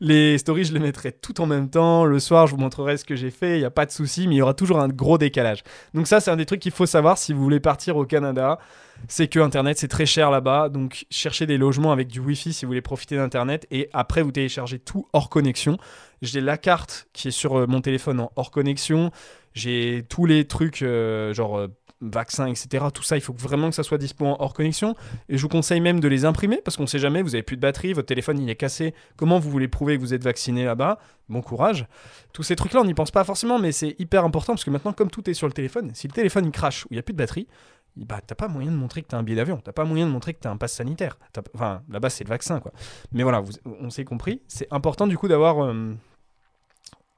les 0.00 0.38
stories, 0.38 0.64
je 0.64 0.72
les 0.72 0.80
mettrai 0.80 1.12
tout 1.12 1.40
en 1.40 1.46
même 1.46 1.70
temps. 1.70 2.04
Le 2.04 2.18
soir, 2.18 2.46
je 2.46 2.54
vous 2.54 2.60
montrerai 2.60 2.96
ce 2.96 3.04
que 3.04 3.16
j'ai 3.16 3.30
fait. 3.30 3.56
Il 3.56 3.60
n'y 3.60 3.64
a 3.64 3.70
pas 3.70 3.86
de 3.86 3.90
souci, 3.90 4.28
mais 4.28 4.36
il 4.36 4.38
y 4.38 4.42
aura 4.42 4.54
toujours 4.54 4.80
un 4.80 4.88
gros 4.88 5.18
décalage. 5.18 5.62
Donc 5.94 6.06
ça, 6.06 6.20
c'est 6.20 6.30
un 6.30 6.36
des 6.36 6.46
trucs 6.46 6.60
qu'il 6.60 6.72
faut 6.72 6.86
savoir 6.86 7.18
si 7.18 7.32
vous 7.32 7.42
voulez 7.42 7.60
partir 7.60 7.96
au 7.96 8.04
Canada. 8.04 8.58
C'est 9.06 9.28
que 9.28 9.38
Internet, 9.38 9.78
c'est 9.78 9.88
très 9.88 10.06
cher 10.06 10.30
là-bas. 10.30 10.68
Donc 10.68 11.06
cherchez 11.10 11.46
des 11.46 11.56
logements 11.56 11.92
avec 11.92 12.08
du 12.08 12.20
Wi-Fi 12.20 12.52
si 12.52 12.64
vous 12.64 12.70
voulez 12.70 12.82
profiter 12.82 13.16
d'Internet. 13.16 13.66
Et 13.70 13.88
après, 13.92 14.22
vous 14.22 14.32
téléchargez 14.32 14.78
tout 14.78 15.06
hors 15.12 15.28
connexion. 15.28 15.78
J'ai 16.22 16.40
la 16.40 16.56
carte 16.56 17.08
qui 17.12 17.28
est 17.28 17.32
sur 17.32 17.58
euh, 17.58 17.66
mon 17.66 17.80
téléphone 17.80 18.20
en 18.20 18.32
hors 18.36 18.50
connexion. 18.50 19.10
J'ai 19.54 20.04
tous 20.08 20.26
les 20.26 20.46
trucs, 20.46 20.82
euh, 20.82 21.32
genre... 21.32 21.68
Vaccins, 22.00 22.46
etc. 22.46 22.86
Tout 22.94 23.02
ça, 23.02 23.16
il 23.16 23.20
faut 23.20 23.32
vraiment 23.32 23.70
que 23.70 23.74
ça 23.74 23.82
soit 23.82 23.98
dispo 23.98 24.24
hors 24.38 24.54
connexion. 24.54 24.94
Et 25.28 25.36
je 25.36 25.42
vous 25.42 25.48
conseille 25.48 25.80
même 25.80 26.00
de 26.00 26.08
les 26.08 26.24
imprimer 26.24 26.60
parce 26.64 26.76
qu'on 26.76 26.84
ne 26.84 26.88
sait 26.88 26.98
jamais, 26.98 27.22
vous 27.22 27.34
avez 27.34 27.42
plus 27.42 27.56
de 27.56 27.60
batterie, 27.60 27.92
votre 27.92 28.06
téléphone 28.06 28.38
il 28.38 28.48
est 28.48 28.56
cassé. 28.56 28.94
Comment 29.16 29.38
vous 29.38 29.50
voulez 29.50 29.68
prouver 29.68 29.96
que 29.96 30.00
vous 30.00 30.14
êtes 30.14 30.22
vacciné 30.22 30.64
là-bas? 30.64 30.98
Bon 31.28 31.42
courage. 31.42 31.86
Tous 32.32 32.42
ces 32.42 32.56
trucs-là, 32.56 32.80
on 32.80 32.84
n'y 32.84 32.94
pense 32.94 33.10
pas 33.10 33.24
forcément, 33.24 33.58
mais 33.58 33.72
c'est 33.72 33.96
hyper 33.98 34.24
important 34.24 34.52
parce 34.52 34.64
que 34.64 34.70
maintenant, 34.70 34.92
comme 34.92 35.10
tout 35.10 35.28
est 35.28 35.34
sur 35.34 35.46
le 35.46 35.52
téléphone, 35.52 35.90
si 35.94 36.06
le 36.06 36.12
téléphone 36.12 36.46
il 36.46 36.52
crache 36.52 36.84
ou 36.84 36.88
il 36.90 36.94
n'y 36.94 37.00
a 37.00 37.02
plus 37.02 37.14
de 37.14 37.18
batterie, 37.18 37.48
bah, 37.96 38.20
t'as 38.24 38.36
pas 38.36 38.46
moyen 38.46 38.70
de 38.70 38.76
montrer 38.76 39.02
que 39.02 39.08
t'as 39.08 39.18
un 39.18 39.24
billet 39.24 39.36
d'avion, 39.36 39.60
t'as 39.62 39.72
pas 39.72 39.84
moyen 39.84 40.06
de 40.06 40.12
montrer 40.12 40.32
que 40.32 40.38
t'as 40.38 40.50
un 40.50 40.56
pass 40.56 40.74
sanitaire. 40.74 41.18
Enfin, 41.54 41.82
là-bas, 41.88 42.10
c'est 42.10 42.22
le 42.22 42.28
vaccin, 42.28 42.60
quoi. 42.60 42.72
Mais 43.10 43.24
voilà, 43.24 43.42
on 43.64 43.90
s'est 43.90 44.04
compris. 44.04 44.40
C'est 44.46 44.68
important, 44.70 45.08
du 45.08 45.18
coup, 45.18 45.26
d'avoir 45.26 45.64
euh, 45.64 45.94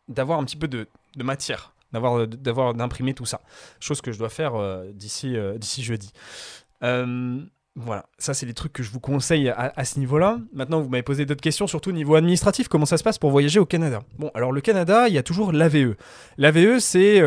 un 0.09 0.45
petit 0.45 0.57
peu 0.57 0.69
de 0.69 0.89
matière 1.17 1.75
d'avoir 1.93 2.19
euh, 2.19 2.73
d'imprimer 2.73 3.15
tout 3.15 3.27
ça. 3.27 3.41
Chose 3.81 4.01
que 4.01 4.13
je 4.13 4.19
dois 4.19 4.29
faire 4.29 4.55
euh, 4.55 4.91
d'ici 4.93 5.37
euh, 5.37 5.59
d'ici 5.59 5.83
jeudi. 5.83 6.13
voilà, 7.77 8.07
ça 8.19 8.35
c'est 8.35 8.47
des 8.47 8.55
trucs 8.55 8.73
que 8.73 8.83
je 8.83 8.91
vous 8.91 9.01
conseille 9.01 9.49
à, 9.49 9.85
ce 9.85 9.99
niveau-là. 9.99 10.39
Maintenant, 10.53 10.81
vous 10.81 10.89
m'avez 10.89 11.03
posé 11.03 11.25
d'autres 11.25 11.41
questions, 11.41 11.67
surtout 11.67 11.91
au 11.91 11.95
niveau 11.95 12.15
administratif, 12.15 12.69
comment 12.69 12.85
ça 12.85 12.99
se 12.99 13.05
passe 13.05 13.17
pour 13.17 13.31
voyager 13.31 13.61
au 13.61 13.65
Canada? 13.65 14.01
Bon, 14.19 14.31
alors 14.35 14.53
le 14.53 14.61
Canada, 14.61 15.09
il 15.09 15.15
y 15.15 15.19
a 15.19 15.23
toujours 15.23 15.53
l'AVE. 15.53 15.95
L'AVE, 16.37 16.79
c'est 16.81 17.23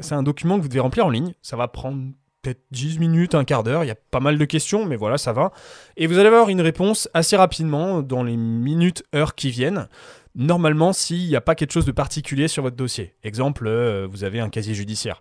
c'est 0.00 0.14
un 0.14 0.22
document 0.22 0.56
que 0.56 0.62
vous 0.62 0.68
devez 0.68 0.80
remplir 0.80 1.06
en 1.06 1.10
ligne. 1.10 1.32
Ça 1.42 1.56
va 1.56 1.68
prendre 1.68 2.02
peut-être 2.42 2.62
10 2.70 2.98
minutes, 2.98 3.34
un 3.34 3.44
quart 3.44 3.62
d'heure. 3.62 3.84
Il 3.84 3.88
y 3.88 3.92
a 3.92 3.96
pas 4.10 4.20
mal 4.20 4.36
de 4.38 4.44
questions, 4.44 4.84
mais 4.84 4.96
voilà, 4.96 5.16
ça 5.16 5.32
va. 5.32 5.52
Et 5.96 6.06
vous 6.06 6.18
allez 6.18 6.28
avoir 6.28 6.48
une 6.48 6.60
réponse 6.60 7.08
assez 7.14 7.36
rapidement 7.36 8.02
dans 8.02 8.22
les 8.22 8.36
minutes, 8.36 9.04
heures 9.14 9.34
qui 9.34 9.50
viennent 9.50 9.88
normalement 10.34 10.92
s'il 10.92 11.28
n'y 11.28 11.36
a 11.36 11.40
pas 11.40 11.54
quelque 11.54 11.72
chose 11.72 11.86
de 11.86 11.92
particulier 11.92 12.48
sur 12.48 12.62
votre 12.62 12.76
dossier. 12.76 13.14
Exemple, 13.22 13.66
euh, 13.66 14.06
vous 14.10 14.24
avez 14.24 14.40
un 14.40 14.48
casier 14.48 14.74
judiciaire. 14.74 15.20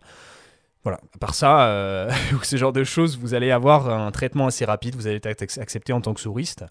Voilà, 0.84 1.00
à 1.16 1.18
part 1.18 1.36
ça, 1.36 1.68
euh, 1.68 2.10
ou 2.34 2.44
ce 2.44 2.56
genre 2.56 2.72
de 2.72 2.84
choses, 2.84 3.18
vous 3.18 3.34
allez 3.34 3.52
avoir 3.52 3.90
un 3.90 4.12
traitement 4.12 4.48
assez 4.48 4.64
rapide, 4.64 4.96
vous 4.96 5.08
allez 5.08 5.20
être 5.22 5.60
accepté 5.60 5.92
en 5.92 6.02
tant 6.02 6.14
que 6.14 6.22
souriste, 6.22 6.64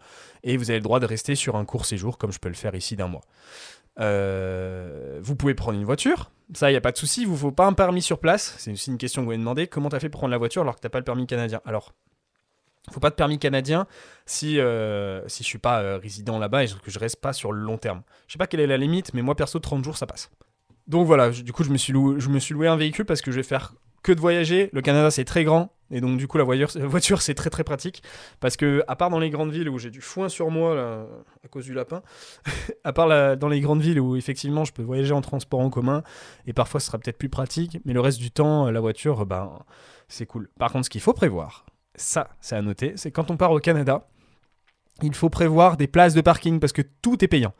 et 0.42 0.56
vous 0.56 0.70
avez 0.70 0.78
le 0.78 0.84
droit 0.84 1.00
de 1.00 1.06
rester 1.06 1.34
sur 1.34 1.56
un 1.56 1.64
court 1.64 1.84
séjour, 1.84 2.16
comme 2.16 2.32
je 2.32 2.38
peux 2.38 2.48
le 2.48 2.54
faire 2.54 2.74
ici 2.74 2.96
d'un 2.96 3.08
mois. 3.08 3.22
Euh, 4.00 5.18
vous 5.22 5.36
pouvez 5.36 5.54
prendre 5.54 5.78
une 5.78 5.84
voiture, 5.84 6.30
ça, 6.54 6.70
il 6.70 6.74
n'y 6.74 6.78
a 6.78 6.80
pas 6.80 6.92
de 6.92 6.96
souci, 6.96 7.22
il 7.22 7.26
vous 7.26 7.36
faut 7.36 7.50
pas 7.50 7.66
un 7.66 7.72
permis 7.72 8.00
sur 8.00 8.18
place, 8.18 8.54
c'est 8.58 8.72
aussi 8.72 8.90
une 8.90 8.98
question 8.98 9.20
que 9.20 9.24
vous 9.24 9.30
m'avez 9.30 9.38
demandé, 9.38 9.66
comment 9.66 9.88
tu 9.90 9.96
as 9.96 10.00
fait 10.00 10.08
pour 10.08 10.20
prendre 10.20 10.30
la 10.30 10.38
voiture 10.38 10.62
alors 10.62 10.76
que 10.76 10.80
tu 10.80 10.86
n'as 10.86 10.90
pas 10.90 10.98
le 10.98 11.04
permis 11.04 11.26
canadien? 11.26 11.60
Alors, 11.66 11.92
faut 12.92 13.00
pas 13.00 13.10
de 13.10 13.14
permis 13.14 13.38
canadien 13.38 13.86
si, 14.26 14.58
euh, 14.60 15.26
si 15.28 15.42
je 15.42 15.48
suis 15.48 15.58
pas 15.58 15.80
euh, 15.80 15.98
résident 15.98 16.38
là-bas 16.38 16.64
et 16.64 16.68
que 16.68 16.90
je 16.90 16.98
reste 16.98 17.20
pas 17.20 17.32
sur 17.32 17.52
le 17.52 17.60
long 17.60 17.78
terme. 17.78 18.02
Je 18.26 18.32
sais 18.32 18.38
pas 18.38 18.46
quelle 18.46 18.60
est 18.60 18.66
la 18.66 18.76
limite, 18.76 19.14
mais 19.14 19.22
moi 19.22 19.34
perso 19.34 19.58
30 19.58 19.84
jours 19.84 19.96
ça 19.96 20.06
passe. 20.06 20.30
Donc 20.86 21.06
voilà, 21.06 21.30
du 21.30 21.52
coup 21.52 21.64
je 21.64 21.70
me 21.70 21.76
suis 21.76 21.92
loué, 21.92 22.68
un 22.68 22.76
véhicule 22.76 23.04
parce 23.04 23.20
que 23.20 23.30
je 23.30 23.36
vais 23.36 23.42
faire 23.42 23.74
que 24.02 24.12
de 24.12 24.20
voyager. 24.20 24.70
Le 24.72 24.82
Canada 24.82 25.10
c'est 25.10 25.24
très 25.24 25.42
grand 25.44 25.72
et 25.90 26.00
donc 26.00 26.18
du 26.18 26.28
coup 26.28 26.38
la 26.38 26.44
voiture, 26.44 27.22
c'est 27.22 27.34
très 27.34 27.50
très 27.50 27.64
pratique 27.64 28.02
parce 28.40 28.56
que 28.56 28.84
à 28.86 28.94
part 28.94 29.10
dans 29.10 29.18
les 29.18 29.30
grandes 29.30 29.50
villes 29.50 29.68
où 29.68 29.78
j'ai 29.78 29.90
du 29.90 30.00
foin 30.00 30.28
sur 30.28 30.50
moi 30.50 30.74
là, 30.76 31.06
à 31.44 31.48
cause 31.48 31.64
du 31.64 31.74
lapin, 31.74 32.02
à 32.84 32.92
part 32.92 33.36
dans 33.36 33.48
les 33.48 33.60
grandes 33.60 33.82
villes 33.82 34.00
où 34.00 34.14
effectivement 34.16 34.64
je 34.64 34.72
peux 34.72 34.82
voyager 34.82 35.12
en 35.12 35.22
transport 35.22 35.60
en 35.60 35.70
commun 35.70 36.04
et 36.46 36.52
parfois 36.52 36.78
ce 36.78 36.86
sera 36.86 36.98
peut-être 36.98 37.18
plus 37.18 37.28
pratique, 37.28 37.78
mais 37.84 37.92
le 37.92 38.00
reste 38.00 38.20
du 38.20 38.30
temps 38.30 38.70
la 38.70 38.80
voiture 38.80 39.26
ben 39.26 39.58
c'est 40.08 40.26
cool. 40.26 40.48
Par 40.58 40.70
contre 40.70 40.84
ce 40.84 40.90
qu'il 40.90 41.00
faut 41.00 41.12
prévoir 41.12 41.65
ça, 41.96 42.28
c'est 42.40 42.56
à 42.56 42.62
noter, 42.62 42.92
c'est 42.96 43.10
quand 43.10 43.30
on 43.30 43.36
part 43.36 43.52
au 43.52 43.60
Canada, 43.60 44.06
il 45.02 45.14
faut 45.14 45.30
prévoir 45.30 45.76
des 45.76 45.86
places 45.86 46.14
de 46.14 46.20
parking 46.20 46.60
parce 46.60 46.72
que 46.72 46.82
tout 47.02 47.22
est 47.24 47.28
payant. 47.28 47.52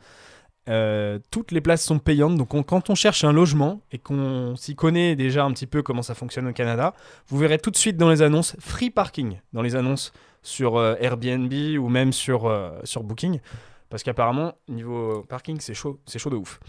Euh, 0.69 1.19
toutes 1.31 1.51
les 1.51 1.61
places 1.61 1.83
sont 1.83 1.97
payantes, 1.97 2.35
donc 2.35 2.65
quand 2.65 2.89
on 2.89 2.95
cherche 2.95 3.23
un 3.23 3.31
logement 3.31 3.79
et 3.91 3.99
qu'on 3.99 4.55
s'y 4.57 4.75
connaît 4.75 5.15
déjà 5.15 5.45
un 5.45 5.53
petit 5.53 5.67
peu 5.67 5.81
comment 5.81 6.01
ça 6.01 6.13
fonctionne 6.13 6.47
au 6.47 6.51
Canada, 6.51 6.93
vous 7.27 7.37
verrez 7.37 7.57
tout 7.57 7.71
de 7.71 7.77
suite 7.77 7.95
dans 7.95 8.09
les 8.09 8.21
annonces 8.21 8.55
free 8.59 8.89
parking, 8.89 9.39
dans 9.53 9.61
les 9.61 9.75
annonces 9.75 10.11
sur 10.41 10.75
euh, 10.75 10.95
Airbnb 10.99 11.53
ou 11.79 11.87
même 11.87 12.11
sur, 12.11 12.47
euh, 12.47 12.71
sur 12.83 13.03
Booking, 13.03 13.39
parce 13.89 14.03
qu'apparemment 14.03 14.55
niveau 14.67 15.23
parking 15.29 15.57
c'est 15.61 15.73
chaud, 15.73 16.01
c'est 16.05 16.19
chaud 16.19 16.31
de 16.31 16.35
ouf. 16.35 16.59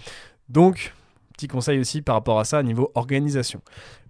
Donc 0.49 0.93
Petit 1.39 1.47
conseil 1.47 1.79
aussi 1.79 2.03
par 2.03 2.17
rapport 2.17 2.41
à 2.41 2.45
ça, 2.45 2.65
niveau 2.65 2.91
organisation. 2.97 3.61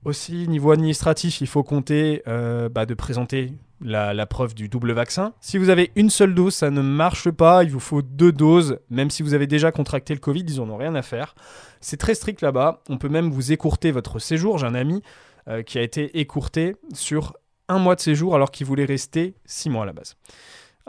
Aussi, 0.05 0.49
niveau 0.49 0.71
administratif, 0.71 1.41
il 1.41 1.47
faut 1.47 1.63
compter 1.63 2.23
euh, 2.29 2.69
bah, 2.69 2.87
de 2.87 2.95
présenter 2.95 3.53
la, 3.81 4.27
preuve 4.27 4.55
du 4.55 4.69
double 4.69 4.93
vaccin. 4.93 5.33
Si 5.41 5.59
vous 5.59 5.69
avez 5.71 5.91
une 5.97 6.11
seule 6.11 6.35
dose, 6.35 6.55
ça 6.55 6.71
ne 6.71 6.81
marche 6.81 7.31
pas. 7.31 7.65
Il 7.65 7.71
vous 7.71 7.81
faut 7.81 8.03
deux 8.03 8.33
doses, 8.33 8.79
même 8.91 9.11
si 9.11 9.23
vous 9.23 9.35
avez 9.35 9.47
déjà 9.47 9.73
contracté 9.73 10.15
le 10.15 10.21
Covid, 10.21 10.45
ils 10.49 10.57
n'en 10.57 10.71
ont 10.71 10.77
rien 10.77 10.95
à 10.95 11.03
faire. 11.03 11.35
C'est 11.81 11.97
très 11.97 12.15
strict 12.15 12.41
là-bas. 12.41 12.83
On 12.89 12.99
peut 12.99 13.09
même 13.09 13.31
vous 13.31 13.53
écourter 13.53 13.91
votre 13.91 14.19
séjour. 14.19 14.59
J'ai 14.59 14.67
un 14.67 14.75
ami 14.75 15.03
euh, 15.49 15.63
qui 15.63 15.79
a 15.79 15.83
été 15.83 16.21
écourté 16.21 16.77
sur 16.93 17.35
un 17.69 17.79
mois 17.79 17.95
de 17.95 18.01
séjour 18.01 18.35
alors 18.35 18.51
qu'il 18.51 18.67
voulait 18.67 18.85
rester 18.85 19.35
six 19.45 19.71
mois 19.71 19.83
à 19.83 19.87
la 19.87 19.93
base. 19.93 20.17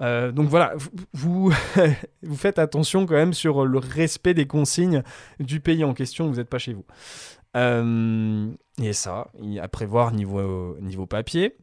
Euh, 0.02 0.32
donc 0.32 0.48
voilà, 0.48 0.74
vous, 1.14 1.52
vous 2.24 2.36
faites 2.36 2.58
attention 2.58 3.06
quand 3.06 3.16
même 3.16 3.34
sur 3.34 3.66
le 3.66 3.80
respect 3.80 4.34
des 4.34 4.48
consignes 4.48 5.04
du 5.40 5.60
pays 5.60 5.84
en 5.84 5.94
question, 5.94 6.28
vous 6.28 6.36
n'êtes 6.36 6.50
pas 6.50 6.58
chez 6.58 6.74
vous. 6.74 6.86
Euh, 7.58 8.50
et 8.86 8.94
ça, 8.94 9.32
à 9.62 9.68
prévoir 9.68 10.12
niveau, 10.12 10.78
niveau 10.80 11.06
papier. 11.06 11.58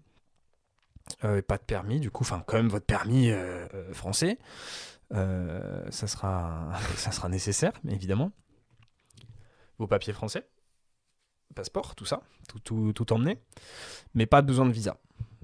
Euh, 1.25 1.41
pas 1.41 1.57
de 1.57 1.63
permis, 1.63 2.01
du 2.01 2.11
coup, 2.11 2.25
enfin, 2.25 2.43
quand 2.47 2.57
même 2.57 2.69
votre 2.69 2.87
permis 2.87 3.31
français. 3.93 4.39
ça, 5.13 6.07
sera, 6.07 6.73
ça 6.97 7.13
sera 7.13 7.29
nécessaire, 7.29 7.73
évidemment. 7.89 8.33
Vos 9.79 9.87
papiers 9.87 10.15
français, 10.15 10.49
passeport, 11.55 11.95
tout 11.95 12.07
ça, 12.07 12.23
tout, 12.49 12.61
tout, 12.93 12.93
tout. 12.93 13.19
Mais 14.15 14.27
pas 14.27 14.43
besoin 14.43 14.67
de 14.67 14.73
visa. 14.73 14.99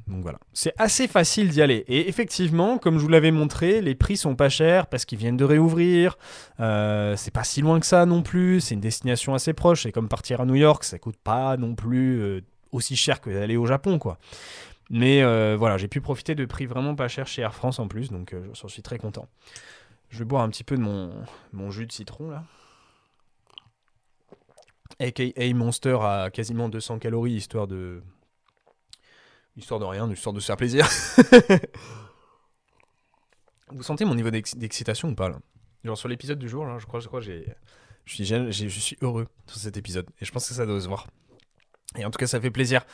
Donc 0.06 0.22
voilà, 0.22 0.38
c'est 0.52 0.74
assez 0.78 1.06
facile 1.06 1.48
d'y 1.48 1.62
aller. 1.62 1.84
Et 1.86 2.08
effectivement, 2.08 2.78
comme 2.78 2.98
je 2.98 3.02
vous 3.02 3.08
l'avais 3.08 3.30
montré, 3.30 3.80
les 3.80 3.94
prix 3.94 4.16
sont 4.16 4.34
pas 4.34 4.48
chers 4.48 4.86
parce 4.86 5.04
qu'ils 5.04 5.18
viennent 5.18 5.36
de 5.36 5.44
réouvrir. 5.44 6.18
Euh, 6.60 7.16
c'est 7.16 7.30
pas 7.30 7.44
si 7.44 7.60
loin 7.60 7.78
que 7.78 7.86
ça 7.86 8.04
non 8.04 8.22
plus. 8.22 8.60
C'est 8.60 8.74
une 8.74 8.80
destination 8.80 9.34
assez 9.34 9.52
proche. 9.52 9.84
C'est 9.84 9.92
comme 9.92 10.08
partir 10.08 10.40
à 10.40 10.44
New 10.44 10.56
York, 10.56 10.84
ça 10.84 10.98
coûte 10.98 11.16
pas 11.22 11.56
non 11.56 11.74
plus 11.74 12.20
euh, 12.20 12.40
aussi 12.72 12.96
cher 12.96 13.20
que 13.20 13.30
d'aller 13.30 13.56
au 13.56 13.66
Japon, 13.66 13.98
quoi. 13.98 14.18
Mais 14.90 15.22
euh, 15.22 15.56
voilà, 15.58 15.78
j'ai 15.78 15.88
pu 15.88 16.00
profiter 16.00 16.34
de 16.34 16.44
prix 16.44 16.66
vraiment 16.66 16.94
pas 16.94 17.08
chers 17.08 17.26
chez 17.26 17.42
Air 17.42 17.54
France 17.54 17.78
en 17.78 17.88
plus, 17.88 18.10
donc 18.10 18.34
j'en 18.52 18.68
suis 18.68 18.82
très 18.82 18.98
content. 18.98 19.26
Je 20.10 20.18
vais 20.18 20.24
boire 20.24 20.42
un 20.42 20.50
petit 20.50 20.64
peu 20.64 20.76
de 20.76 20.82
mon, 20.82 21.70
jus 21.70 21.86
de 21.86 21.92
citron 21.92 22.30
là. 22.30 22.44
AKA 25.00 25.54
Monster 25.54 25.96
à 26.02 26.28
quasiment 26.30 26.68
200 26.68 26.98
calories, 26.98 27.32
histoire 27.32 27.66
de 27.66 28.02
Histoire 29.56 29.80
de 29.80 29.84
rien, 29.84 30.10
histoire 30.10 30.32
de 30.32 30.40
se 30.40 30.46
faire 30.46 30.56
plaisir. 30.56 30.88
Vous 33.70 33.82
sentez 33.82 34.04
mon 34.04 34.14
niveau 34.14 34.30
d'excitation 34.30 35.08
ou 35.08 35.14
pas 35.14 35.28
là? 35.28 35.38
Genre 35.84 35.98
sur 35.98 36.08
l'épisode 36.08 36.38
du 36.38 36.48
jour, 36.48 36.64
là, 36.64 36.78
je 36.78 36.86
crois, 36.86 37.00
je 37.00 37.08
crois, 37.08 37.20
j'ai, 37.20 37.46
je 38.04 38.14
suis, 38.14 38.24
je 38.24 38.80
suis 38.80 38.96
heureux 39.00 39.26
sur 39.46 39.58
cet 39.58 39.76
épisode 39.76 40.06
et 40.20 40.24
je 40.24 40.32
pense 40.32 40.48
que 40.48 40.54
ça 40.54 40.66
doit 40.66 40.80
se 40.80 40.88
voir. 40.88 41.06
Et 41.96 42.04
en 42.04 42.10
tout 42.10 42.18
cas, 42.18 42.26
ça 42.26 42.40
fait 42.40 42.50
plaisir. 42.50 42.84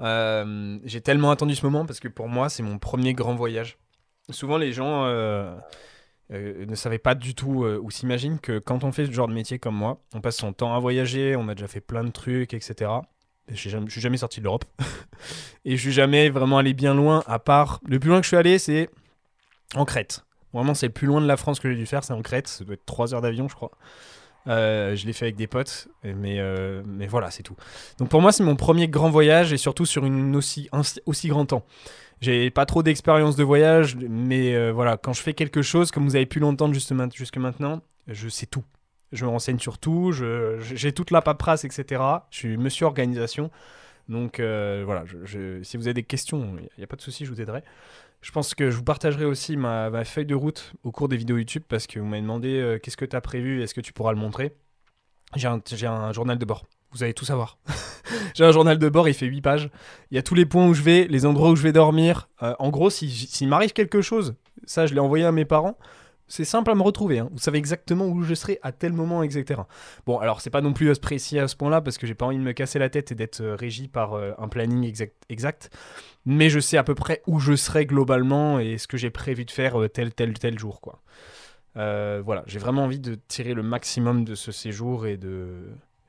Euh, 0.00 0.78
j'ai 0.84 1.00
tellement 1.00 1.30
attendu 1.30 1.54
ce 1.54 1.64
moment 1.64 1.86
parce 1.86 2.00
que 2.00 2.08
pour 2.08 2.28
moi, 2.28 2.48
c'est 2.48 2.62
mon 2.62 2.78
premier 2.78 3.14
grand 3.14 3.34
voyage. 3.34 3.78
Souvent, 4.30 4.56
les 4.56 4.72
gens 4.72 5.04
euh, 5.04 5.54
euh, 6.32 6.64
ne 6.66 6.74
savaient 6.74 6.98
pas 6.98 7.14
du 7.14 7.34
tout 7.34 7.64
ou 7.64 7.90
s'imaginent 7.90 8.38
que 8.38 8.58
quand 8.58 8.84
on 8.84 8.92
fait 8.92 9.06
ce 9.06 9.12
genre 9.12 9.28
de 9.28 9.34
métier 9.34 9.58
comme 9.58 9.74
moi, 9.74 10.00
on 10.14 10.20
passe 10.20 10.36
son 10.36 10.52
temps 10.52 10.74
à 10.74 10.78
voyager, 10.78 11.36
on 11.36 11.48
a 11.48 11.54
déjà 11.54 11.68
fait 11.68 11.80
plein 11.80 12.04
de 12.04 12.10
trucs, 12.10 12.54
etc. 12.54 12.90
Je 13.48 13.56
suis 13.56 14.00
jamais 14.00 14.16
sorti 14.16 14.40
de 14.40 14.44
l'Europe. 14.44 14.64
et 15.64 15.76
je 15.76 15.80
suis 15.80 15.92
jamais 15.92 16.30
vraiment 16.30 16.58
allé 16.58 16.72
bien 16.72 16.94
loin, 16.94 17.22
à 17.26 17.38
part. 17.38 17.80
Le 17.86 17.98
plus 17.98 18.10
loin 18.10 18.18
que 18.18 18.24
je 18.24 18.28
suis 18.28 18.36
allé, 18.36 18.58
c'est 18.58 18.90
en 19.74 19.84
Crète. 19.84 20.24
Vraiment, 20.52 20.74
c'est 20.74 20.86
le 20.86 20.92
plus 20.92 21.06
loin 21.06 21.20
de 21.20 21.26
la 21.26 21.36
France 21.36 21.60
que 21.60 21.70
j'ai 21.70 21.76
dû 21.76 21.86
faire, 21.86 22.04
c'est 22.04 22.12
en 22.12 22.22
Crète. 22.22 22.48
Ça 22.48 22.64
doit 22.64 22.74
être 22.74 22.86
3 22.86 23.14
heures 23.14 23.20
d'avion, 23.20 23.48
je 23.48 23.54
crois. 23.54 23.70
Euh, 24.46 24.96
je 24.96 25.06
l'ai 25.06 25.12
fait 25.12 25.26
avec 25.26 25.36
des 25.36 25.46
potes, 25.46 25.88
mais, 26.02 26.40
euh, 26.40 26.82
mais 26.86 27.06
voilà, 27.06 27.30
c'est 27.30 27.42
tout. 27.42 27.56
Donc 27.98 28.08
pour 28.08 28.22
moi, 28.22 28.32
c'est 28.32 28.42
mon 28.42 28.56
premier 28.56 28.88
grand 28.88 29.10
voyage 29.10 29.52
et 29.52 29.58
surtout 29.58 29.84
sur 29.84 30.04
une 30.06 30.34
aussi, 30.34 30.68
un, 30.72 30.80
aussi 31.06 31.28
grand 31.28 31.44
temps. 31.44 31.64
J'ai 32.20 32.50
pas 32.50 32.66
trop 32.66 32.82
d'expérience 32.82 33.36
de 33.36 33.44
voyage, 33.44 33.96
mais 33.96 34.54
euh, 34.54 34.72
voilà, 34.72 34.96
quand 34.96 35.12
je 35.12 35.22
fais 35.22 35.34
quelque 35.34 35.62
chose, 35.62 35.90
comme 35.90 36.04
vous 36.04 36.16
avez 36.16 36.26
pu 36.26 36.38
l'entendre 36.38 36.74
jusque 36.74 37.36
maintenant, 37.36 37.80
je 38.08 38.28
sais 38.28 38.46
tout 38.46 38.64
je 39.12 39.24
me 39.24 39.30
renseigne 39.30 39.58
sur 39.58 39.78
tout, 39.78 40.12
j'ai 40.12 40.92
toute 40.92 41.10
la 41.10 41.22
paperasse, 41.22 41.64
etc. 41.64 42.02
Je 42.30 42.36
suis 42.36 42.56
monsieur 42.56 42.86
organisation. 42.86 43.50
Donc 44.08 44.40
euh, 44.40 44.82
voilà, 44.84 45.04
si 45.62 45.76
vous 45.76 45.86
avez 45.86 45.94
des 45.94 46.02
questions, 46.02 46.56
il 46.58 46.68
n'y 46.78 46.84
a 46.84 46.86
pas 46.86 46.96
de 46.96 47.02
souci, 47.02 47.24
je 47.24 47.30
vous 47.30 47.40
aiderai. 47.40 47.62
Je 48.22 48.32
pense 48.32 48.54
que 48.54 48.70
je 48.70 48.76
vous 48.76 48.84
partagerai 48.84 49.24
aussi 49.24 49.56
ma, 49.56 49.88
ma 49.88 50.04
feuille 50.04 50.26
de 50.26 50.34
route 50.34 50.74
au 50.82 50.90
cours 50.90 51.08
des 51.08 51.16
vidéos 51.16 51.38
YouTube 51.38 51.62
parce 51.68 51.86
que 51.86 51.98
vous 51.98 52.06
m'avez 52.06 52.20
demandé 52.20 52.58
euh, 52.58 52.78
qu'est-ce 52.78 52.96
que 52.96 53.04
tu 53.04 53.16
as 53.16 53.20
prévu, 53.20 53.62
est-ce 53.62 53.72
que 53.72 53.80
tu 53.80 53.92
pourras 53.92 54.12
le 54.12 54.18
montrer? 54.18 54.54
J'ai 55.36 55.46
un, 55.86 56.12
journal 56.12 56.38
de 56.38 56.44
bord. 56.44 56.66
Vous 56.90 57.04
allez 57.04 57.14
tout 57.14 57.24
savoir. 57.24 57.58
j'ai 58.34 58.44
un 58.44 58.50
journal 58.50 58.78
de 58.78 58.88
bord, 58.88 59.08
il 59.08 59.14
fait 59.14 59.26
8 59.26 59.40
pages. 59.40 59.70
Il 60.10 60.16
y 60.16 60.18
a 60.18 60.22
tous 60.22 60.34
les 60.34 60.44
points 60.44 60.66
où 60.66 60.74
je 60.74 60.82
vais, 60.82 61.06
les 61.06 61.24
endroits 61.24 61.50
où 61.50 61.56
je 61.56 61.62
vais 61.62 61.72
dormir. 61.72 62.28
Euh, 62.42 62.54
en 62.58 62.70
gros, 62.70 62.90
si- 62.90 63.08
s'il 63.08 63.48
m'arrive 63.48 63.72
quelque 63.72 64.02
chose, 64.02 64.34
ça 64.64 64.86
je 64.86 64.92
l'ai 64.92 65.00
envoyé 65.00 65.24
à 65.24 65.30
mes 65.32 65.44
parents, 65.44 65.78
c'est 66.30 66.44
simple 66.44 66.70
à 66.70 66.76
me 66.76 66.82
retrouver. 66.82 67.18
hein. 67.18 67.28
Vous 67.32 67.38
savez 67.38 67.58
exactement 67.58 68.06
où 68.06 68.22
je 68.22 68.34
serai 68.34 68.60
à 68.62 68.70
tel 68.70 68.92
moment, 68.92 69.24
etc. 69.24 69.62
Bon, 70.06 70.18
alors 70.18 70.40
c'est 70.40 70.48
pas 70.48 70.60
non 70.60 70.72
plus 70.72 70.88
euh, 70.88 70.94
précis 70.94 71.40
à 71.40 71.48
ce 71.48 71.56
point-là 71.56 71.80
parce 71.80 71.98
que 71.98 72.06
j'ai 72.06 72.14
pas 72.14 72.24
envie 72.26 72.38
de 72.38 72.42
me 72.42 72.52
casser 72.52 72.78
la 72.78 72.88
tête 72.88 73.10
et 73.10 73.16
d'être 73.16 73.40
euh, 73.40 73.56
régi 73.56 73.88
par 73.88 74.14
euh, 74.14 74.30
un 74.38 74.46
planning 74.46 74.84
exact, 74.84 75.16
exact. 75.28 75.70
Mais 76.26 76.48
je 76.48 76.60
sais 76.60 76.76
à 76.76 76.84
peu 76.84 76.94
près 76.94 77.20
où 77.26 77.40
je 77.40 77.56
serai 77.56 77.84
globalement 77.84 78.60
et 78.60 78.78
ce 78.78 78.86
que 78.86 78.96
j'ai 78.96 79.10
prévu 79.10 79.44
de 79.44 79.50
faire 79.50 79.74
tel, 79.92 80.14
tel, 80.14 80.38
tel 80.38 80.56
jour, 80.58 80.80
quoi. 80.80 81.02
Voilà, 81.74 82.44
j'ai 82.46 82.58
vraiment 82.60 82.84
envie 82.84 83.00
de 83.00 83.18
tirer 83.26 83.54
le 83.54 83.62
maximum 83.62 84.24
de 84.24 84.34
ce 84.36 84.52
séjour 84.52 85.06
et 85.06 85.16
de, 85.16 85.48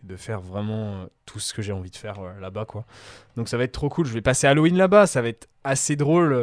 de 0.04 0.16
faire 0.18 0.42
vraiment 0.42 1.06
tout 1.26 1.40
ce 1.40 1.54
que 1.54 1.62
j'ai 1.62 1.72
envie 1.72 1.90
de 1.90 1.96
faire 1.96 2.20
là-bas, 2.40 2.66
quoi. 2.66 2.86
Donc 3.38 3.48
ça 3.48 3.58
va 3.58 3.64
être 3.64 3.72
trop 3.72 3.90
cool. 3.90 4.06
Je 4.06 4.14
vais 4.14 4.22
passer 4.22 4.46
Halloween 4.48 4.78
là-bas, 4.78 5.08
ça 5.08 5.22
va 5.22 5.30
être 5.30 5.48
assez 5.64 5.96
drôle 5.96 6.34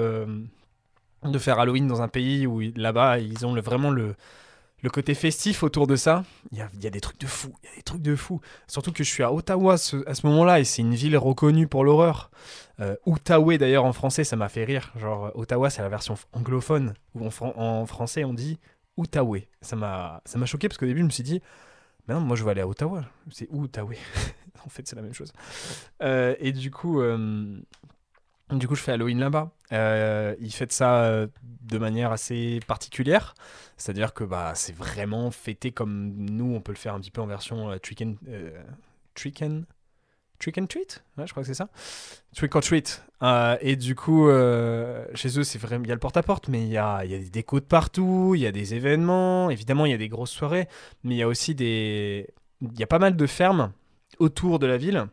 de 1.24 1.38
faire 1.38 1.58
Halloween 1.58 1.86
dans 1.86 2.02
un 2.02 2.08
pays 2.08 2.46
où 2.46 2.60
là-bas 2.76 3.18
ils 3.18 3.44
ont 3.46 3.54
vraiment 3.60 3.90
le, 3.90 4.14
le 4.82 4.90
côté 4.90 5.14
festif 5.14 5.62
autour 5.62 5.86
de 5.86 5.96
ça. 5.96 6.24
Il 6.52 6.58
y 6.58 6.60
a, 6.62 6.68
y 6.80 6.86
a 6.86 6.90
des 6.90 7.00
trucs 7.00 7.20
de 7.20 7.26
fou, 7.26 7.52
il 7.62 7.68
y 7.68 7.72
a 7.72 7.76
des 7.76 7.82
trucs 7.82 8.02
de 8.02 8.14
fou. 8.16 8.40
Surtout 8.68 8.92
que 8.92 9.02
je 9.04 9.10
suis 9.10 9.22
à 9.22 9.32
Ottawa 9.32 9.74
à 9.74 9.78
ce 9.78 10.26
moment-là 10.26 10.60
et 10.60 10.64
c'est 10.64 10.82
une 10.82 10.94
ville 10.94 11.16
reconnue 11.16 11.66
pour 11.66 11.84
l'horreur. 11.84 12.30
Euh, 12.80 12.94
Outaouais 13.06 13.58
d'ailleurs 13.58 13.84
en 13.84 13.92
français, 13.92 14.22
ça 14.24 14.36
m'a 14.36 14.48
fait 14.48 14.64
rire. 14.64 14.92
Genre 14.96 15.32
Ottawa, 15.34 15.70
c'est 15.70 15.82
la 15.82 15.88
version 15.88 16.16
anglophone 16.32 16.94
où 17.14 17.26
en, 17.26 17.30
fran- 17.30 17.54
en 17.56 17.84
français 17.86 18.24
on 18.24 18.32
dit 18.34 18.58
Outaouais. 18.96 19.48
Ça 19.60 19.74
m'a 19.76 20.22
ça 20.24 20.38
m'a 20.38 20.46
choqué 20.46 20.68
parce 20.68 20.78
qu'au 20.78 20.86
début 20.86 21.00
je 21.00 21.06
me 21.06 21.10
suis 21.10 21.24
dit 21.24 21.42
mais 22.06 22.14
non, 22.14 22.20
moi 22.20 22.36
je 22.36 22.44
veux 22.44 22.50
aller 22.50 22.60
à 22.62 22.68
Ottawa. 22.68 23.02
C'est 23.30 23.48
Outaouais. 23.50 23.98
en 24.64 24.68
fait, 24.70 24.86
c'est 24.88 24.96
la 24.96 25.02
même 25.02 25.14
chose. 25.14 25.32
Euh, 26.02 26.34
et 26.40 26.52
du 26.52 26.70
coup, 26.70 27.00
euh, 27.00 27.60
du 28.50 28.66
coup, 28.66 28.74
je 28.74 28.82
fais 28.82 28.92
Halloween 28.92 29.20
là-bas. 29.20 29.50
Euh, 29.72 30.34
ils 30.40 30.52
fêtent 30.52 30.72
ça 30.72 31.02
euh, 31.04 31.26
de 31.62 31.78
manière 31.78 32.12
assez 32.12 32.60
particulière. 32.66 33.34
C'est-à-dire 33.76 34.14
que 34.14 34.24
bah, 34.24 34.52
c'est 34.54 34.74
vraiment 34.74 35.30
fêté 35.30 35.70
comme 35.70 36.14
nous, 36.16 36.54
on 36.54 36.60
peut 36.60 36.72
le 36.72 36.78
faire 36.78 36.94
un 36.94 37.00
petit 37.00 37.10
peu 37.10 37.20
en 37.20 37.26
version 37.26 37.70
euh, 37.70 37.78
trick 37.78 38.00
and, 38.02 38.14
euh, 38.28 38.50
trick 39.14 39.42
and- 39.42 39.62
treat? 40.40 41.04
Je 41.18 41.30
crois 41.30 41.42
que 41.42 41.46
c'est 41.46 41.54
ça. 41.54 41.68
Trick 42.34 42.54
or 42.54 42.62
treat. 42.62 43.04
Euh, 43.22 43.56
et 43.60 43.76
du 43.76 43.94
coup, 43.94 44.28
chez 45.14 45.38
eux, 45.38 45.44
c'est 45.44 45.58
vraiment, 45.58 45.84
il 45.84 45.88
y 45.88 45.92
a 45.92 45.94
le 45.94 46.00
porte-à-porte, 46.00 46.48
mais 46.48 46.62
il 46.62 46.68
y 46.68 46.78
a, 46.78 47.04
y 47.04 47.14
a 47.14 47.18
des 47.18 47.28
décos 47.30 47.60
de 47.60 47.64
partout, 47.64 48.32
il 48.34 48.40
y 48.40 48.46
a 48.46 48.52
des 48.52 48.74
événements, 48.74 49.50
évidemment, 49.50 49.84
il 49.84 49.90
y 49.90 49.94
a 49.94 49.98
des 49.98 50.08
grosses 50.08 50.30
soirées, 50.30 50.68
mais 51.02 51.16
il 51.16 51.18
y 51.18 51.22
a 51.22 51.28
aussi 51.28 51.54
des, 51.54 52.28
il 52.62 52.78
y 52.78 52.82
a 52.82 52.86
pas 52.86 53.00
mal 53.00 53.16
de 53.16 53.26
fermes 53.26 53.72
autour 54.18 54.58
de 54.58 54.66
la 54.66 54.76
ville 54.76 55.06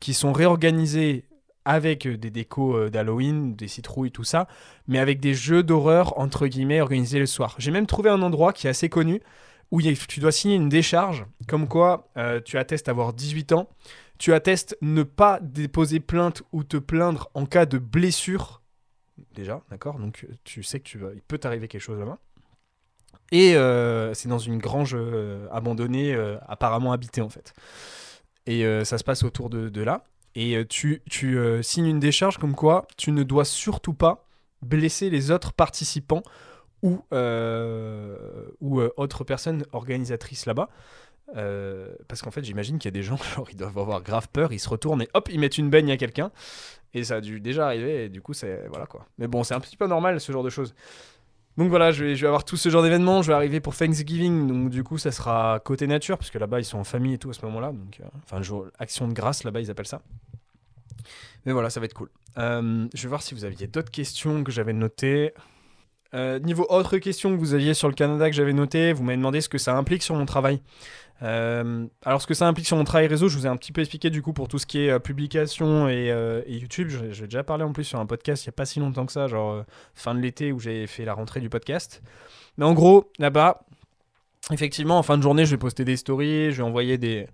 qui 0.00 0.14
sont 0.14 0.32
réorganisées 0.32 1.24
avec 1.64 2.06
euh, 2.06 2.16
des 2.16 2.30
décos 2.30 2.76
euh, 2.76 2.90
d'Halloween, 2.90 3.54
des 3.54 3.68
citrouilles, 3.68 4.10
tout 4.10 4.24
ça, 4.24 4.48
mais 4.86 4.98
avec 4.98 5.20
des 5.20 5.34
jeux 5.34 5.62
d'horreur, 5.62 6.18
entre 6.18 6.46
guillemets, 6.46 6.80
organisés 6.80 7.18
le 7.18 7.26
soir. 7.26 7.54
J'ai 7.58 7.70
même 7.70 7.86
trouvé 7.86 8.10
un 8.10 8.22
endroit 8.22 8.52
qui 8.52 8.66
est 8.66 8.70
assez 8.70 8.88
connu, 8.88 9.20
où 9.70 9.80
tu 9.80 10.20
dois 10.20 10.32
signer 10.32 10.56
une 10.56 10.68
décharge, 10.68 11.24
comme 11.48 11.66
quoi 11.66 12.10
euh, 12.18 12.40
tu 12.44 12.58
attestes 12.58 12.88
avoir 12.88 13.12
18 13.12 13.52
ans, 13.52 13.68
tu 14.18 14.34
attestes 14.34 14.76
ne 14.82 15.02
pas 15.02 15.40
déposer 15.40 15.98
plainte 15.98 16.42
ou 16.52 16.62
te 16.62 16.76
plaindre 16.76 17.30
en 17.34 17.46
cas 17.46 17.64
de 17.64 17.78
blessure. 17.78 18.60
Déjà, 19.34 19.62
d'accord 19.70 19.98
Donc 19.98 20.26
tu 20.44 20.62
sais 20.62 20.78
que 20.78 20.84
tu 20.84 20.98
vas, 20.98 21.08
il 21.14 21.22
peut 21.22 21.38
t'arriver 21.38 21.68
quelque 21.68 21.80
chose 21.80 21.98
là-bas. 21.98 22.18
Et 23.30 23.54
c'est 24.14 24.28
dans 24.28 24.38
une 24.38 24.58
grange 24.58 24.94
abandonnée, 25.50 26.14
apparemment 26.46 26.92
habitée 26.92 27.22
en 27.22 27.30
fait. 27.30 27.54
Et 28.44 28.62
ça 28.84 28.98
se 28.98 29.04
passe 29.04 29.22
autour 29.22 29.48
de 29.48 29.82
là. 29.82 30.04
Et 30.34 30.56
euh, 30.56 30.64
tu, 30.66 31.02
tu 31.10 31.38
euh, 31.38 31.62
signes 31.62 31.86
une 31.86 32.00
décharge 32.00 32.38
comme 32.38 32.54
quoi 32.54 32.86
tu 32.96 33.12
ne 33.12 33.22
dois 33.22 33.44
surtout 33.44 33.94
pas 33.94 34.26
blesser 34.62 35.10
les 35.10 35.30
autres 35.30 35.52
participants 35.52 36.22
ou, 36.82 37.02
euh, 37.12 38.16
ou 38.60 38.80
autres 38.80 39.24
personnes 39.24 39.64
organisatrices 39.72 40.46
là-bas. 40.46 40.68
Parce 42.08 42.22
qu'en 42.22 42.30
fait, 42.30 42.44
j'imagine 42.44 42.78
qu'il 42.78 42.88
y 42.88 42.92
a 42.94 42.98
des 42.98 43.02
gens, 43.02 43.16
genre, 43.36 43.48
ils 43.50 43.56
doivent 43.56 43.78
avoir 43.78 44.02
grave 44.02 44.28
peur, 44.32 44.52
ils 44.52 44.58
se 44.58 44.68
retournent 44.68 45.02
et 45.02 45.08
hop, 45.14 45.28
ils 45.30 45.38
mettent 45.38 45.58
une 45.58 45.70
baigne 45.70 45.90
à 45.90 45.96
quelqu'un. 45.96 46.30
Et 46.94 47.04
ça 47.04 47.16
a 47.16 47.20
dû 47.20 47.40
déjà 47.40 47.66
arriver, 47.66 48.04
et 48.04 48.08
du 48.10 48.20
coup, 48.20 48.34
c'est. 48.34 48.66
Voilà 48.68 48.84
quoi. 48.84 49.06
Mais 49.16 49.26
bon, 49.26 49.44
c'est 49.44 49.54
un 49.54 49.60
petit 49.60 49.78
peu 49.78 49.86
normal 49.86 50.20
ce 50.20 50.30
genre 50.30 50.42
de 50.42 50.50
choses. 50.50 50.74
Donc 51.58 51.68
voilà, 51.68 51.92
je 51.92 52.04
vais, 52.04 52.26
avoir 52.26 52.44
tout 52.44 52.56
ce 52.56 52.68
genre 52.68 52.82
d'événements. 52.82 53.22
Je 53.22 53.28
vais 53.28 53.34
arriver 53.34 53.60
pour 53.60 53.76
Thanksgiving, 53.76 54.46
donc 54.46 54.70
du 54.70 54.82
coup, 54.84 54.98
ça 54.98 55.12
sera 55.12 55.60
côté 55.60 55.86
nature, 55.86 56.16
parce 56.16 56.30
que 56.30 56.38
là-bas, 56.38 56.60
ils 56.60 56.64
sont 56.64 56.78
en 56.78 56.84
famille 56.84 57.14
et 57.14 57.18
tout 57.18 57.30
à 57.30 57.34
ce 57.34 57.44
moment-là. 57.46 57.72
Donc, 57.72 58.00
euh, 58.00 58.04
enfin, 58.24 58.40
action 58.78 59.08
de 59.08 59.12
grâce, 59.12 59.44
là-bas, 59.44 59.60
ils 59.60 59.70
appellent 59.70 59.86
ça. 59.86 60.02
Mais 61.44 61.52
voilà, 61.52 61.70
ça 61.70 61.80
va 61.80 61.86
être 61.86 61.94
cool. 61.94 62.08
Euh, 62.38 62.86
je 62.94 63.02
vais 63.02 63.08
voir 63.08 63.22
si 63.22 63.34
vous 63.34 63.44
aviez 63.44 63.66
d'autres 63.66 63.90
questions 63.90 64.44
que 64.44 64.52
j'avais 64.52 64.72
notées. 64.72 65.34
Euh, 66.14 66.38
niveau 66.38 66.66
autre 66.68 66.98
question 66.98 67.30
que 67.30 67.36
vous 67.36 67.54
aviez 67.54 67.74
sur 67.74 67.88
le 67.88 67.94
Canada 67.94 68.28
que 68.28 68.36
j'avais 68.36 68.52
noté, 68.52 68.92
vous 68.92 69.02
m'avez 69.02 69.16
demandé 69.16 69.40
ce 69.40 69.48
que 69.48 69.58
ça 69.58 69.76
implique 69.76 70.02
sur 70.02 70.14
mon 70.14 70.26
travail. 70.26 70.60
Euh, 71.22 71.86
alors 72.04 72.20
ce 72.20 72.26
que 72.26 72.34
ça 72.34 72.46
implique 72.48 72.66
sur 72.66 72.76
mon 72.76 72.84
travail 72.84 73.06
réseau, 73.06 73.28
je 73.28 73.38
vous 73.38 73.46
ai 73.46 73.48
un 73.48 73.56
petit 73.56 73.72
peu 73.72 73.80
expliqué 73.80 74.10
du 74.10 74.22
coup 74.22 74.32
pour 74.32 74.48
tout 74.48 74.58
ce 74.58 74.66
qui 74.66 74.80
est 74.80 74.90
euh, 74.90 74.98
publication 74.98 75.88
et, 75.88 76.08
YouTube. 76.48 76.88
Vais 76.88 77.24
déjà 77.24 77.44
parlé 77.44 77.64
en 77.64 77.72
plus 77.72 77.84
sur 77.84 77.98
un 77.98 78.06
podcast 78.06 78.44
il 78.44 78.48
n'y 78.48 78.52
a 78.52 78.56
pas 78.56 78.66
si 78.66 78.80
longtemps 78.80 79.06
que 79.06 79.12
ça, 79.12 79.26
genre 79.26 79.64
fin 79.94 80.14
de 80.14 80.20
l'été 80.20 80.52
où 80.52 80.60
j'ai 80.60 80.86
fait 80.86 81.04
la 81.04 81.14
rentrée 81.14 81.40
du 81.40 81.48
podcast. 81.48 82.02
Mais 82.58 82.64
en 82.66 82.74
gros, 82.74 83.10
là-bas, 83.18 83.62
effectivement, 84.50 84.98
en 84.98 85.02
fin 85.02 85.16
de 85.16 85.22
journée, 85.22 85.46
je 85.46 85.52
vais 85.52 85.58
poster 85.58 85.84
des 85.84 85.96
stories, 85.96 86.52
je 86.52 86.58
vais 86.58 86.62
envoyer 86.62 86.98
des, 86.98 87.26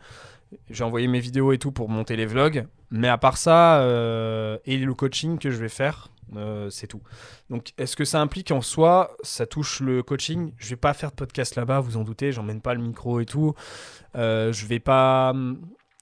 j'ai 0.70 0.84
envoyé 0.84 1.08
mes 1.08 1.20
vidéos 1.20 1.52
et 1.52 1.58
tout 1.58 1.72
pour 1.72 1.88
monter 1.88 2.16
les 2.16 2.26
vlogs. 2.26 2.66
Mais 2.90 3.08
à 3.08 3.18
part 3.18 3.36
ça, 3.36 3.80
euh, 3.80 4.58
et 4.64 4.78
le 4.78 4.94
coaching 4.94 5.38
que 5.38 5.50
je 5.50 5.58
vais 5.58 5.68
faire, 5.68 6.08
euh, 6.36 6.70
c'est 6.70 6.86
tout. 6.86 7.02
Donc, 7.50 7.72
est-ce 7.78 7.96
que 7.96 8.04
ça 8.04 8.20
implique 8.20 8.50
en 8.50 8.60
soi, 8.60 9.16
ça 9.22 9.46
touche 9.46 9.80
le 9.80 10.02
coaching? 10.02 10.52
Je 10.56 10.70
vais 10.70 10.76
pas 10.76 10.94
faire 10.94 11.10
de 11.10 11.16
podcast 11.16 11.56
là-bas, 11.56 11.80
vous 11.80 11.96
en 11.96 12.04
doutez, 12.04 12.32
j'emmène 12.32 12.60
pas 12.60 12.74
le 12.74 12.80
micro 12.80 13.20
et 13.20 13.26
tout. 13.26 13.54
Euh, 14.16 14.52
je 14.52 14.66
vais 14.66 14.80
pas 14.80 15.30
hum, 15.30 15.60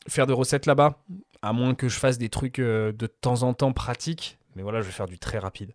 faire 0.08 0.26
de 0.26 0.32
recettes 0.32 0.66
là-bas, 0.66 1.02
à 1.42 1.52
moins 1.52 1.74
que 1.74 1.88
je 1.88 1.98
fasse 1.98 2.18
des 2.18 2.28
trucs 2.28 2.60
de 2.60 3.06
temps 3.06 3.42
en 3.42 3.52
temps 3.54 3.72
pratiques. 3.72 4.38
Mais 4.54 4.62
voilà, 4.62 4.80
je 4.80 4.86
vais 4.86 4.92
faire 4.92 5.08
du 5.08 5.18
très 5.18 5.38
rapide. 5.38 5.72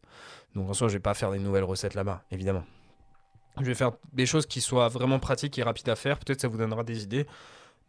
Donc 0.55 0.69
en 0.69 0.73
soi, 0.73 0.87
je 0.87 0.93
vais 0.93 0.99
pas 0.99 1.13
faire 1.13 1.31
des 1.31 1.39
nouvelles 1.39 1.63
recettes 1.63 1.93
là-bas, 1.93 2.23
évidemment. 2.31 2.63
Je 3.59 3.65
vais 3.65 3.75
faire 3.75 3.91
des 4.13 4.25
choses 4.25 4.45
qui 4.45 4.61
soient 4.61 4.87
vraiment 4.87 5.19
pratiques 5.19 5.59
et 5.59 5.63
rapides 5.63 5.89
à 5.89 5.95
faire. 5.95 6.19
Peut-être 6.19 6.41
ça 6.41 6.47
vous 6.47 6.57
donnera 6.57 6.83
des 6.83 7.03
idées. 7.03 7.27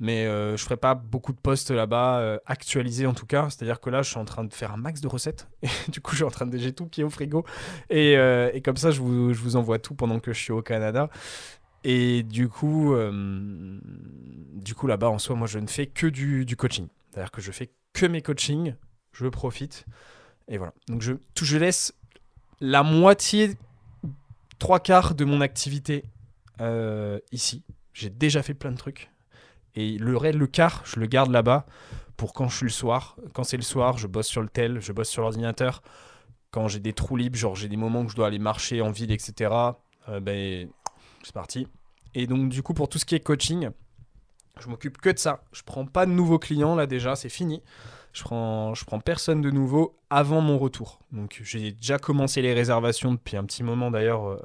Mais 0.02 0.26
euh, 0.26 0.56
je 0.56 0.64
ferai 0.64 0.76
pas 0.76 0.96
beaucoup 0.96 1.32
de 1.32 1.38
posts 1.38 1.70
là-bas, 1.70 2.18
euh, 2.18 2.38
actualisés 2.46 3.06
en 3.06 3.14
tout 3.14 3.24
cas. 3.24 3.48
C'est-à-dire 3.48 3.78
que 3.80 3.88
là, 3.88 4.02
je 4.02 4.10
suis 4.10 4.18
en 4.18 4.24
train 4.24 4.42
de 4.42 4.52
faire 4.52 4.72
un 4.72 4.76
max 4.76 5.00
de 5.00 5.06
recettes. 5.06 5.46
Et 5.62 5.68
du 5.92 6.00
coup, 6.00 6.10
je 6.10 6.16
suis 6.16 6.24
en 6.24 6.30
train 6.30 6.44
de 6.44 6.50
déger 6.50 6.72
tout 6.72 6.86
qui 6.86 7.02
est 7.02 7.04
au 7.04 7.08
frigo. 7.08 7.44
Et, 7.88 8.16
euh, 8.16 8.50
et 8.52 8.62
comme 8.62 8.76
ça, 8.76 8.90
je 8.90 9.00
vous, 9.00 9.32
je 9.32 9.38
vous 9.38 9.54
envoie 9.54 9.78
tout 9.78 9.94
pendant 9.94 10.18
que 10.18 10.32
je 10.32 10.40
suis 10.40 10.50
au 10.50 10.60
Canada. 10.60 11.08
Et 11.84 12.24
du 12.24 12.48
coup, 12.48 12.94
euh, 12.94 13.78
du 14.54 14.74
coup 14.74 14.88
là-bas, 14.88 15.08
en 15.08 15.20
soi, 15.20 15.36
moi, 15.36 15.46
je 15.46 15.60
ne 15.60 15.68
fais 15.68 15.86
que 15.86 16.08
du, 16.08 16.56
coaching. 16.56 16.88
C'est-à-dire 17.12 17.30
que 17.30 17.40
je 17.40 17.52
fais 17.52 17.70
que 17.92 18.06
mes 18.06 18.22
coachings. 18.22 18.74
Je 19.12 19.28
profite. 19.28 19.86
Et 20.48 20.58
voilà. 20.58 20.72
Donc, 20.88 21.00
je, 21.02 21.12
tout, 21.36 21.44
je 21.44 21.58
laisse 21.58 21.94
la 22.60 22.82
moitié, 22.82 23.56
trois 24.58 24.80
quarts 24.80 25.14
de 25.14 25.24
mon 25.24 25.40
activité 25.40 26.02
ici. 27.30 27.62
J'ai 27.92 28.10
déjà 28.10 28.42
fait 28.42 28.54
plein 28.54 28.72
de 28.72 28.76
trucs. 28.76 29.12
Et 29.74 29.98
le, 29.98 30.16
reste, 30.16 30.38
le 30.38 30.46
quart, 30.46 30.82
je 30.85 31.00
le 31.00 31.06
garde 31.06 31.30
là-bas 31.30 31.66
pour 32.16 32.32
quand 32.32 32.48
je 32.48 32.56
suis 32.56 32.66
le 32.66 32.70
soir. 32.70 33.16
Quand 33.32 33.44
c'est 33.44 33.56
le 33.56 33.62
soir, 33.62 33.98
je 33.98 34.06
bosse 34.06 34.26
sur 34.26 34.42
le 34.42 34.48
tel, 34.48 34.80
je 34.80 34.92
bosse 34.92 35.08
sur 35.08 35.22
l'ordinateur. 35.22 35.82
Quand 36.50 36.68
j'ai 36.68 36.80
des 36.80 36.92
trous 36.92 37.16
libres, 37.16 37.37
genre 37.37 37.56
j'ai 37.56 37.68
des 37.68 37.76
moments 37.76 38.02
où 38.02 38.08
je 38.08 38.16
dois 38.16 38.26
aller 38.26 38.38
marcher 38.38 38.82
en 38.82 38.90
ville, 38.90 39.11
etc., 39.11 39.50
euh, 40.08 40.20
ben, 40.20 40.68
c'est 41.22 41.32
parti. 41.32 41.66
Et 42.14 42.26
donc, 42.26 42.50
du 42.50 42.62
coup, 42.62 42.74
pour 42.74 42.88
tout 42.88 42.98
ce 42.98 43.06
qui 43.06 43.14
est 43.14 43.20
coaching, 43.20 43.70
je 44.61 44.68
m'occupe 44.68 44.98
que 44.98 45.11
de 45.11 45.18
ça. 45.18 45.42
Je 45.52 45.62
prends 45.62 45.87
pas 45.87 46.04
de 46.04 46.11
nouveaux 46.11 46.38
clients 46.38 46.74
là 46.74 46.87
déjà, 46.87 47.16
c'est 47.16 47.30
fini. 47.30 47.62
Je 48.12 48.22
prends, 48.22 48.75
je 48.75 48.85
prends 48.85 49.01
personne 49.01 49.40
de 49.40 49.51
nouveau 49.51 49.96
avant 50.11 50.42
mon 50.42 50.59
retour. 50.59 51.01
Donc 51.12 51.40
j'ai 51.42 51.72
déjà 51.72 51.98
commencé 51.98 52.42
les 52.42 52.53
réservations 52.53 53.12
depuis 53.12 53.37
un 53.37 53.44
petit 53.44 53.62
moment 53.62 53.90
d'ailleurs 53.90 54.29
euh, 54.29 54.38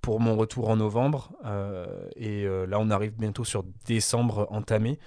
pour 0.00 0.20
mon 0.20 0.36
retour 0.36 0.68
en 0.68 0.76
novembre. 0.76 1.32
Euh, 1.44 1.86
et 2.14 2.44
euh, 2.44 2.66
là 2.66 2.78
on 2.78 2.88
arrive 2.90 3.12
bientôt 3.16 3.44
sur 3.44 3.64
décembre 3.86 4.46
entamé. 4.50 4.98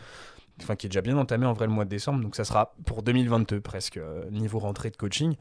Enfin 0.62 0.76
qui 0.76 0.88
est 0.88 0.89
déjà 0.89 1.02
bien 1.02 1.18
entamé 1.18 1.46
en 1.46 1.54
vrai 1.54 1.66
le 1.66 1.72
mois 1.72 1.86
de 1.86 1.89
décembre. 1.89 2.22
Donc 2.22 2.36
ça 2.36 2.44
sera 2.44 2.76
pour 2.86 3.04
2022 3.04 3.62
presque, 3.62 4.00
niveau 4.32 4.60
rentrée 4.60 4.89
de 4.89 4.98
coaching. 4.98 5.36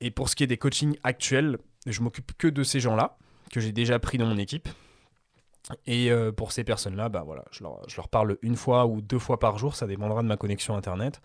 Et 0.00 0.10
pour 0.10 0.28
ce 0.28 0.36
qui 0.36 0.44
est 0.44 0.48
des 0.48 0.58
coachings 0.58 0.96
actuels, 1.02 1.58
je 1.86 2.00
m'occupe 2.00 2.32
que 2.38 2.46
de 2.48 2.62
ces 2.62 2.78
gens-là, 2.78 3.16
que 3.50 3.60
j'ai 3.60 3.72
déjà 3.72 3.98
pris 3.98 4.18
dans 4.18 4.26
mon 4.26 4.38
équipe. 4.38 4.68
Et 5.86 6.10
euh, 6.10 6.32
pour 6.32 6.52
ces 6.52 6.64
personnes-là, 6.64 7.08
bah 7.08 7.22
voilà, 7.24 7.44
je 7.52 7.62
leur, 7.62 8.08
parle 8.08 8.36
une 8.42 8.56
fois 8.56 8.86
ou 8.86 9.00
deux 9.00 9.18
fois 9.18 9.38
par 9.38 9.58
jour, 9.58 9.76
ça 9.76 9.86
dépendra 9.86 10.22
de 10.22 10.26
ma 10.26 10.36
connexion 10.36 10.76
internet. 10.76 11.20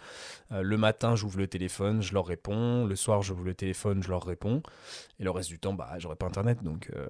Euh, 0.51 0.61
le 0.61 0.77
matin, 0.77 1.15
j'ouvre 1.15 1.39
le 1.39 1.47
téléphone, 1.47 2.01
je 2.01 2.13
leur 2.13 2.25
réponds. 2.25 2.85
Le 2.85 2.95
soir, 2.95 3.23
j'ouvre 3.23 3.43
le 3.43 3.55
téléphone, 3.55 4.03
je 4.03 4.09
leur 4.09 4.23
réponds. 4.23 4.61
Et 5.19 5.23
le 5.23 5.31
reste 5.31 5.49
du 5.49 5.59
temps, 5.59 5.73
bah, 5.73 5.89
j'aurai 5.97 6.15
pas 6.15 6.27
internet, 6.27 6.63
donc 6.63 6.91
euh, 6.95 7.07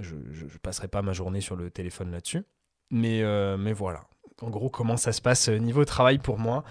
je, 0.00 0.16
je, 0.30 0.58
passerai 0.58 0.88
pas 0.88 1.02
ma 1.02 1.12
journée 1.12 1.40
sur 1.40 1.56
le 1.56 1.70
téléphone 1.70 2.10
là-dessus. 2.10 2.44
Mais, 2.90 3.22
mais 3.58 3.72
voilà. 3.72 4.04
En 4.42 4.50
gros, 4.50 4.68
comment 4.68 4.96
ça 4.96 5.12
se 5.12 5.22
passe 5.22 5.48
niveau 5.48 5.84
travail 5.84 6.18
pour 6.18 6.38
moi? 6.38 6.62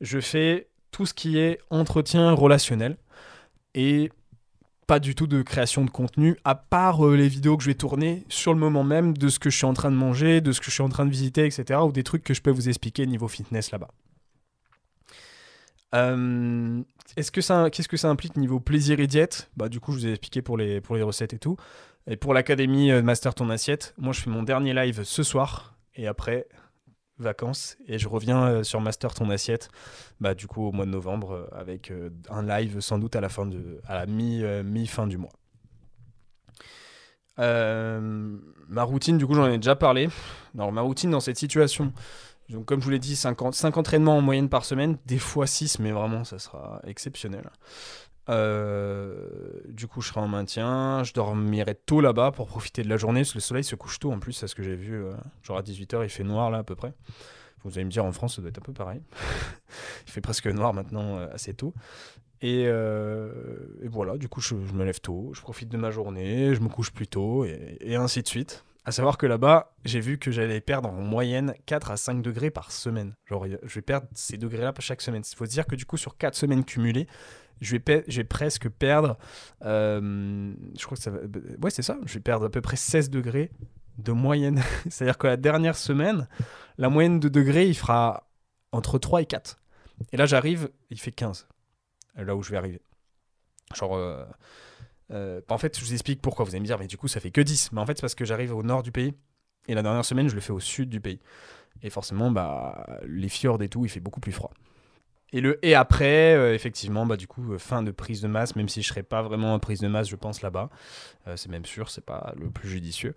Je 0.00 0.20
fais 0.20 0.68
tout 0.90 1.06
ce 1.06 1.14
qui 1.14 1.38
est 1.38 1.58
entretien 1.70 2.32
relationnel 2.32 2.96
et 3.74 4.12
pas 4.86 4.98
du 4.98 5.14
tout 5.14 5.26
de 5.26 5.42
création 5.42 5.84
de 5.84 5.90
contenu, 5.90 6.36
à 6.44 6.54
part 6.54 7.06
euh, 7.06 7.16
les 7.16 7.28
vidéos 7.28 7.56
que 7.56 7.62
je 7.62 7.68
vais 7.68 7.74
tourner 7.74 8.24
sur 8.28 8.52
le 8.52 8.58
moment 8.58 8.84
même 8.84 9.16
de 9.16 9.28
ce 9.28 9.38
que 9.38 9.50
je 9.50 9.56
suis 9.56 9.66
en 9.66 9.74
train 9.74 9.90
de 9.90 9.96
manger, 9.96 10.40
de 10.40 10.52
ce 10.52 10.60
que 10.60 10.66
je 10.66 10.72
suis 10.72 10.82
en 10.82 10.88
train 10.88 11.06
de 11.06 11.10
visiter, 11.10 11.46
etc. 11.46 11.80
ou 11.84 11.92
des 11.92 12.02
trucs 12.02 12.24
que 12.24 12.34
je 12.34 12.42
peux 12.42 12.50
vous 12.50 12.68
expliquer 12.68 13.06
niveau 13.06 13.28
fitness 13.28 13.70
là-bas. 13.70 13.88
Euh, 15.94 16.82
est-ce 17.16 17.30
qu'est-ce 17.30 17.88
que 17.88 17.96
ça 17.96 18.08
implique 18.08 18.36
niveau 18.36 18.60
plaisir 18.60 19.00
et 19.00 19.06
diète? 19.06 19.50
Bah 19.56 19.68
du 19.68 19.80
coup, 19.80 19.92
je 19.92 19.98
vous 19.98 20.06
ai 20.06 20.10
expliqué 20.10 20.42
pour 20.42 20.56
les, 20.56 20.80
pour 20.80 20.96
les 20.96 21.02
recettes 21.02 21.34
et 21.34 21.38
tout. 21.38 21.56
Et 22.06 22.16
pour 22.16 22.34
l'académie 22.34 22.90
euh, 22.90 23.02
Master 23.02 23.34
ton 23.34 23.48
assiette, 23.50 23.94
moi 23.96 24.12
je 24.12 24.20
fais 24.20 24.30
mon 24.30 24.42
dernier 24.42 24.74
live 24.74 25.04
ce 25.04 25.22
soir 25.22 25.76
et 25.94 26.06
après 26.06 26.46
vacances 27.18 27.76
et 27.86 27.98
je 27.98 28.08
reviens 28.08 28.46
euh, 28.46 28.62
sur 28.62 28.80
Master 28.80 29.14
ton 29.14 29.30
assiette 29.30 29.68
bah 30.20 30.34
du 30.34 30.46
coup 30.46 30.66
au 30.66 30.72
mois 30.72 30.84
de 30.84 30.90
novembre 30.90 31.32
euh, 31.32 31.46
avec 31.52 31.90
euh, 31.90 32.10
un 32.28 32.42
live 32.42 32.80
sans 32.80 32.98
doute 32.98 33.14
à 33.16 33.20
la 33.20 33.28
fin 33.28 33.46
de 33.46 33.80
à 33.86 33.94
la 33.94 34.06
mi 34.06 34.42
mi 34.64 34.86
fin 34.86 35.06
du 35.06 35.18
mois. 35.18 35.32
Ma 37.36 38.82
routine, 38.82 39.18
du 39.18 39.26
coup, 39.26 39.34
j'en 39.34 39.46
ai 39.46 39.58
déjà 39.58 39.76
parlé. 39.76 40.08
Alors, 40.54 40.72
ma 40.72 40.80
routine 40.80 41.10
dans 41.10 41.20
cette 41.20 41.36
situation, 41.36 41.92
donc, 42.48 42.66
comme 42.66 42.80
je 42.80 42.84
vous 42.84 42.90
l'ai 42.90 42.98
dit, 42.98 43.16
50, 43.16 43.54
5 43.54 43.76
entraînements 43.76 44.18
en 44.18 44.20
moyenne 44.20 44.48
par 44.48 44.64
semaine, 44.64 44.98
des 45.06 45.18
fois 45.18 45.46
6, 45.46 45.78
mais 45.78 45.92
vraiment, 45.92 46.24
ça 46.24 46.38
sera 46.38 46.80
exceptionnel. 46.84 47.50
Euh, 48.28 49.60
du 49.68 49.86
coup, 49.86 50.00
je 50.00 50.08
serai 50.08 50.20
en 50.20 50.28
maintien. 50.28 51.02
Je 51.04 51.12
dormirai 51.12 51.74
tôt 51.74 52.00
là-bas 52.00 52.32
pour 52.32 52.46
profiter 52.46 52.82
de 52.82 52.88
la 52.88 52.96
journée, 52.96 53.20
parce 53.20 53.32
que 53.32 53.38
le 53.38 53.42
soleil 53.42 53.64
se 53.64 53.76
couche 53.76 53.98
tôt 53.98 54.12
en 54.12 54.18
plus, 54.18 54.32
c'est 54.32 54.48
ce 54.48 54.54
que 54.54 54.62
j'ai 54.62 54.76
vu. 54.76 54.94
euh, 54.94 55.12
genre 55.42 55.58
à 55.58 55.62
18h, 55.62 56.04
il 56.04 56.08
fait 56.08 56.24
noir 56.24 56.50
là 56.50 56.58
à 56.58 56.62
peu 56.62 56.74
près. 56.74 56.92
Vous 57.64 57.78
allez 57.78 57.84
me 57.84 57.90
dire, 57.90 58.04
en 58.04 58.12
France, 58.12 58.36
ça 58.36 58.42
doit 58.42 58.50
être 58.50 58.58
un 58.58 58.62
peu 58.62 58.72
pareil. 58.72 59.00
il 60.06 60.10
fait 60.12 60.20
presque 60.20 60.46
noir 60.46 60.74
maintenant, 60.74 61.16
euh, 61.16 61.28
assez 61.32 61.54
tôt. 61.54 61.74
Et, 62.42 62.68
voilà, 63.88 64.18
du 64.18 64.28
coup, 64.28 64.40
je, 64.40 64.54
me 64.54 64.84
lève 64.84 65.00
tôt, 65.00 65.30
je 65.32 65.40
profite 65.40 65.70
de 65.70 65.78
ma 65.78 65.90
journée, 65.90 66.54
je 66.54 66.60
me 66.60 66.68
couche 66.68 66.92
plus 66.92 67.06
tôt, 67.06 67.46
et 67.46 67.96
ainsi 67.96 68.22
de 68.22 68.28
suite. 68.28 68.64
À 68.86 68.92
savoir 68.92 69.16
que 69.16 69.24
là-bas, 69.24 69.74
j'ai 69.86 70.00
vu 70.00 70.18
que 70.18 70.30
j'allais 70.30 70.60
perdre 70.60 70.90
en 70.90 71.00
moyenne 71.00 71.54
4 71.64 71.90
à 71.90 71.96
5 71.96 72.20
degrés 72.20 72.50
par 72.50 72.70
semaine. 72.70 73.14
Genre, 73.24 73.46
je 73.62 73.74
vais 73.74 73.82
perdre 73.82 74.06
ces 74.12 74.36
degrés-là 74.36 74.74
chaque 74.80 75.00
semaine. 75.00 75.22
Il 75.30 75.36
faut 75.36 75.46
dire 75.46 75.66
que 75.66 75.74
du 75.74 75.86
coup, 75.86 75.96
sur 75.96 76.18
4 76.18 76.34
semaines 76.34 76.64
cumulées, 76.64 77.06
je 77.62 77.76
vais, 77.76 78.24
presque 78.24 78.68
perdre. 78.68 79.16
euh, 79.64 80.52
je 80.78 80.84
crois 80.84 80.96
que 80.98 81.02
ça 81.02 81.10
va. 81.10 81.18
Ouais, 81.62 81.70
c'est 81.70 81.82
ça. 81.82 81.96
Je 82.04 82.14
vais 82.14 82.20
perdre 82.20 82.44
à 82.46 82.50
peu 82.50 82.60
près 82.60 82.76
16 82.76 83.08
degrés 83.08 83.50
de 83.96 84.12
moyenne. 84.12 84.60
C'est-à-dire 84.90 85.16
que 85.16 85.28
la 85.28 85.38
dernière 85.38 85.76
semaine, 85.76 86.28
la 86.76 86.90
moyenne 86.90 87.20
de 87.20 87.28
degrés, 87.30 87.66
il 87.66 87.74
fera 87.76 88.28
entre 88.70 88.98
3 88.98 89.22
et 89.22 89.26
4. 89.26 89.58
Et 90.12 90.18
là, 90.18 90.26
j'arrive, 90.26 90.68
il 90.90 91.00
fait 91.00 91.12
15. 91.12 91.48
Là 92.16 92.36
où 92.36 92.42
je 92.42 92.50
vais 92.50 92.58
arriver. 92.58 92.82
Genre. 93.74 93.96
euh, 93.96 94.24
euh, 95.14 95.40
en 95.48 95.58
fait, 95.58 95.78
je 95.78 95.84
vous 95.84 95.92
explique 95.92 96.20
pourquoi. 96.20 96.44
Vous 96.44 96.50
allez 96.52 96.60
me 96.60 96.66
dire, 96.66 96.78
mais 96.78 96.86
du 96.86 96.96
coup, 96.96 97.08
ça 97.08 97.20
fait 97.20 97.30
que 97.30 97.40
10. 97.40 97.72
Mais 97.72 97.80
en 97.80 97.86
fait, 97.86 97.96
c'est 97.96 98.02
parce 98.02 98.14
que 98.14 98.24
j'arrive 98.24 98.54
au 98.54 98.62
nord 98.62 98.82
du 98.82 98.92
pays. 98.92 99.14
Et 99.68 99.74
la 99.74 99.82
dernière 99.82 100.04
semaine, 100.04 100.28
je 100.28 100.34
le 100.34 100.40
fais 100.40 100.52
au 100.52 100.60
sud 100.60 100.88
du 100.88 101.00
pays. 101.00 101.20
Et 101.82 101.90
forcément, 101.90 102.30
bah, 102.30 102.86
les 103.06 103.28
fjords 103.28 103.62
et 103.62 103.68
tout, 103.68 103.84
il 103.84 103.88
fait 103.88 104.00
beaucoup 104.00 104.20
plus 104.20 104.32
froid. 104.32 104.52
Et 105.32 105.40
le 105.40 105.64
et 105.64 105.74
après, 105.74 106.34
euh, 106.34 106.54
effectivement, 106.54 107.06
bah, 107.06 107.16
du 107.16 107.26
coup, 107.26 107.52
euh, 107.52 107.58
fin 107.58 107.82
de 107.82 107.90
prise 107.90 108.20
de 108.20 108.28
masse, 108.28 108.56
même 108.56 108.68
si 108.68 108.82
je 108.82 108.88
serais 108.88 109.02
pas 109.02 109.22
vraiment 109.22 109.54
en 109.54 109.58
prise 109.58 109.80
de 109.80 109.88
masse, 109.88 110.08
je 110.08 110.16
pense 110.16 110.42
là-bas. 110.42 110.68
C'est 111.36 111.48
même 111.48 111.64
sûr, 111.64 111.90
c'est 111.90 112.04
pas 112.04 112.34
le 112.36 112.50
plus 112.50 112.68
judicieux. 112.68 113.14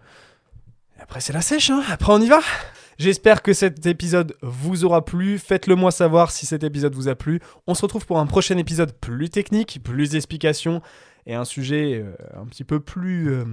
Après, 0.99 1.21
c'est 1.21 1.33
la 1.33 1.41
sèche, 1.41 1.69
hein. 1.69 1.83
Après, 1.89 2.11
on 2.11 2.19
y 2.19 2.27
va. 2.27 2.39
J'espère 2.97 3.43
que 3.43 3.53
cet 3.53 3.85
épisode 3.85 4.35
vous 4.41 4.83
aura 4.83 5.05
plu. 5.05 5.37
Faites-le 5.37 5.75
moi 5.75 5.91
savoir 5.91 6.31
si 6.31 6.47
cet 6.47 6.63
épisode 6.63 6.95
vous 6.95 7.07
a 7.07 7.13
plu. 7.13 7.39
On 7.67 7.75
se 7.75 7.83
retrouve 7.83 8.07
pour 8.07 8.17
un 8.17 8.25
prochain 8.25 8.57
épisode 8.57 8.93
plus 8.93 9.29
technique, 9.29 9.79
plus 9.83 10.11
d'explications 10.11 10.81
et 11.27 11.35
un 11.35 11.45
sujet 11.45 12.01
euh, 12.01 12.15
un 12.35 12.45
petit 12.45 12.63
peu 12.63 12.79
plus. 12.79 13.31
euh, 13.31 13.45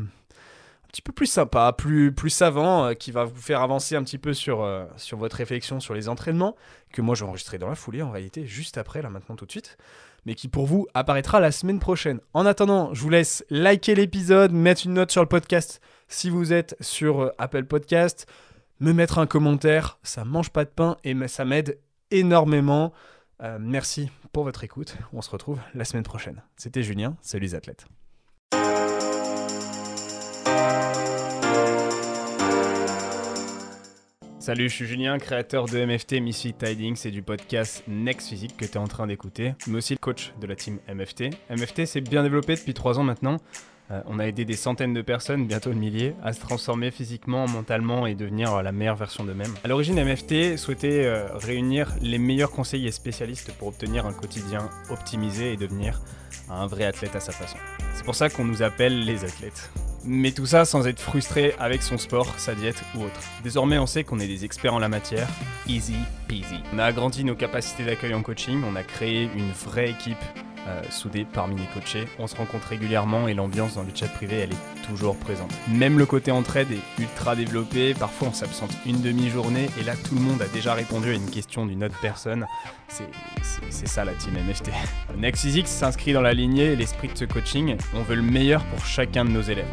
petit 0.89 1.03
peu 1.03 1.13
plus 1.13 1.27
sympa, 1.27 1.75
plus, 1.77 2.13
plus 2.13 2.31
savant, 2.31 2.85
euh, 2.85 2.95
qui 2.95 3.11
va 3.11 3.25
vous 3.25 3.41
faire 3.41 3.61
avancer 3.61 3.97
un 3.97 4.05
petit 4.05 4.17
peu 4.17 4.33
sur, 4.33 4.65
sur 4.97 5.19
votre 5.19 5.37
réflexion 5.37 5.81
sur 5.81 5.93
les 5.93 6.09
entraînements, 6.09 6.55
que 6.93 7.03
moi 7.03 7.17
j'ai 7.17 7.25
enregistré 7.25 7.59
dans 7.59 7.69
la 7.69 7.75
foulée 7.75 8.01
en 8.01 8.13
réalité, 8.13 8.47
juste 8.47 8.79
après, 8.79 9.03
là 9.03 9.11
maintenant 9.11 9.35
tout 9.35 9.45
de 9.45 9.51
suite, 9.51 9.77
mais 10.25 10.37
qui 10.37 10.47
pour 10.47 10.67
vous 10.67 10.87
apparaîtra 10.95 11.41
la 11.41 11.51
semaine 11.51 11.81
prochaine. 11.81 12.21
En 12.33 12.47
attendant, 12.47 12.95
je 12.95 13.03
vous 13.03 13.11
laisse 13.11 13.45
liker 13.51 13.97
l'épisode, 13.97 14.53
mettre 14.53 14.87
une 14.87 14.95
note 14.95 15.11
sur 15.11 15.21
le 15.21 15.29
podcast 15.29 15.81
si 16.07 16.31
vous 16.31 16.53
êtes 16.53 16.77
sur 16.81 17.33
Apple 17.39 17.65
Podcast, 17.65 18.29
me 18.79 18.93
mettre 18.93 19.19
un 19.19 19.27
commentaire, 19.27 19.99
ça 20.05 20.25
mange 20.25 20.51
pas 20.51 20.65
de 20.65 20.71
pain 20.71 20.97
et 21.03 21.17
ça 21.27 21.45
m'aide 21.45 21.79
énormément. 22.13 22.93
Euh, 23.43 23.59
merci 23.61 24.11
pour 24.33 24.45
votre 24.45 24.65
écoute, 24.65 24.97
on 25.13 25.21
se 25.21 25.31
retrouve 25.31 25.61
la 25.75 25.85
semaine 25.85 26.05
prochaine. 26.05 26.43
C'était 26.57 26.83
Julien, 26.83 27.17
salut 27.21 27.43
les 27.43 27.55
athlètes. 27.55 27.87
Salut, 34.39 34.69
je 34.69 34.75
suis 34.75 34.85
Julien, 34.85 35.17
créateur 35.17 35.65
de 35.65 35.83
MFT 35.85 36.21
Misfit 36.21 36.53
Tidings 36.53 37.07
et 37.07 37.11
du 37.11 37.23
podcast 37.23 37.83
Next 37.89 38.29
Physique 38.29 38.59
que 38.59 38.67
tu 38.67 38.73
es 38.73 38.77
en 38.77 38.87
train 38.87 39.07
d'écouter, 39.07 39.55
mais 39.67 39.79
aussi 39.79 39.97
coach 39.97 40.35
de 40.39 40.47
la 40.47 40.55
team 40.55 40.79
MFT. 40.87 41.31
MFT 41.49 41.87
s'est 41.87 42.03
bien 42.03 42.23
développé 42.23 42.55
depuis 42.55 42.75
3 42.75 42.99
ans 42.99 43.05
maintenant. 43.05 43.39
Euh, 43.91 44.01
on 44.07 44.19
a 44.19 44.25
aidé 44.25 44.45
des 44.47 44.57
centaines 44.57 44.95
de 44.95 45.03
personnes, 45.03 45.47
bientôt 45.47 45.71
le 45.71 45.77
millier, 45.77 46.15
à 46.23 46.33
se 46.33 46.41
transformer 46.41 46.91
physiquement, 46.91 47.47
mentalement 47.47 48.07
et 48.07 48.15
devenir 48.15 48.55
euh, 48.55 48.63
la 48.63 48.73
meilleure 48.73 48.97
version 48.97 49.25
d'eux-mêmes. 49.25 49.53
À 49.63 49.69
l'origine, 49.69 50.03
MFT 50.03 50.57
souhaitait 50.57 51.05
euh, 51.05 51.27
réunir 51.35 51.95
les 52.01 52.19
meilleurs 52.19 52.51
conseillers 52.51 52.93
spécialistes 52.93 53.53
pour 53.59 53.69
obtenir 53.69 54.07
un 54.07 54.13
quotidien 54.15 54.71
optimisé 54.89 55.53
et 55.53 55.57
devenir 55.57 56.01
un 56.49 56.67
vrai 56.67 56.85
athlète 56.85 57.15
à 57.15 57.21
sa 57.21 57.33
façon. 57.33 57.59
C'est 57.95 58.05
pour 58.05 58.15
ça 58.15 58.31
qu'on 58.31 58.45
nous 58.45 58.63
appelle 58.63 59.05
les 59.05 59.25
athlètes. 59.25 59.71
Mais 60.07 60.33
tout 60.33 60.47
ça 60.47 60.65
sans 60.65 60.87
être 60.87 61.01
frustré 61.01 61.55
avec 61.59 61.83
son 61.83 61.99
sport, 61.99 62.27
sa 62.39 62.55
diète 62.55 62.83
ou 62.95 63.03
autre. 63.05 63.21
Désormais, 63.43 63.79
on 63.79 63.87
sait 63.87 64.05
qu'on 64.05 64.19
est 64.19 64.27
des 64.27 64.45
experts 64.45 64.75
en 64.75 64.79
la 64.79 64.89
matière. 64.89 65.29
Easy 65.67 65.97
peasy. 66.29 66.61
On 66.75 66.79
a 66.79 66.85
agrandi 66.85 67.25
nos 67.25 67.35
capacités 67.35 67.85
d'accueil 67.85 68.15
en 68.15 68.23
coaching, 68.23 68.63
on 68.67 68.77
a 68.77 68.83
créé 68.83 69.31
une 69.35 69.51
vraie 69.53 69.91
équipe 69.91 70.19
euh, 70.67 70.83
soudée 70.91 71.27
parmi 71.31 71.57
les 71.57 71.67
coachés. 71.67 72.07
On 72.19 72.27
se 72.27 72.37
rencontre 72.37 72.69
régulièrement 72.69 73.29
et 73.29 73.35
l'ambiance 73.35 73.75
dans 73.75 73.83
le 73.83 73.91
chat 73.95 74.09
privé, 74.09 74.39
elle 74.39 74.53
est 74.53 74.87
toujours 74.87 75.17
présente. 75.17 75.51
Même 75.69 75.99
le 75.99 76.07
côté 76.07 76.31
entraide 76.31 76.69
est 76.73 77.03
ultra 77.03 77.37
développé. 77.37 77.95
Parfois, 77.95 78.29
on 78.29 78.33
s'absente 78.33 78.71
une 78.87 79.01
demi-journée 79.01 79.69
et 79.81 79.85
là, 79.85 79.95
tout 79.97 80.15
le 80.15 80.21
monde 80.21 80.41
a 80.41 80.49
déjà 80.49 80.75
répondu 80.75 81.11
à 81.11 81.15
une 81.15 81.31
question 81.31 81.67
d'une 81.67 81.85
autre 81.85 81.99
personne. 82.01 82.47
C'est 82.89 83.89
ça 83.89 84.05
la 84.05 84.13
team 84.15 84.35
MFT. 84.35 84.71
Next 85.19 85.43
Physics 85.43 85.69
s'inscrit 85.69 86.13
dans 86.13 86.23
la 86.23 86.33
lignée 86.33 86.73
et 86.73 86.77
l'esprit 86.77 87.09
de 87.09 87.17
ce 87.17 87.25
coaching. 87.25 87.77
On 87.95 88.03
veut 88.03 88.17
le 88.17 88.23
meilleur 88.23 88.65
pour 88.65 88.85
chacun 88.85 89.25
de 89.25 89.31
nos 89.31 89.43
élèves. 89.43 89.67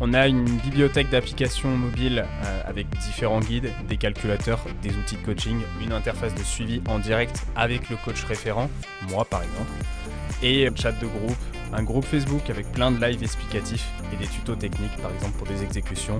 On 0.00 0.12
a 0.12 0.26
une 0.26 0.44
bibliothèque 0.44 1.08
d'applications 1.08 1.70
mobiles 1.70 2.26
euh, 2.44 2.62
avec 2.66 2.86
différents 2.98 3.40
guides, 3.40 3.70
des 3.88 3.96
calculateurs, 3.96 4.62
des 4.82 4.90
outils 4.90 5.16
de 5.16 5.24
coaching, 5.24 5.58
une 5.82 5.92
interface 5.92 6.34
de 6.34 6.42
suivi 6.42 6.82
en 6.86 6.98
direct 6.98 7.44
avec 7.56 7.88
le 7.88 7.96
coach 7.96 8.22
référent, 8.24 8.68
moi 9.10 9.24
par 9.24 9.42
exemple, 9.42 9.70
et 10.42 10.68
un 10.68 10.76
chat 10.76 10.92
de 10.92 11.06
groupe, 11.06 11.36
un 11.72 11.82
groupe 11.82 12.04
Facebook 12.04 12.50
avec 12.50 12.70
plein 12.72 12.90
de 12.90 13.02
lives 13.02 13.22
explicatifs 13.22 13.88
et 14.12 14.16
des 14.16 14.26
tutos 14.26 14.54
techniques 14.56 14.96
par 15.00 15.10
exemple 15.12 15.38
pour 15.38 15.46
des 15.46 15.62
exécutions 15.62 16.18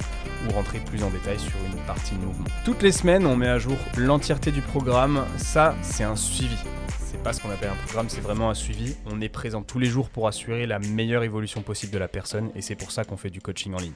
ou 0.49 0.53
rentrer 0.53 0.79
plus 0.79 1.03
en 1.03 1.11
détail 1.11 1.39
sur 1.39 1.53
une 1.71 1.81
partie 1.83 2.15
de 2.15 2.25
mouvement. 2.25 2.47
Toutes 2.65 2.83
les 2.83 2.93
semaines, 2.93 3.27
on 3.27 3.37
met 3.37 3.49
à 3.49 3.59
jour 3.59 3.77
l'entièreté 3.97 4.53
du 4.53 4.63
programme. 4.63 5.25
Ça, 5.37 5.75
c'est 5.83 6.05
un 6.05 6.17
suivi. 6.17 6.57
Pas 7.27 7.33
ce 7.33 7.41
qu'on 7.41 7.51
appelle 7.51 7.71
un 7.71 7.87
programme, 7.87 8.09
c'est 8.09 8.21
vraiment 8.21 8.51
un 8.51 8.55
suivi. 8.55 8.95
On 9.07 9.21
est 9.21 9.29
présent 9.29 9.61
tous 9.61 9.81
les 9.81 9.89
jours 9.89 10.11
pour 10.11 10.29
assurer 10.29 10.65
la 10.65 10.79
meilleure 10.79 11.25
évolution 11.25 11.61
possible 11.61 11.91
de 11.93 11.99
la 11.99 12.07
personne 12.07 12.53
et 12.55 12.63
c'est 12.63 12.77
pour 12.77 12.93
ça 12.93 13.03
qu'on 13.03 13.17
fait 13.17 13.31
du 13.31 13.41
coaching 13.41 13.75
en 13.75 13.79
ligne. 13.79 13.95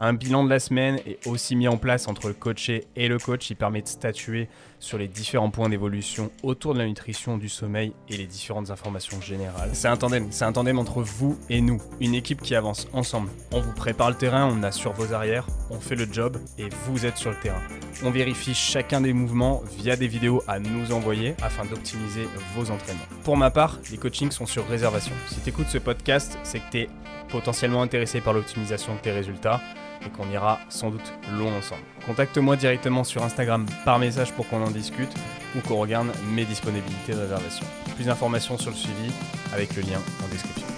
Un 0.00 0.12
bilan 0.12 0.44
de 0.44 0.50
la 0.50 0.58
semaine 0.58 0.98
est 1.06 1.26
aussi 1.26 1.56
mis 1.56 1.68
en 1.68 1.76
place 1.76 2.08
entre 2.08 2.28
le 2.28 2.34
coaché 2.34 2.84
et 2.96 3.08
le 3.08 3.18
coach. 3.18 3.50
Il 3.50 3.56
permet 3.56 3.82
de 3.82 3.88
statuer 3.88 4.48
sur 4.80 4.98
les 4.98 5.08
différents 5.08 5.50
points 5.50 5.68
d'évolution 5.68 6.30
autour 6.42 6.74
de 6.74 6.80
la 6.80 6.86
nutrition, 6.86 7.38
du 7.38 7.48
sommeil 7.48 7.92
et 8.08 8.16
les 8.16 8.26
différentes 8.26 8.70
informations 8.70 9.20
générales. 9.20 9.70
C'est 9.72 9.88
un 9.88 9.96
tandem, 9.96 10.26
c'est 10.30 10.44
un 10.44 10.52
tandem 10.52 10.78
entre 10.78 11.00
vous 11.00 11.38
et 11.48 11.60
nous, 11.60 11.80
une 12.00 12.14
équipe 12.14 12.42
qui 12.42 12.54
avance 12.54 12.86
ensemble. 12.92 13.30
On 13.52 13.60
vous 13.60 13.72
prépare 13.72 14.10
le 14.10 14.16
terrain, 14.16 14.46
on 14.46 14.62
assure 14.62 14.92
vos 14.92 15.12
arrières, 15.14 15.46
on 15.70 15.80
fait 15.80 15.94
le 15.94 16.06
job 16.10 16.36
et 16.58 16.68
vous 16.86 17.06
êtes 17.06 17.16
sur 17.16 17.30
le 17.30 17.36
terrain. 17.36 17.62
On 18.02 18.10
vérifie 18.10 18.54
chacun 18.54 19.00
des 19.00 19.12
mouvements 19.12 19.62
via 19.78 19.96
des 19.96 20.08
vidéos 20.08 20.42
à 20.46 20.58
nous 20.58 20.92
envoyer 20.92 21.34
afin 21.40 21.64
d'optimiser 21.64 22.26
vos 22.54 22.70
entraînements. 22.70 23.04
Pour 23.22 23.36
ma 23.36 23.50
part, 23.50 23.78
les 23.90 23.96
coachings 23.96 24.32
sont 24.32 24.46
sur 24.46 24.66
réservation. 24.66 25.14
Si 25.28 25.40
tu 25.40 25.48
écoutes 25.48 25.68
ce 25.68 25.78
podcast, 25.78 26.36
c'est 26.42 26.58
que 26.58 26.70
tu 26.70 26.78
es 26.80 26.88
potentiellement 27.28 27.82
intéressé 27.82 28.20
par 28.20 28.34
l'optimisation 28.34 28.94
de 28.94 29.00
tes 29.00 29.12
résultats 29.12 29.60
et 30.06 30.10
qu'on 30.10 30.28
ira 30.30 30.58
sans 30.68 30.90
doute 30.90 31.12
loin 31.32 31.52
ensemble. 31.56 31.82
Contacte-moi 32.06 32.56
directement 32.56 33.04
sur 33.04 33.22
Instagram 33.22 33.66
par 33.84 33.98
message 33.98 34.32
pour 34.32 34.48
qu'on 34.48 34.62
en 34.62 34.70
discute 34.70 35.12
ou 35.56 35.60
qu'on 35.60 35.76
regarde 35.76 36.08
mes 36.32 36.44
disponibilités 36.44 37.12
de 37.12 37.20
réservation. 37.20 37.66
Plus 37.96 38.06
d'informations 38.06 38.58
sur 38.58 38.70
le 38.70 38.76
suivi 38.76 39.12
avec 39.52 39.74
le 39.76 39.82
lien 39.82 40.00
en 40.24 40.28
description. 40.28 40.73